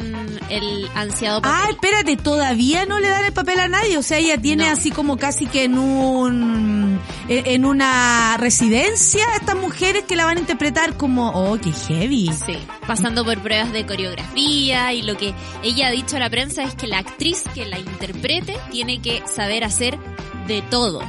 el 0.51 0.89
ansiado 0.95 1.41
papel. 1.43 1.61
Ah, 1.63 1.71
espérate, 1.71 2.17
todavía 2.17 2.87
no 2.87 3.01
le 3.01 3.09
dan 3.09 3.25
el 3.25 3.33
papel 3.33 3.61
a 3.61 3.69
nadie. 3.69 3.97
O 3.99 4.03
sea, 4.03 4.19
ella 4.19 4.41
tiene 4.41 4.67
No. 4.67 4.73
así 4.73 4.91
como 4.91 5.17
casi 5.17 5.47
que 5.47 5.65
en 5.65 5.79
un, 5.79 7.01
en 7.29 7.55
en 7.55 7.65
una 7.65 8.37
residencia 8.37 9.25
estas 9.37 9.57
mujeres 9.57 10.05
que 10.05 10.17
la 10.17 10.25
van 10.25 10.37
a 10.39 10.41
interpretar 10.41 10.97
como, 10.97 11.31
oh, 11.31 11.59
qué 11.59 11.73
heavy. 11.73 12.31
Sí, 12.45 12.59
pasando 12.87 13.25
por 13.25 13.39
pruebas 13.41 13.73
de 13.73 13.87
coreografía 13.87 14.93
y 14.93 15.03
lo 15.03 15.17
que 15.17 15.33
ella 15.63 15.89
ha 15.89 15.91
dicho 15.91 16.17
a 16.17 16.21
la 16.21 16.31
prensa 16.31 16.63
es 16.65 16.75
que 16.75 16.87
la 16.87 16.99
actriz 16.99 17.45
que 17.55 17.65
la 17.65 17.79
interprete 17.79 18.57
tiene 18.71 19.01
que 19.01 19.23
saber 19.33 19.65
hacer 19.65 19.99
de 20.47 20.63
todo. 20.63 21.01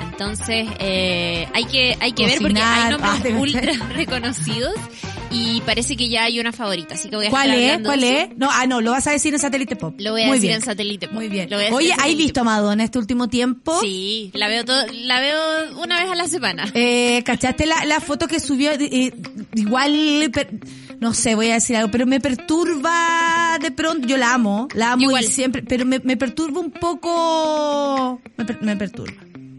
Entonces, 0.00 0.68
eh, 0.80 1.46
hay 1.54 1.64
que, 1.66 1.96
hay 2.00 2.12
que 2.12 2.26
ver 2.26 2.38
porque 2.40 2.60
hay 2.60 2.90
nombres 2.90 3.34
ah, 3.34 3.38
ultra 3.38 3.72
reconocidos 3.94 4.74
y 5.30 5.60
parece 5.62 5.96
que 5.96 6.08
ya 6.08 6.24
hay 6.24 6.40
una 6.40 6.52
favorita, 6.52 6.94
así 6.94 7.08
que 7.10 7.16
voy 7.16 7.26
a 7.26 7.30
¿Cuál 7.30 7.50
estar 7.52 7.80
es? 7.80 7.86
¿Cuál 7.86 8.04
es? 8.04 8.36
No, 8.36 8.48
ah, 8.50 8.66
no, 8.66 8.80
lo 8.80 8.92
vas 8.92 9.06
a 9.06 9.10
decir 9.12 9.34
en 9.34 9.40
Satélite 9.40 9.76
Pop. 9.76 9.94
Lo 9.98 10.12
voy 10.12 10.22
a 10.22 10.26
Muy 10.26 10.36
decir 10.36 10.48
bien. 10.50 10.60
en 10.60 10.64
satélite. 10.64 11.06
Pop. 11.06 11.14
Muy 11.16 11.28
bien. 11.28 11.50
Lo 11.50 11.56
voy 11.56 11.64
a 11.66 11.68
decir 11.68 11.76
Oye, 11.76 11.86
en 11.88 11.92
¿has 11.92 11.98
Satélite 11.98 12.22
visto 12.24 12.40
a. 12.40 12.44
Madonna 12.44 12.84
este 12.84 12.98
último 12.98 13.28
tiempo? 13.28 13.78
Sí, 13.80 14.30
la 14.34 14.48
veo 14.48 14.64
todo, 14.64 14.82
la 14.92 15.20
veo 15.20 15.38
una 15.82 16.00
vez 16.00 16.10
a 16.10 16.14
la 16.14 16.28
semana. 16.28 16.64
Eh, 16.74 17.22
¿Cachaste 17.24 17.66
la, 17.66 17.84
la 17.84 18.00
foto 18.00 18.26
que 18.26 18.40
subió? 18.40 18.70
Eh, 18.72 19.12
igual, 19.54 20.30
per- 20.32 20.50
no 21.00 21.12
sé, 21.14 21.34
voy 21.34 21.50
a 21.50 21.54
decir 21.54 21.76
algo, 21.76 21.90
pero 21.90 22.06
me 22.06 22.20
perturba 22.20 23.58
de 23.60 23.70
pronto. 23.70 24.06
Yo 24.08 24.16
la 24.16 24.34
amo, 24.34 24.68
la 24.74 24.92
amo 24.92 25.02
Igual. 25.02 25.24
y 25.24 25.26
siempre, 25.28 25.62
pero 25.62 25.84
me, 25.84 25.98
me 26.00 26.16
perturba 26.16 26.60
un 26.60 26.70
poco. 26.70 28.20
Me, 28.36 28.44
per- 28.44 28.62
me 28.62 28.76
perturba. 28.76 29.14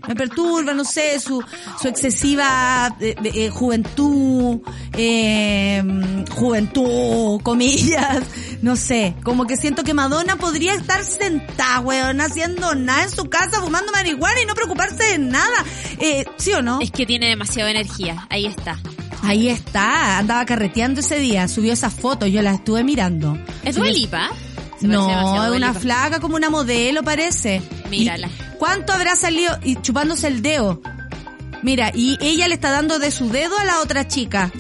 Me 0.10 0.16
perturba, 0.16 0.74
no 0.74 0.84
sé, 0.84 1.20
su, 1.20 1.40
su 1.80 1.88
excesiva 1.88 2.96
eh, 3.00 3.14
eh, 3.26 3.50
juventud, 3.50 4.60
eh, 4.94 5.84
juventud, 6.32 7.40
comillas, 7.44 8.24
no 8.64 8.76
sé, 8.76 9.14
como 9.24 9.46
que 9.46 9.56
siento 9.56 9.84
que 9.84 9.94
Madonna 9.94 10.36
podría 10.38 10.74
estar 10.74 11.06
sentada, 11.06 11.82
weón, 11.82 12.22
haciendo 12.22 12.74
nada 12.74 13.04
en 13.04 13.12
su 13.12 13.30
casa, 13.30 13.62
fumando 13.62 13.92
marihuana 13.92 14.42
y 14.42 14.48
no 14.48 14.56
preocuparse 14.56 15.04
de 15.04 15.20
nada. 15.20 15.64
Eh, 16.00 16.26
¿Sí 16.38 16.54
o 16.54 16.64
no? 16.64 16.82
Es 16.82 16.90
que 16.90 17.06
tiene 17.06 17.28
demasiada 17.28 17.70
energía, 17.70 18.26
ahí 18.32 18.48
está. 18.48 18.80
Ahí 19.22 19.48
está, 19.48 20.18
andaba 20.18 20.44
carreteando 20.44 21.02
ese 21.02 21.20
día, 21.20 21.48
subió 21.48 21.72
esa 21.72 21.92
foto, 21.92 22.26
yo 22.26 22.42
la 22.42 22.56
estuve 22.56 22.84
mirando. 22.84 23.38
¿Es 23.64 23.76
Dua 23.76 23.90
Lipa? 23.92 24.32
No, 24.82 25.46
es 25.46 25.52
una 25.56 25.76
flaca 25.76 26.20
como 26.20 26.36
una 26.36 26.50
modelo 26.50 27.04
parece. 27.04 27.62
Mírala. 27.92 28.28
¿Y 28.28 28.49
¿Cuánto 28.60 28.94
habrá 28.94 29.16
salido? 29.16 29.58
Y 29.64 29.78
chupándose 29.78 30.28
el 30.28 30.42
dedo. 30.42 30.82
Mira, 31.64 31.92
y 31.94 32.18
ella 32.22 32.48
le 32.48 32.56
está 32.56 32.72
dando 32.72 33.00
de 33.00 33.10
su 33.10 33.30
dedo 33.30 33.58
a 33.58 33.64
la 33.64 33.80
otra 33.82 34.08
chica. 34.08 34.52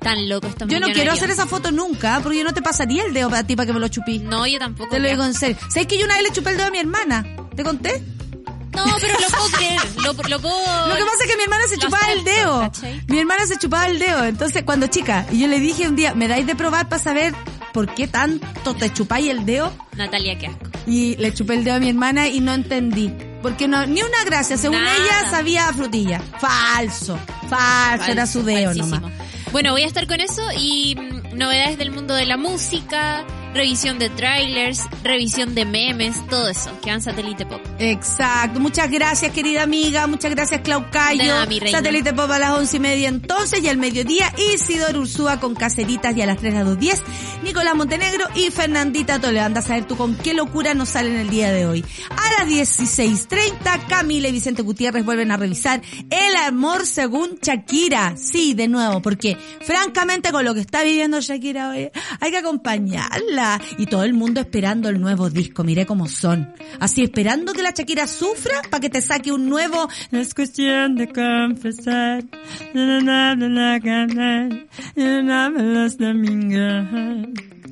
Tan 0.00 0.28
loco 0.28 0.48
estos 0.48 0.66
Yo 0.68 0.80
no 0.80 0.88
quiero 0.88 1.12
hacer 1.12 1.30
esa 1.30 1.46
foto 1.46 1.70
nunca, 1.70 2.20
porque 2.22 2.38
yo 2.38 2.44
no 2.44 2.52
te 2.52 2.62
pasaría 2.62 3.04
el 3.04 3.14
dedo 3.14 3.30
para 3.30 3.44
ti 3.44 3.54
para 3.54 3.66
que 3.66 3.72
me 3.72 3.80
lo 3.80 3.88
chupí. 3.88 4.18
No, 4.18 4.46
yo 4.46 4.58
tampoco. 4.58 4.90
Te 4.90 4.98
lo 4.98 5.08
digo 5.08 5.24
en 5.24 5.34
serio. 5.34 5.56
¿Sabes 5.68 5.86
que 5.86 5.98
yo 5.98 6.04
una 6.06 6.14
vez 6.14 6.24
le 6.24 6.32
chupé 6.32 6.50
el 6.50 6.56
dedo 6.56 6.68
a 6.68 6.70
mi 6.70 6.78
hermana? 6.78 7.24
¿Te 7.54 7.62
conté? 7.62 8.02
No, 8.74 8.84
pero 9.00 9.14
lo 9.20 9.26
puedo 9.28 9.46
creer. 9.58 9.80
Lo, 9.96 10.12
lo 10.12 10.40
puedo... 10.40 10.88
Lo 10.88 10.96
que 10.96 11.04
pasa 11.04 11.24
es 11.24 11.30
que 11.30 11.36
mi 11.36 11.42
hermana 11.42 11.64
se 11.68 11.76
chupaba 11.76 12.12
el 12.12 12.24
dedo. 12.24 12.60
¿cachai? 12.60 13.02
Mi 13.06 13.18
hermana 13.18 13.46
se 13.46 13.58
chupaba 13.58 13.86
el 13.86 13.98
dedo. 13.98 14.24
Entonces, 14.24 14.62
cuando 14.64 14.86
chica, 14.86 15.26
y 15.30 15.40
yo 15.40 15.48
le 15.48 15.60
dije 15.60 15.86
un 15.86 15.94
día, 15.96 16.14
¿me 16.14 16.26
dais 16.26 16.46
de 16.46 16.56
probar 16.56 16.88
para 16.88 17.02
saber 17.02 17.34
por 17.72 17.94
qué 17.94 18.06
tanto 18.08 18.74
te 18.74 18.92
chupáis 18.92 19.28
el 19.30 19.44
dedo? 19.46 19.72
Natalia, 19.96 20.38
qué 20.38 20.48
asco. 20.48 20.70
Y 20.86 21.16
le 21.16 21.32
chupé 21.32 21.54
el 21.54 21.64
dedo 21.64 21.76
a 21.76 21.80
mi 21.80 21.88
hermana 21.88 22.28
y 22.28 22.40
no 22.40 22.52
entendí. 22.52 23.12
Porque 23.42 23.66
no, 23.68 23.84
ni 23.86 24.00
una 24.02 24.24
gracia. 24.24 24.56
Según 24.56 24.82
Nada. 24.82 24.94
ella, 24.96 25.30
sabía 25.30 25.68
a 25.68 25.72
frutilla. 25.72 26.20
Falso. 26.38 27.18
Falso, 27.48 28.10
era 28.10 28.26
su 28.26 28.42
dedo 28.44 28.66
Falsísimo. 28.66 29.00
nomás. 29.00 29.12
Bueno, 29.52 29.72
voy 29.72 29.82
a 29.82 29.86
estar 29.86 30.06
con 30.06 30.20
eso 30.20 30.42
y 30.56 30.94
mm, 30.96 31.36
novedades 31.36 31.76
del 31.76 31.90
mundo 31.90 32.14
de 32.14 32.24
la 32.24 32.36
música, 32.36 33.24
revisión 33.54 33.98
de 33.98 34.10
trailers, 34.10 34.80
revisión 35.02 35.54
de 35.54 35.64
memes, 35.64 36.26
todo 36.28 36.48
eso, 36.48 36.70
que 36.82 36.90
van 36.90 37.02
Satélite 37.02 37.46
Pop. 37.46 37.60
Exacto. 37.78 38.60
Muchas 38.60 38.90
gracias, 38.90 39.32
querida 39.32 39.62
amiga. 39.62 40.06
Muchas 40.06 40.30
gracias, 40.30 40.60
Claucayo. 40.62 41.22
De 41.22 41.28
nada, 41.28 41.46
mi 41.46 41.60
reina. 41.60 41.78
Satélite 41.78 42.12
Pop 42.12 42.30
a 42.30 42.38
las 42.38 42.50
once 42.52 42.76
y 42.76 42.80
media 42.80 43.08
entonces 43.08 43.62
y 43.62 43.68
al 43.68 43.76
mediodía 43.76 44.32
Isidor 44.54 44.96
Ursúa 44.96 45.40
con 45.40 45.54
Caceritas 45.54 46.16
y 46.16 46.22
a 46.22 46.26
las 46.26 46.38
tres 46.38 46.54
a 46.54 46.64
dos 46.64 46.78
diez 46.78 47.02
Nicolás 47.42 47.74
Montenegro 47.74 48.26
y 48.34 48.50
Fernandita 48.50 49.20
Toledo. 49.20 49.44
Anda 49.44 49.60
a 49.60 49.62
saber 49.62 49.86
tú 49.86 49.96
con 49.96 50.16
qué 50.16 50.34
locura 50.34 50.74
nos 50.74 50.90
salen 50.90 51.16
el 51.16 51.28
día 51.30 51.52
de 51.52 51.66
hoy. 51.66 51.84
A 52.10 52.44
las 52.44 52.48
16.30 52.48 53.86
Camila 53.88 54.28
y 54.28 54.32
Vicente 54.32 54.62
Gutiérrez 54.62 55.04
vuelven 55.04 55.30
a 55.30 55.36
revisar 55.36 55.82
El 56.10 56.36
amor 56.36 56.86
según 56.86 57.38
Shakira. 57.42 58.14
Sí, 58.16 58.54
de 58.54 58.68
nuevo, 58.68 59.02
porque 59.02 59.36
francamente 59.60 60.30
con 60.32 60.44
lo 60.44 60.54
que 60.54 60.60
está 60.60 60.82
viviendo 60.82 61.20
Shakira 61.20 61.70
hoy 61.70 61.90
hay 62.20 62.30
que 62.30 62.38
acompañarla. 62.38 63.41
Shakira 63.42 63.60
y 63.78 63.86
todo 63.86 64.04
el 64.04 64.14
mundo 64.14 64.40
esperando 64.40 64.88
el 64.88 65.00
nuevo 65.00 65.30
disco, 65.30 65.64
miré 65.64 65.86
cómo 65.86 66.06
son. 66.06 66.52
Así 66.80 67.02
esperando 67.02 67.52
que 67.52 67.62
la 67.62 67.70
Shakira 67.70 68.06
sufra 68.06 68.62
para 68.70 68.80
que 68.80 68.90
te 68.90 69.00
saque 69.00 69.32
un 69.32 69.48
nuevo 69.48 69.88
es 70.10 70.34
cuestión 70.34 70.96
de 70.96 71.08
confesar. 71.08 72.24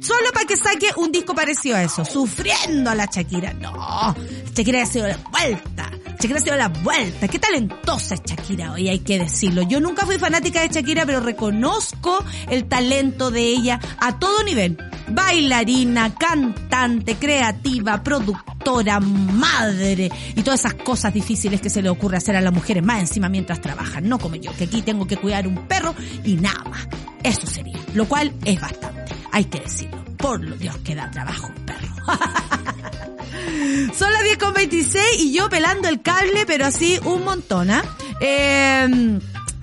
Solo 0.01 0.33
para 0.33 0.47
que 0.47 0.57
saque 0.57 0.89
un 0.97 1.13
disco 1.13 1.35
parecido 1.35 1.77
a 1.77 1.83
eso. 1.83 2.05
Sufriendo 2.05 2.91
a 2.91 2.95
la 2.95 3.07
Shakira. 3.07 3.53
No. 3.53 4.15
Shakira 4.55 4.83
ha 4.83 4.87
sido 4.87 5.07
la 5.07 5.19
vuelta. 5.31 5.91
Shakira 6.19 6.39
ha 6.39 6.43
sido 6.43 6.57
la 6.57 6.69
vuelta. 6.69 7.29
Qué 7.29 7.39
talentosa 7.39 8.15
es 8.15 8.23
Shakira 8.23 8.73
hoy, 8.73 8.89
hay 8.89 9.01
que 9.01 9.19
decirlo. 9.19 9.63
Yo 9.63 9.79
nunca 9.79 10.07
fui 10.07 10.19
fanática 10.19 10.63
de 10.63 10.69
Shakira, 10.69 11.05
pero 11.05 11.21
reconozco 11.21 12.25
el 12.49 12.65
talento 12.65 13.31
de 13.31 13.43
ella 13.43 13.79
a 13.99 14.19
todo 14.19 14.43
nivel. 14.43 14.79
Bailarina, 15.09 16.15
cantante, 16.15 17.17
creativa, 17.17 18.03
productora, 18.03 19.01
madre 19.01 20.11
y 20.35 20.43
todas 20.43 20.61
esas 20.61 20.75
cosas 20.75 21.13
difíciles 21.13 21.61
que 21.61 21.69
se 21.69 21.83
le 21.83 21.91
ocurre 21.91 22.17
hacer 22.17 22.37
a 22.37 22.41
las 22.41 22.53
mujeres 22.53 22.83
más 22.83 23.01
encima 23.01 23.29
mientras 23.29 23.61
trabajan. 23.61 24.09
No 24.09 24.19
como 24.19 24.37
yo, 24.37 24.53
que 24.57 24.65
aquí 24.65 24.81
tengo 24.83 25.07
que 25.07 25.17
cuidar 25.17 25.47
un 25.47 25.67
perro 25.67 25.95
y 26.25 26.37
nada 26.37 26.65
más. 26.65 26.89
Eso 27.23 27.47
sería. 27.47 27.79
Lo 27.93 28.07
cual 28.07 28.33
es 28.45 28.61
bastante. 28.61 29.00
Hay 29.33 29.45
que 29.45 29.61
decirlo. 29.61 30.05
Por 30.17 30.43
lo 30.45 30.57
Dios 30.57 30.77
que 30.79 30.95
da 30.95 31.11
trabajo 31.11 31.51
perro. 31.67 31.89
Son 33.99 34.13
las 34.13 34.23
10 34.25 34.39
con 34.39 34.53
26 34.55 35.05
y 35.21 35.33
yo 35.33 35.49
pelando 35.49 35.89
el 35.89 36.03
cable, 36.03 36.45
pero 36.47 36.67
así 36.67 36.99
un 37.05 37.25
montón, 37.25 37.71
¿ah? 37.71 37.83
Eh, 38.21 39.19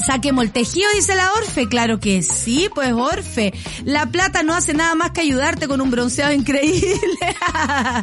Saquemos 0.05 0.45
el 0.45 0.51
tejido, 0.51 0.87
dice 0.95 1.15
la 1.15 1.33
Orfe. 1.33 1.67
Claro 1.67 1.99
que 1.99 2.21
sí, 2.21 2.69
pues 2.73 2.93
Orfe. 2.93 3.53
La 3.83 4.05
plata 4.05 4.43
no 4.43 4.53
hace 4.53 4.73
nada 4.73 4.95
más 4.95 5.11
que 5.11 5.21
ayudarte 5.21 5.67
con 5.67 5.81
un 5.81 5.91
bronceado 5.91 6.31
increíble. 6.31 7.35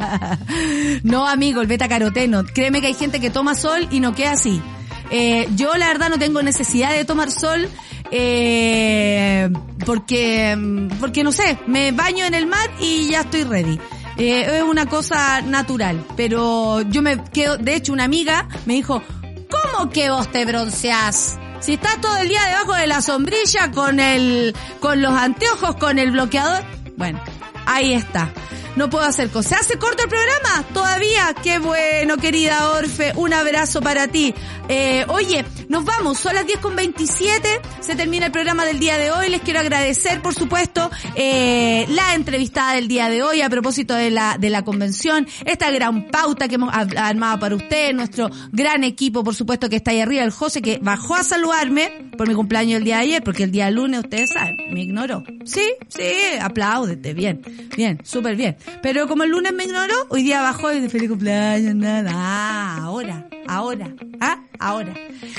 no, 1.03 1.27
amigo, 1.27 1.61
el 1.61 1.67
beta 1.67 1.87
caroteno. 1.87 2.43
Créeme 2.45 2.81
que 2.81 2.87
hay 2.87 2.93
gente 2.93 3.19
que 3.19 3.29
toma 3.29 3.55
sol 3.55 3.87
y 3.91 4.01
no 4.01 4.13
queda 4.13 4.33
así. 4.33 4.61
Eh, 5.09 5.47
yo 5.55 5.75
la 5.77 5.87
verdad 5.87 6.09
no 6.09 6.19
tengo 6.19 6.43
necesidad 6.43 6.91
de 6.91 7.05
tomar 7.05 7.31
sol 7.31 7.69
eh, 8.11 9.49
porque, 9.85 10.57
porque 10.99 11.23
no 11.23 11.31
sé, 11.31 11.57
me 11.67 11.91
baño 11.91 12.25
en 12.25 12.33
el 12.33 12.47
mar 12.47 12.69
y 12.79 13.09
ya 13.09 13.21
estoy 13.21 13.43
ready. 13.43 13.79
Eh, 14.17 14.57
es 14.57 14.63
una 14.63 14.85
cosa 14.85 15.41
natural, 15.41 16.05
pero 16.15 16.81
yo 16.81 17.01
me 17.01 17.21
quedo, 17.23 17.57
de 17.57 17.75
hecho 17.75 17.91
una 17.91 18.05
amiga 18.05 18.47
me 18.65 18.75
dijo, 18.75 19.03
¿cómo 19.49 19.89
que 19.89 20.09
vos 20.09 20.31
te 20.31 20.45
bronceás? 20.45 21.37
Si 21.59 21.73
estás 21.73 21.99
todo 21.99 22.15
el 22.17 22.29
día 22.29 22.45
debajo 22.45 22.73
de 22.75 22.87
la 22.87 23.01
sombrilla 23.01 23.71
con 23.71 23.99
el, 23.99 24.55
con 24.79 25.01
los 25.01 25.13
anteojos, 25.13 25.75
con 25.77 25.97
el 25.99 26.11
bloqueador. 26.11 26.63
Bueno, 26.95 27.19
ahí 27.65 27.93
está. 27.93 28.31
No 28.75 28.89
puedo 28.89 29.05
hacer 29.05 29.29
cosas. 29.29 29.49
¿Se 29.49 29.55
hace 29.55 29.79
corto 29.79 30.03
el 30.03 30.09
programa? 30.09 30.67
Todavía. 30.73 31.33
Qué 31.41 31.59
bueno, 31.59 32.17
querida 32.17 32.71
Orfe. 32.71 33.13
Un 33.15 33.33
abrazo 33.33 33.81
para 33.81 34.09
ti. 34.09 34.33
Eh, 34.67 35.05
oye, 35.07 35.45
nos 35.69 35.85
vamos. 35.85 36.19
Son 36.19 36.35
las 36.35 36.45
10 36.45 36.59
con 36.59 36.75
27. 36.75 37.61
Se 37.79 37.95
termina 37.95 38.25
el 38.25 38.31
programa 38.33 38.65
del 38.65 38.79
día 38.79 38.97
de 38.97 39.11
hoy. 39.11 39.29
Les 39.29 39.41
quiero 39.41 39.61
agradecer, 39.61 40.21
por 40.21 40.33
supuesto, 40.33 40.91
eh, 41.15 41.85
la 41.89 42.15
entrevistada 42.15 42.73
del 42.73 42.89
día 42.89 43.07
de 43.09 43.23
hoy 43.23 43.41
a 43.41 43.49
propósito 43.49 43.93
de 43.93 44.11
la, 44.11 44.37
de 44.37 44.49
la 44.49 44.63
convención. 44.63 45.25
Esta 45.45 45.71
gran 45.71 46.07
pauta 46.07 46.49
que 46.49 46.55
hemos 46.55 46.73
armado 46.73 47.39
para 47.39 47.55
usted. 47.55 47.93
Nuestro 47.93 48.29
gran 48.51 48.83
equipo, 48.83 49.23
por 49.23 49.35
supuesto, 49.35 49.69
que 49.69 49.77
está 49.77 49.91
ahí 49.91 50.01
arriba. 50.01 50.23
El 50.23 50.31
José 50.31 50.61
que 50.61 50.79
bajó 50.81 51.15
a 51.15 51.23
saludarme 51.23 52.09
por 52.17 52.27
mi 52.27 52.33
cumpleaños 52.33 52.79
el 52.79 52.83
día 52.83 52.97
de 52.97 53.03
ayer, 53.03 53.23
porque 53.23 53.43
el 53.43 53.51
día 53.51 53.71
lunes, 53.71 54.01
ustedes 54.01 54.31
saben, 54.33 54.57
me 54.71 54.81
ignoró. 54.81 55.23
Sí, 55.45 55.63
sí, 55.87 56.11
apláudete. 56.41 57.13
Bien, 57.13 57.41
bien, 57.77 58.01
súper 58.03 58.35
bien. 58.35 58.57
Pero 58.81 59.07
como 59.07 59.23
el 59.23 59.31
lunes 59.31 59.53
me 59.53 59.65
ignoró, 59.65 59.93
hoy 60.09 60.23
día 60.23 60.41
bajó 60.41 60.71
y 60.71 60.79
de 60.79 60.89
feliz 60.89 61.09
cumpleaños, 61.09 61.75
nada. 61.75 62.11
Ah, 62.13 62.79
ahora, 62.83 63.27
ahora, 63.47 63.93
ah, 64.21 64.43
ahora. 64.59 64.93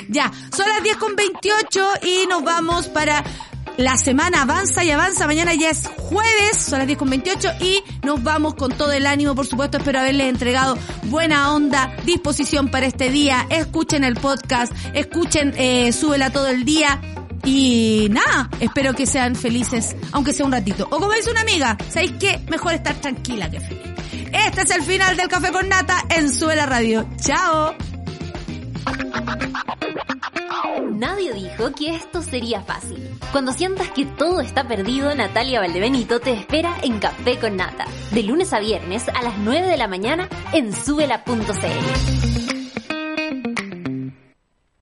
Ya, 0.09 0.31
son 0.55 0.67
las 0.67 0.83
10 0.83 0.97
con 0.97 1.15
28 1.15 1.87
y 2.03 2.27
nos 2.27 2.43
vamos 2.43 2.87
para 2.87 3.23
la 3.77 3.95
semana 3.95 4.41
avanza 4.41 4.83
y 4.83 4.91
avanza. 4.91 5.27
Mañana 5.27 5.53
ya 5.53 5.69
es 5.69 5.87
jueves, 5.87 6.57
son 6.57 6.79
las 6.79 6.87
10 6.87 6.99
con 6.99 7.09
28 7.09 7.49
y 7.61 7.83
nos 8.03 8.23
vamos 8.23 8.55
con 8.55 8.71
todo 8.71 8.91
el 8.91 9.05
ánimo, 9.05 9.35
por 9.35 9.45
supuesto. 9.45 9.77
Espero 9.77 9.99
haberles 9.99 10.27
entregado 10.29 10.77
buena 11.03 11.53
onda, 11.53 11.95
disposición 12.03 12.69
para 12.69 12.87
este 12.87 13.09
día. 13.09 13.45
Escuchen 13.49 14.03
el 14.03 14.15
podcast, 14.15 14.73
escuchen, 14.93 15.53
eh, 15.57 15.91
súbela 15.93 16.31
todo 16.31 16.47
el 16.47 16.65
día. 16.65 16.99
Y 17.47 18.09
nada, 18.11 18.49
espero 18.59 18.93
que 18.93 19.05
sean 19.05 19.33
felices, 19.33 19.95
aunque 20.11 20.33
sea 20.33 20.45
un 20.45 20.51
ratito. 20.51 20.85
O 20.91 20.99
como 20.99 21.13
dice 21.13 21.31
una 21.31 21.39
amiga, 21.41 21.77
¿sabéis 21.87 22.11
qué? 22.19 22.41
Mejor 22.49 22.73
estar 22.73 22.93
tranquila 22.95 23.49
que 23.49 23.61
feliz. 23.61 23.87
Este 24.33 24.61
es 24.63 24.69
el 24.71 24.81
final 24.81 25.15
del 25.15 25.29
Café 25.29 25.53
con 25.53 25.69
Nata 25.69 26.03
en 26.09 26.29
Suela 26.29 26.65
Radio. 26.65 27.07
¡Chao! 27.21 27.73
Nadie 30.91 31.33
dijo 31.33 31.71
que 31.71 31.95
esto 31.95 32.21
sería 32.21 32.59
fácil. 32.63 33.17
Cuando 33.31 33.53
sientas 33.53 33.91
que 33.91 34.05
todo 34.05 34.41
está 34.41 34.67
perdido, 34.67 35.15
Natalia 35.15 35.61
Valdebenito 35.61 36.19
te 36.19 36.33
espera 36.33 36.75
en 36.83 36.99
Café 36.99 37.39
con 37.39 37.55
Nata, 37.55 37.85
de 38.11 38.23
lunes 38.23 38.51
a 38.51 38.59
viernes 38.59 39.07
a 39.07 39.21
las 39.21 39.37
9 39.37 39.67
de 39.67 39.77
la 39.77 39.87
mañana 39.87 40.27
en 40.51 40.73
subela.cl. 40.73 42.56